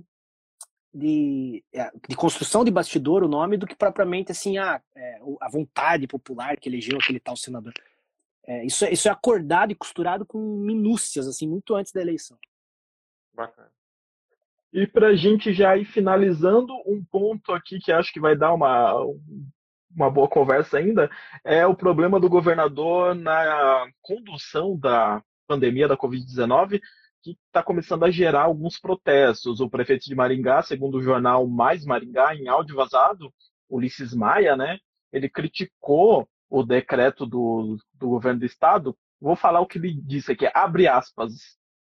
[0.92, 5.48] de, é, de construção de bastidor o nome do que propriamente assim a, é, a
[5.48, 7.72] vontade popular que elegeu aquele tal senador.
[8.46, 12.38] É, isso, é, isso é acordado e costurado com minúcias, assim, muito antes da eleição.
[13.34, 13.70] Bacana.
[14.72, 18.52] E para a gente já ir finalizando, um ponto aqui que acho que vai dar
[18.52, 18.94] uma,
[19.94, 21.10] uma boa conversa ainda,
[21.42, 26.80] é o problema do governador na condução da pandemia da Covid-19,
[27.22, 29.60] que está começando a gerar alguns protestos.
[29.60, 33.32] O prefeito de Maringá, segundo o jornal Mais Maringá, em áudio vazado,
[33.68, 34.78] Ulisses Maia, né,
[35.12, 38.96] ele criticou o decreto do, do governo do estado.
[39.20, 41.32] Vou falar o que ele disse aqui, abre aspas.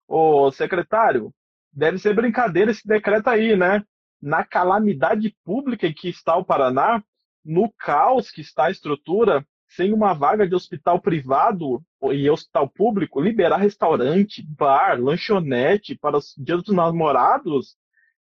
[0.08, 1.34] Ô secretário,
[1.72, 3.84] deve ser brincadeira esse decreto aí, né?
[4.22, 7.04] Na calamidade pública em que está o Paraná,
[7.44, 13.20] no caos que está a estrutura, sem uma vaga de hospital privado e hospital público,
[13.20, 17.76] liberar restaurante, bar, lanchonete para os dias dos namorados,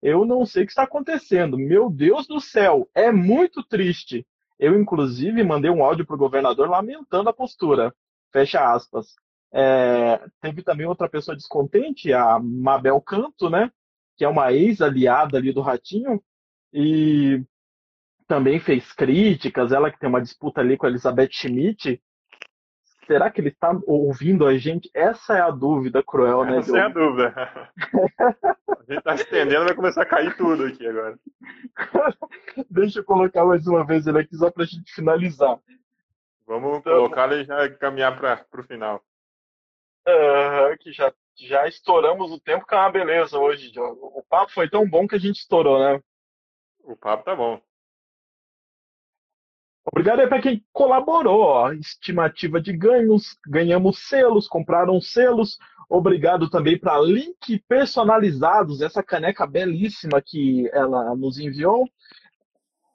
[0.01, 1.57] eu não sei o que está acontecendo.
[1.57, 4.25] Meu Deus do céu, é muito triste.
[4.59, 7.93] Eu, inclusive, mandei um áudio para o governador lamentando a postura.
[8.31, 9.15] Fecha aspas.
[9.51, 13.71] É, teve também outra pessoa descontente, a Mabel Canto, né?
[14.17, 16.21] Que é uma ex-aliada ali do Ratinho.
[16.73, 17.43] E
[18.27, 22.01] também fez críticas, ela que tem uma disputa ali com a Elizabeth Schmidt.
[23.07, 24.91] Será que ele está ouvindo a gente?
[24.93, 26.57] Essa é a dúvida cruel, né?
[26.57, 27.33] Essa é a dúvida.
[28.67, 31.17] a gente está estendendo, vai começar a cair tudo aqui agora.
[32.69, 35.57] Deixa eu colocar mais uma vez ele aqui só para a gente finalizar.
[36.45, 39.01] Vamos então, colocar e já caminhar para o final.
[40.05, 44.11] Uh, que já, já estouramos o tempo, que é uma beleza hoje, Diogo.
[44.15, 46.01] O papo foi tão bom que a gente estourou, né?
[46.83, 47.61] O papo tá bom.
[49.91, 51.41] Obrigado aí para quem colaborou.
[51.41, 51.71] Ó.
[51.73, 55.57] Estimativa de ganhos, ganhamos selos, compraram selos.
[55.89, 61.87] Obrigado também para link personalizados, essa caneca belíssima que ela nos enviou.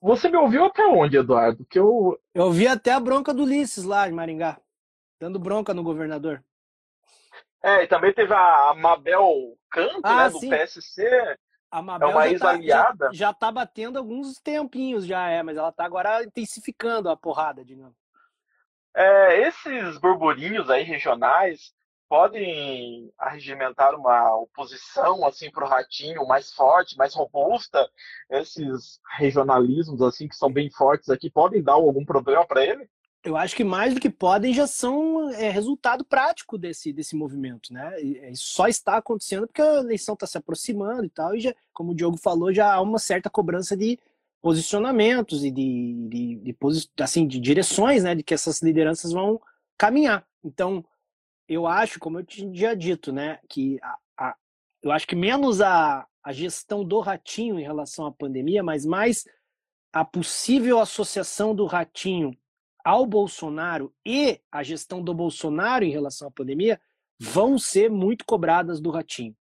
[0.01, 1.65] Você me ouviu até onde, Eduardo?
[1.71, 2.19] Que eu...
[2.35, 4.61] eu ouvi até a bronca do Ulisses lá em Maringá,
[5.19, 6.45] dando bronca no governador.
[7.63, 10.51] É, e também teve a Mabel Canto, ah, né, do sim.
[10.51, 11.09] PSC,
[11.73, 13.07] a Mabel é uma ex-aliada.
[13.07, 17.65] Já, já tá batendo alguns tempinhos, já é, mas ela tá agora intensificando a porrada,
[17.65, 17.97] digamos.
[18.95, 21.73] É, esses burburinhos aí regionais
[22.11, 27.89] podem arregimentar uma oposição assim para o ratinho mais forte, mais robusta.
[28.29, 32.87] Esses regionalismos assim que são bem fortes aqui podem dar algum problema para ele?
[33.25, 37.73] Eu acho que mais do que podem já são é, resultado prático desse, desse movimento,
[37.73, 38.03] né?
[38.03, 41.55] E, é, só está acontecendo porque a eleição está se aproximando e tal, e já,
[41.73, 43.99] como o Diogo falou, já há uma certa cobrança de
[44.41, 46.57] posicionamentos e de, de, de,
[47.01, 48.15] assim, de direções, né?
[48.15, 49.41] De que essas lideranças vão
[49.79, 50.27] caminhar.
[50.43, 50.85] Então,
[51.49, 53.39] eu acho, como eu tinha dito, né?
[53.49, 54.37] Que a, a,
[54.83, 59.25] eu acho que menos a, a gestão do ratinho em relação à pandemia, mas mais
[59.93, 62.37] a possível associação do ratinho
[62.85, 66.81] ao Bolsonaro e a gestão do Bolsonaro em relação à pandemia
[67.19, 69.37] vão ser muito cobradas do Ratinho.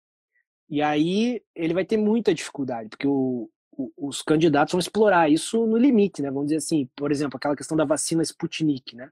[0.70, 5.66] E aí ele vai ter muita dificuldade, porque o, o, os candidatos vão explorar isso
[5.66, 6.30] no limite, né?
[6.30, 9.10] Vamos dizer assim, por exemplo, aquela questão da vacina Sputnik, né?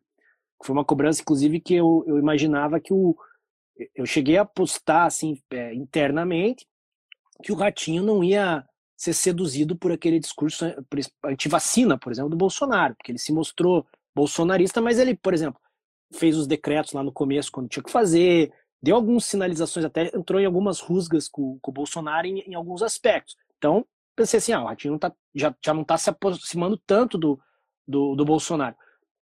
[0.63, 3.15] Foi uma cobrança, inclusive, que eu, eu imaginava que o.
[3.95, 6.67] Eu cheguei a postar, assim, é, internamente,
[7.41, 8.65] que o Ratinho não ia
[8.95, 10.65] ser seduzido por aquele discurso
[11.23, 15.59] anti-vacina, por exemplo, do Bolsonaro, porque ele se mostrou bolsonarista, mas ele, por exemplo,
[16.13, 20.39] fez os decretos lá no começo quando tinha que fazer, deu algumas sinalizações, até entrou
[20.39, 23.35] em algumas rusgas com, com o Bolsonaro em, em, alguns aspectos.
[23.57, 27.39] Então, pensei assim, ah, o Ratinho tá, já, já não está se aproximando tanto do,
[27.87, 28.75] do, do, Bolsonaro.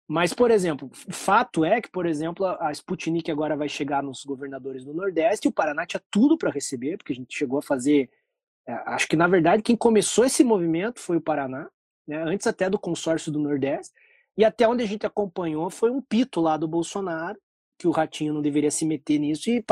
[0.07, 4.23] Mas, por exemplo, fato é que, por exemplo, a, a Sputnik agora vai chegar nos
[4.23, 7.61] governadores do Nordeste e o Paraná tinha tudo para receber, porque a gente chegou a
[7.61, 8.09] fazer
[8.67, 11.69] é, acho que, na verdade, quem começou esse movimento foi o Paraná,
[12.05, 13.93] né, antes até do consórcio do Nordeste,
[14.37, 17.39] e até onde a gente acompanhou foi um pito lá do Bolsonaro,
[17.77, 19.63] que o Ratinho não deveria se meter nisso, e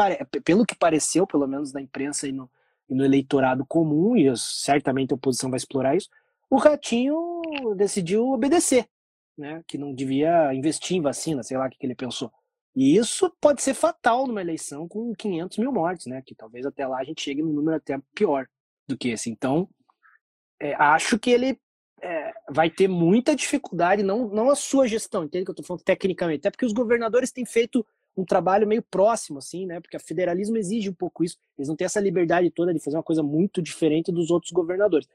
[0.44, 2.50] pelo que pareceu, pelo menos na imprensa e no,
[2.90, 6.10] e no eleitorado comum, e certamente a oposição vai explorar isso,
[6.50, 7.42] o Ratinho
[7.76, 8.88] decidiu obedecer,
[9.38, 12.32] né, que não devia investir em vacina, sei lá o que, que ele pensou.
[12.76, 16.22] E isso pode ser fatal numa eleição com 500 mil mortes, né?
[16.22, 18.46] Que talvez até lá a gente chegue num número até pior
[18.86, 19.30] do que esse.
[19.30, 19.70] Então,
[20.60, 21.58] é, acho que ele
[22.06, 25.82] é, vai ter muita dificuldade, não, não a sua gestão, entende que eu estou falando
[25.82, 27.84] tecnicamente, até porque os governadores têm feito
[28.15, 29.82] um trabalho meio próximo, assim, né?
[29.82, 31.38] Porque o federalismo exige um pouco isso.
[31.57, 35.07] Eles não têm essa liberdade toda de fazer uma coisa muito diferente dos outros governadores.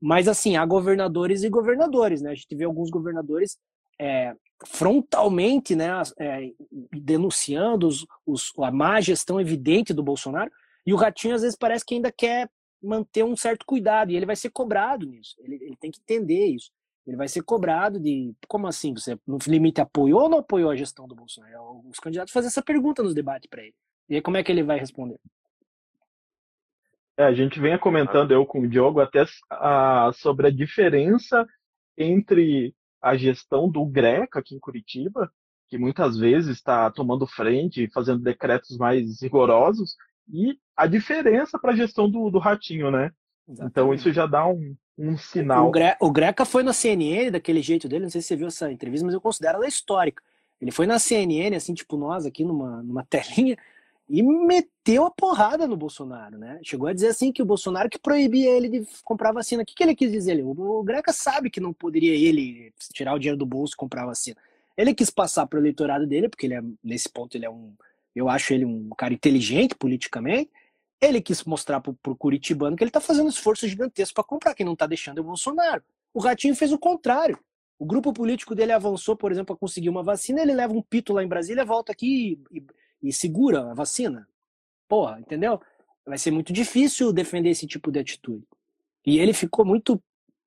[0.00, 2.30] Mas, assim, há governadores e governadores, né?
[2.30, 3.58] A gente vê alguns governadores
[3.98, 5.88] é, frontalmente, né,
[6.18, 6.50] é,
[6.92, 10.50] denunciando os, os, a má gestão evidente do Bolsonaro,
[10.86, 12.50] e o Ratinho às vezes parece que ainda quer
[12.84, 15.34] manter um certo cuidado e ele vai ser cobrado nisso.
[15.40, 16.70] Ele, ele tem que entender isso.
[17.06, 20.76] Ele vai ser cobrado de como assim você no limite apoiou ou não apoiou a
[20.76, 21.82] gestão do Bolsonaro?
[21.86, 23.74] Os candidatos fazem essa pergunta nos debates para ele.
[24.08, 25.18] E aí como é que ele vai responder?
[27.16, 31.46] É, a gente vem comentando eu com o Diogo até a, sobre a diferença
[31.96, 35.30] entre a gestão do Greca aqui em Curitiba,
[35.68, 39.94] que muitas vezes está tomando frente, fazendo decretos mais rigorosos,
[40.32, 43.12] e a diferença para a gestão do, do Ratinho, né?
[43.48, 43.70] Exatamente.
[43.70, 45.68] Então isso já dá um, um sinal.
[45.68, 48.46] O, Gre o, Greca foi na CNN daquele jeito dele, não sei se você viu
[48.46, 50.22] essa entrevista, mas eu considero ela histórica.
[50.60, 53.56] Ele foi na CNN, assim, tipo nós aqui numa, numa telinha,
[54.08, 56.60] e meteu a porrada no Bolsonaro, né?
[56.62, 59.62] Chegou a dizer assim que o Bolsonaro que proibia ele de comprar vacina.
[59.62, 60.42] O que, que ele quis dizer?
[60.44, 64.04] O, o Greca sabe que não poderia ele tirar o dinheiro do bolso e comprar
[64.04, 64.36] vacina.
[64.76, 67.72] Ele quis passar para o eleitorado dele, porque ele é, nesse ponto ele é um
[68.14, 70.50] eu acho ele um cara inteligente politicamente.
[71.00, 74.64] Ele quis mostrar pro, pro Curitibano que ele tá fazendo esforço gigantesco para comprar, que
[74.64, 75.82] não tá deixando o Bolsonaro.
[76.12, 77.38] O Ratinho fez o contrário.
[77.78, 81.12] O grupo político dele avançou, por exemplo, a conseguir uma vacina, ele leva um pito
[81.12, 82.66] lá em Brasília, volta aqui e, e,
[83.08, 84.28] e segura a vacina.
[84.88, 85.60] Porra, entendeu?
[86.06, 88.46] Vai ser muito difícil defender esse tipo de atitude.
[89.04, 90.02] E ele ficou muito,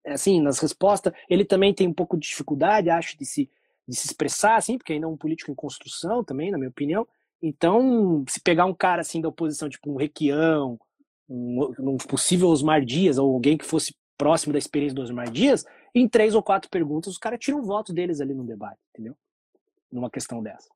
[0.05, 1.13] assim, nas respostas.
[1.29, 3.49] Ele também tem um pouco de dificuldade, acho, de se,
[3.87, 7.05] de se expressar, assim, porque ainda é um político em construção também, na minha opinião.
[7.41, 10.79] Então, se pegar um cara assim da oposição, tipo um Requião,
[11.29, 15.65] um, um possível Osmar Dias, ou alguém que fosse próximo da experiência do Osmar Dias,
[15.93, 19.15] em três ou quatro perguntas, os caras tiram o voto deles ali no debate, entendeu?
[19.91, 20.67] Numa questão dessa.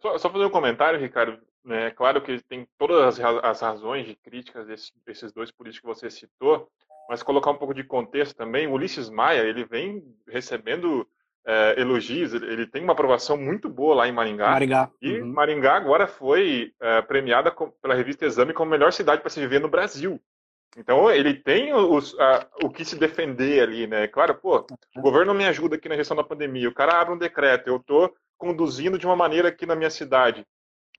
[0.00, 1.40] Só, só fazer um comentário, Ricardo.
[1.66, 6.10] É claro que tem todas as, razões de críticas desses, desses dois políticos que você
[6.10, 6.68] citou,
[7.08, 8.66] mas colocar um pouco de contexto também.
[8.66, 11.06] O Ulisses Maia, ele vem recebendo
[11.48, 14.50] é, elogios, ele tem uma aprovação muito boa lá em Maringá.
[14.50, 14.90] Maringá.
[15.00, 15.32] E uhum.
[15.32, 17.50] Maringá agora foi é, premiada
[17.80, 20.20] pela revista Exame como a melhor cidade para se viver no Brasil.
[20.76, 24.06] Então ele tem os, a, o que se defender ali, né?
[24.08, 27.18] Claro, pô, o governo me ajuda aqui na gestão da pandemia, o cara abre um
[27.18, 30.46] decreto, eu estou conduzindo de uma maneira aqui na minha cidade,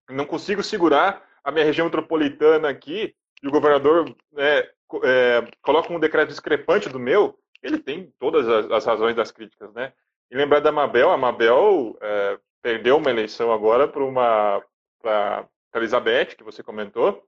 [0.09, 3.13] não consigo segurar a minha região metropolitana aqui,
[3.43, 4.67] e o governador né,
[5.03, 9.71] é, coloca um decreto discrepante do meu, ele tem todas as, as razões das críticas,
[9.73, 9.93] né?
[10.31, 14.63] E lembrar da Mabel, a Mabel é, perdeu uma eleição agora para uma
[15.01, 17.23] para Elizabeth, que você comentou.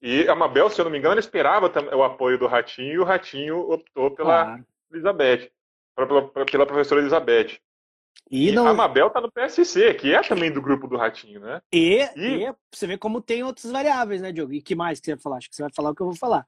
[0.00, 2.98] E a Mabel, se eu não me engano, ela esperava o apoio do Ratinho e
[2.98, 4.60] o Ratinho optou pela ah.
[4.92, 5.50] Elizabeth,
[5.94, 7.58] pela, pela professora Elizabeth.
[8.30, 8.66] E, e não...
[8.66, 11.60] a Mabel está no PSC, que é também do grupo do Ratinho, né?
[11.72, 12.44] E, e...
[12.44, 14.52] e, você vê como tem outras variáveis, né, Diogo?
[14.52, 15.36] E que mais que você vai falar?
[15.38, 16.46] Acho que você vai falar o que eu vou falar.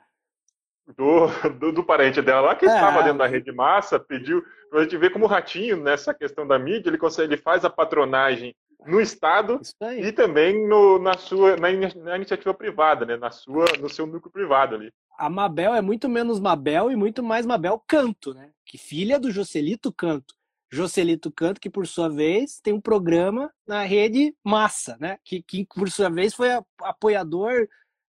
[0.97, 1.27] Do,
[1.59, 2.69] do, do parente dela lá, que é.
[2.69, 4.45] estava dentro da rede massa, pediu
[4.79, 7.71] a gente vê como o Ratinho, nessa questão da mídia, ele, consegue, ele faz a
[7.71, 8.55] patronagem
[8.87, 9.61] no Estado
[9.99, 13.17] e também no, na sua na, na, iniciativa privada, né?
[13.17, 14.93] na sua, no seu núcleo privado ali.
[15.19, 18.51] A Mabel é muito menos Mabel e muito mais Mabel Canto, né?
[18.65, 20.35] Que filha do Joselito Canto,
[20.73, 25.19] Joselito Canto, que por sua vez tem um programa na rede Massa, né?
[25.23, 26.49] Que, que por sua vez foi
[26.81, 27.69] apoiador,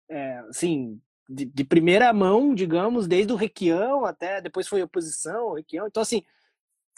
[0.09, 1.01] é, assim,
[1.31, 5.86] de, de, primeira mão, digamos, desde o Requião até depois foi oposição, Requião.
[5.86, 6.24] Então, assim,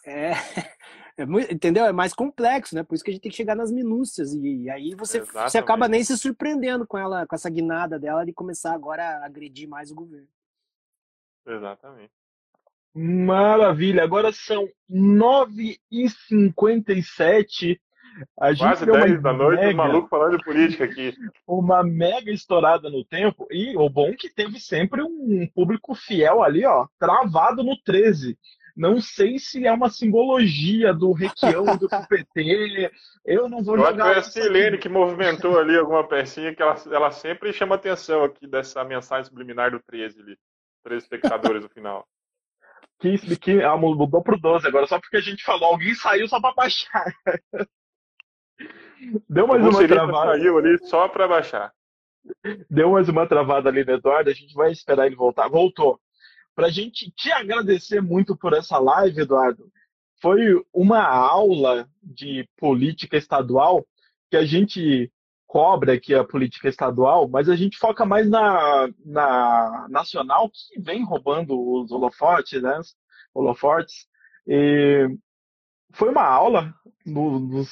[0.05, 0.33] é,
[1.19, 1.85] é muito, entendeu?
[1.85, 2.83] É mais complexo, né?
[2.83, 4.33] Por isso que a gente tem que chegar nas minúcias.
[4.33, 8.25] E, e aí você, você acaba nem se surpreendendo com ela, com essa guinada dela
[8.25, 10.29] de começar agora a agredir mais o governo.
[11.47, 12.11] Exatamente.
[12.95, 17.79] Maravilha, agora são 9h57.
[18.39, 21.15] A Quase 10 da noite, mega, maluco falando de política aqui.
[21.47, 23.47] Uma mega estourada no tempo.
[23.51, 28.37] E o bom é que teve sempre um público fiel ali, ó, travado no 13.
[28.77, 32.91] Não sei se é uma simbologia do Requião do PT.
[33.25, 34.17] Eu não vou Eu jogar.
[34.17, 37.75] Acho que foi a Silene que movimentou ali alguma pecinha que ela, ela sempre chama
[37.75, 40.37] atenção aqui dessa mensagem subliminar do 13 ali.
[40.85, 42.07] 13 espectadores no final.
[43.01, 46.41] Que, que ah, mudou pro 12 agora, só porque a gente falou, alguém saiu só
[46.41, 47.05] pra baixar.
[49.29, 50.33] Deu mais uma travada.
[50.33, 51.73] saiu ali só pra baixar.
[52.71, 55.49] Deu mais uma travada ali no Eduardo, a gente vai esperar ele voltar.
[55.49, 56.01] Voltou.
[56.55, 59.71] Pra gente te agradecer muito por essa live, Eduardo.
[60.21, 60.39] Foi
[60.73, 63.85] uma aula de política estadual
[64.31, 65.11] que a gente
[65.47, 71.05] cobra aqui a política estadual, mas a gente foca mais na, na nacional, que vem
[71.05, 72.81] roubando os holofotes, né?
[73.35, 74.07] Holofortes.
[74.47, 75.09] E
[75.93, 76.75] foi uma aula,
[77.05, 77.69] nos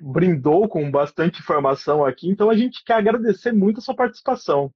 [0.00, 4.70] brindou com bastante informação aqui, então a gente quer agradecer muito a sua participação.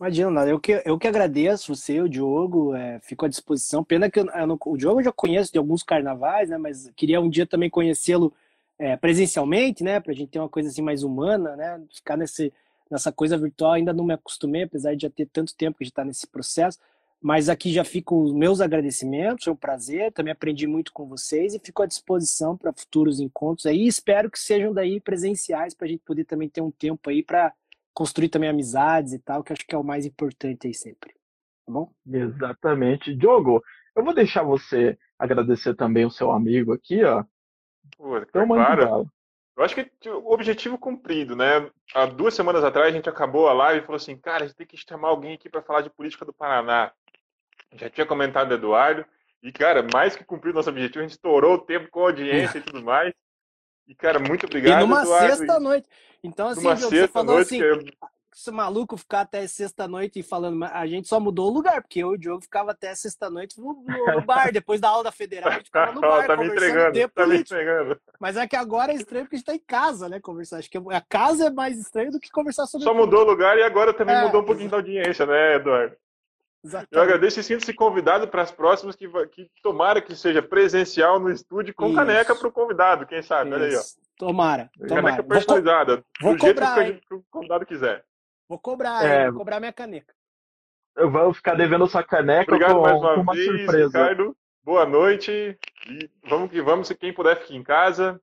[0.00, 0.44] Imagina.
[0.46, 3.84] Eu que, eu que agradeço você, o Diogo, é, fico à disposição.
[3.84, 6.58] Pena que eu, eu não, o Diogo eu já conheço de alguns carnavais, né?
[6.58, 8.32] Mas queria um dia também conhecê-lo
[8.78, 12.52] é, presencialmente, né, para a gente ter uma coisa assim mais humana, né, ficar nesse,
[12.90, 15.86] nessa coisa virtual ainda não me acostumei, apesar de já ter tanto tempo que a
[15.86, 16.78] gente está nesse processo,
[17.24, 21.54] mas aqui já ficam os meus agradecimentos, foi um prazer, também aprendi muito com vocês
[21.54, 25.88] e fico à disposição para futuros encontros aí, espero que sejam daí presenciais para a
[25.88, 27.50] gente poder também ter um tempo aí para
[27.94, 31.14] construir também amizades e tal, que acho que é o mais importante aí sempre,
[31.64, 31.90] tá bom?
[32.06, 33.16] Exatamente.
[33.16, 33.62] Diogo,
[33.96, 37.24] eu vou deixar você agradecer também o seu amigo aqui, ó,
[37.96, 39.10] Pô, então, claro.
[39.56, 41.70] Eu acho que o objetivo cumprido, né?
[41.94, 44.56] Há duas semanas atrás a gente acabou a live e falou assim, cara, a gente
[44.56, 46.92] tem que chamar alguém aqui para falar de política do Paraná.
[47.74, 49.04] Já tinha comentado o Eduardo,
[49.42, 52.58] e, cara, mais que cumprido nosso objetivo, a gente estourou o tempo com a audiência
[52.58, 53.12] e tudo mais.
[53.86, 55.36] E, cara, muito obrigado, E numa Eduardo.
[55.36, 55.88] sexta-noite.
[56.22, 57.82] Então, assim, numa você falou assim, eu
[58.34, 62.14] esse maluco ficar até sexta-noite falando, a gente só mudou o lugar, porque eu e
[62.16, 65.66] o Diogo ficava até sexta-noite no, no, bar, depois da aula da federal, a gente
[65.66, 68.00] ficava no bar, tá me entregando, tá me entregando.
[68.18, 70.58] Mas é que agora é estranho porque a gente tá em casa, né, conversar.
[70.58, 73.56] Acho que a casa é mais estranho do que conversar sobre Só mudou o lugar
[73.56, 75.96] e agora também é, mudou um pouquinho da audiência, né, Eduardo?
[76.64, 76.94] Exatamente.
[76.94, 81.30] Eu agradeço e sinto-se convidado para as próximas, que, que tomara que seja presencial no
[81.30, 81.94] estúdio com Isso.
[81.96, 83.58] caneca para o convidado, quem sabe, Isso.
[83.58, 83.80] olha aí, ó.
[84.16, 85.02] Tomara, tomara.
[85.02, 88.04] Caneca personalizada, vou do jeito cobrar, que o convidado quiser.
[88.48, 89.30] Vou cobrar, É.
[89.30, 90.14] vou cobrar minha caneca.
[90.96, 93.86] Eu vou ficar devendo sua caneca Obrigado com, mais uma, com uma vez, surpresa.
[93.98, 94.36] Ricardo.
[94.62, 95.58] Boa noite.
[95.88, 96.88] E vamos que vamos.
[96.88, 98.20] Se quem puder, fique em casa.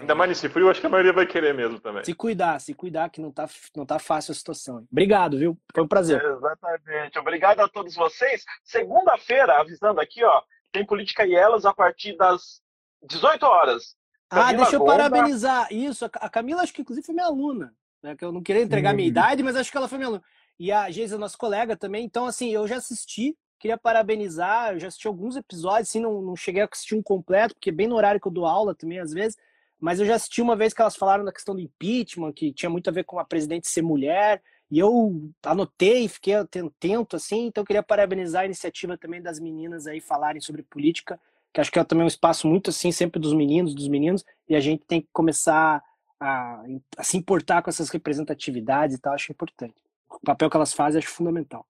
[0.00, 2.02] Ainda mais nesse frio, acho que a maioria vai querer mesmo também.
[2.04, 3.46] Se cuidar, se cuidar, que não tá,
[3.76, 4.86] não tá fácil a situação.
[4.90, 5.58] Obrigado, viu?
[5.74, 6.24] Foi um prazer.
[6.24, 7.18] Exatamente.
[7.18, 8.44] Obrigado a todos vocês.
[8.62, 10.42] Segunda-feira, avisando aqui, ó,
[10.72, 12.62] tem Política e Elas a partir das
[13.02, 13.94] 18 horas.
[14.30, 14.92] Ah, Camila deixa eu Gonda.
[14.92, 15.72] parabenizar.
[15.72, 17.74] Isso, a Camila, acho que inclusive foi minha aluna.
[18.02, 18.16] Né?
[18.16, 19.10] Que eu não queria entregar minha Uhum.
[19.10, 20.22] idade, mas acho que ela foi minha aluna.
[20.58, 22.04] E a Geisa, nossa colega também.
[22.04, 24.72] Então, assim, eu já assisti, queria parabenizar.
[24.72, 27.72] Eu já assisti alguns episódios, assim, não, não cheguei a assistir um completo, porque é
[27.72, 29.36] bem no horário que eu dou aula também, às vezes.
[29.80, 32.70] Mas eu já assisti uma vez que elas falaram da questão do impeachment, que tinha
[32.70, 34.42] muito a ver com a presidente ser mulher.
[34.70, 37.46] E eu anotei, fiquei atento, assim.
[37.46, 41.20] Então, eu queria parabenizar a iniciativa também das meninas aí falarem sobre política,
[41.52, 44.24] que acho que é também um espaço muito, assim, sempre dos meninos, dos meninos.
[44.48, 45.82] E a gente tem que começar
[46.18, 46.64] a,
[46.96, 49.74] a se importar com essas representatividades e tal, acho importante.
[50.08, 51.66] O papel que elas fazem acho fundamental.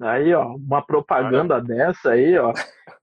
[0.00, 2.52] Aí, ó, uma propaganda dessa aí, ó,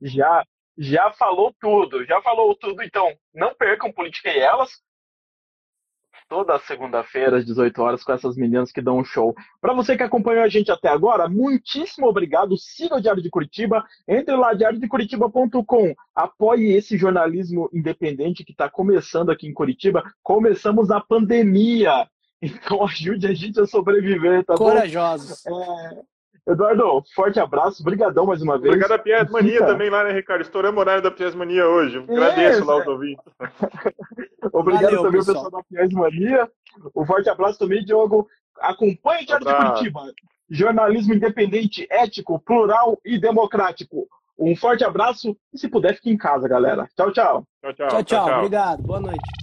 [0.02, 0.44] já,
[0.78, 2.82] já falou tudo, já falou tudo.
[2.82, 4.82] Então, não percam Política e Elas.
[6.30, 9.36] Toda segunda-feira, às 18 horas, com essas meninas que dão um show.
[9.62, 12.58] Para você que acompanhou a gente até agora, muitíssimo obrigado.
[12.58, 13.86] Siga o Diário de Curitiba.
[14.08, 15.94] Entre lá, diariodecuritiba.com.
[16.16, 20.04] Apoie esse jornalismo independente que está começando aqui em Curitiba.
[20.24, 22.08] Começamos a pandemia.
[22.42, 24.66] Então ajude a gente a sobreviver, tá bom?
[24.66, 25.46] Corajosos.
[25.46, 26.02] É,
[26.46, 28.74] Eduardo, forte abraço, brigadão mais uma vez.
[28.74, 29.66] Obrigado a Pies Mania Fica.
[29.66, 30.42] também lá, né, Ricardo?
[30.42, 32.00] Estouramos o horário da Pies Mania hoje.
[32.00, 33.24] Agradeço Isso, lá os ouvintes.
[34.52, 35.38] Obrigado Valeu, também pessoal.
[35.38, 36.52] ao pessoal da Fies Mania.
[36.96, 38.28] Um forte abraço também, Diogo.
[38.60, 39.56] Acompanhe o Diário de.
[39.56, 40.02] Curitiba.
[40.50, 44.06] Jornalismo independente, ético, plural e democrático.
[44.38, 46.88] Um forte abraço e se puder, fique em casa, galera.
[46.96, 47.48] Tchau, tchau.
[47.62, 47.88] Tchau, tchau.
[47.88, 48.38] Tchau, tchau.
[48.40, 48.84] Obrigado.
[48.84, 49.43] Boa noite.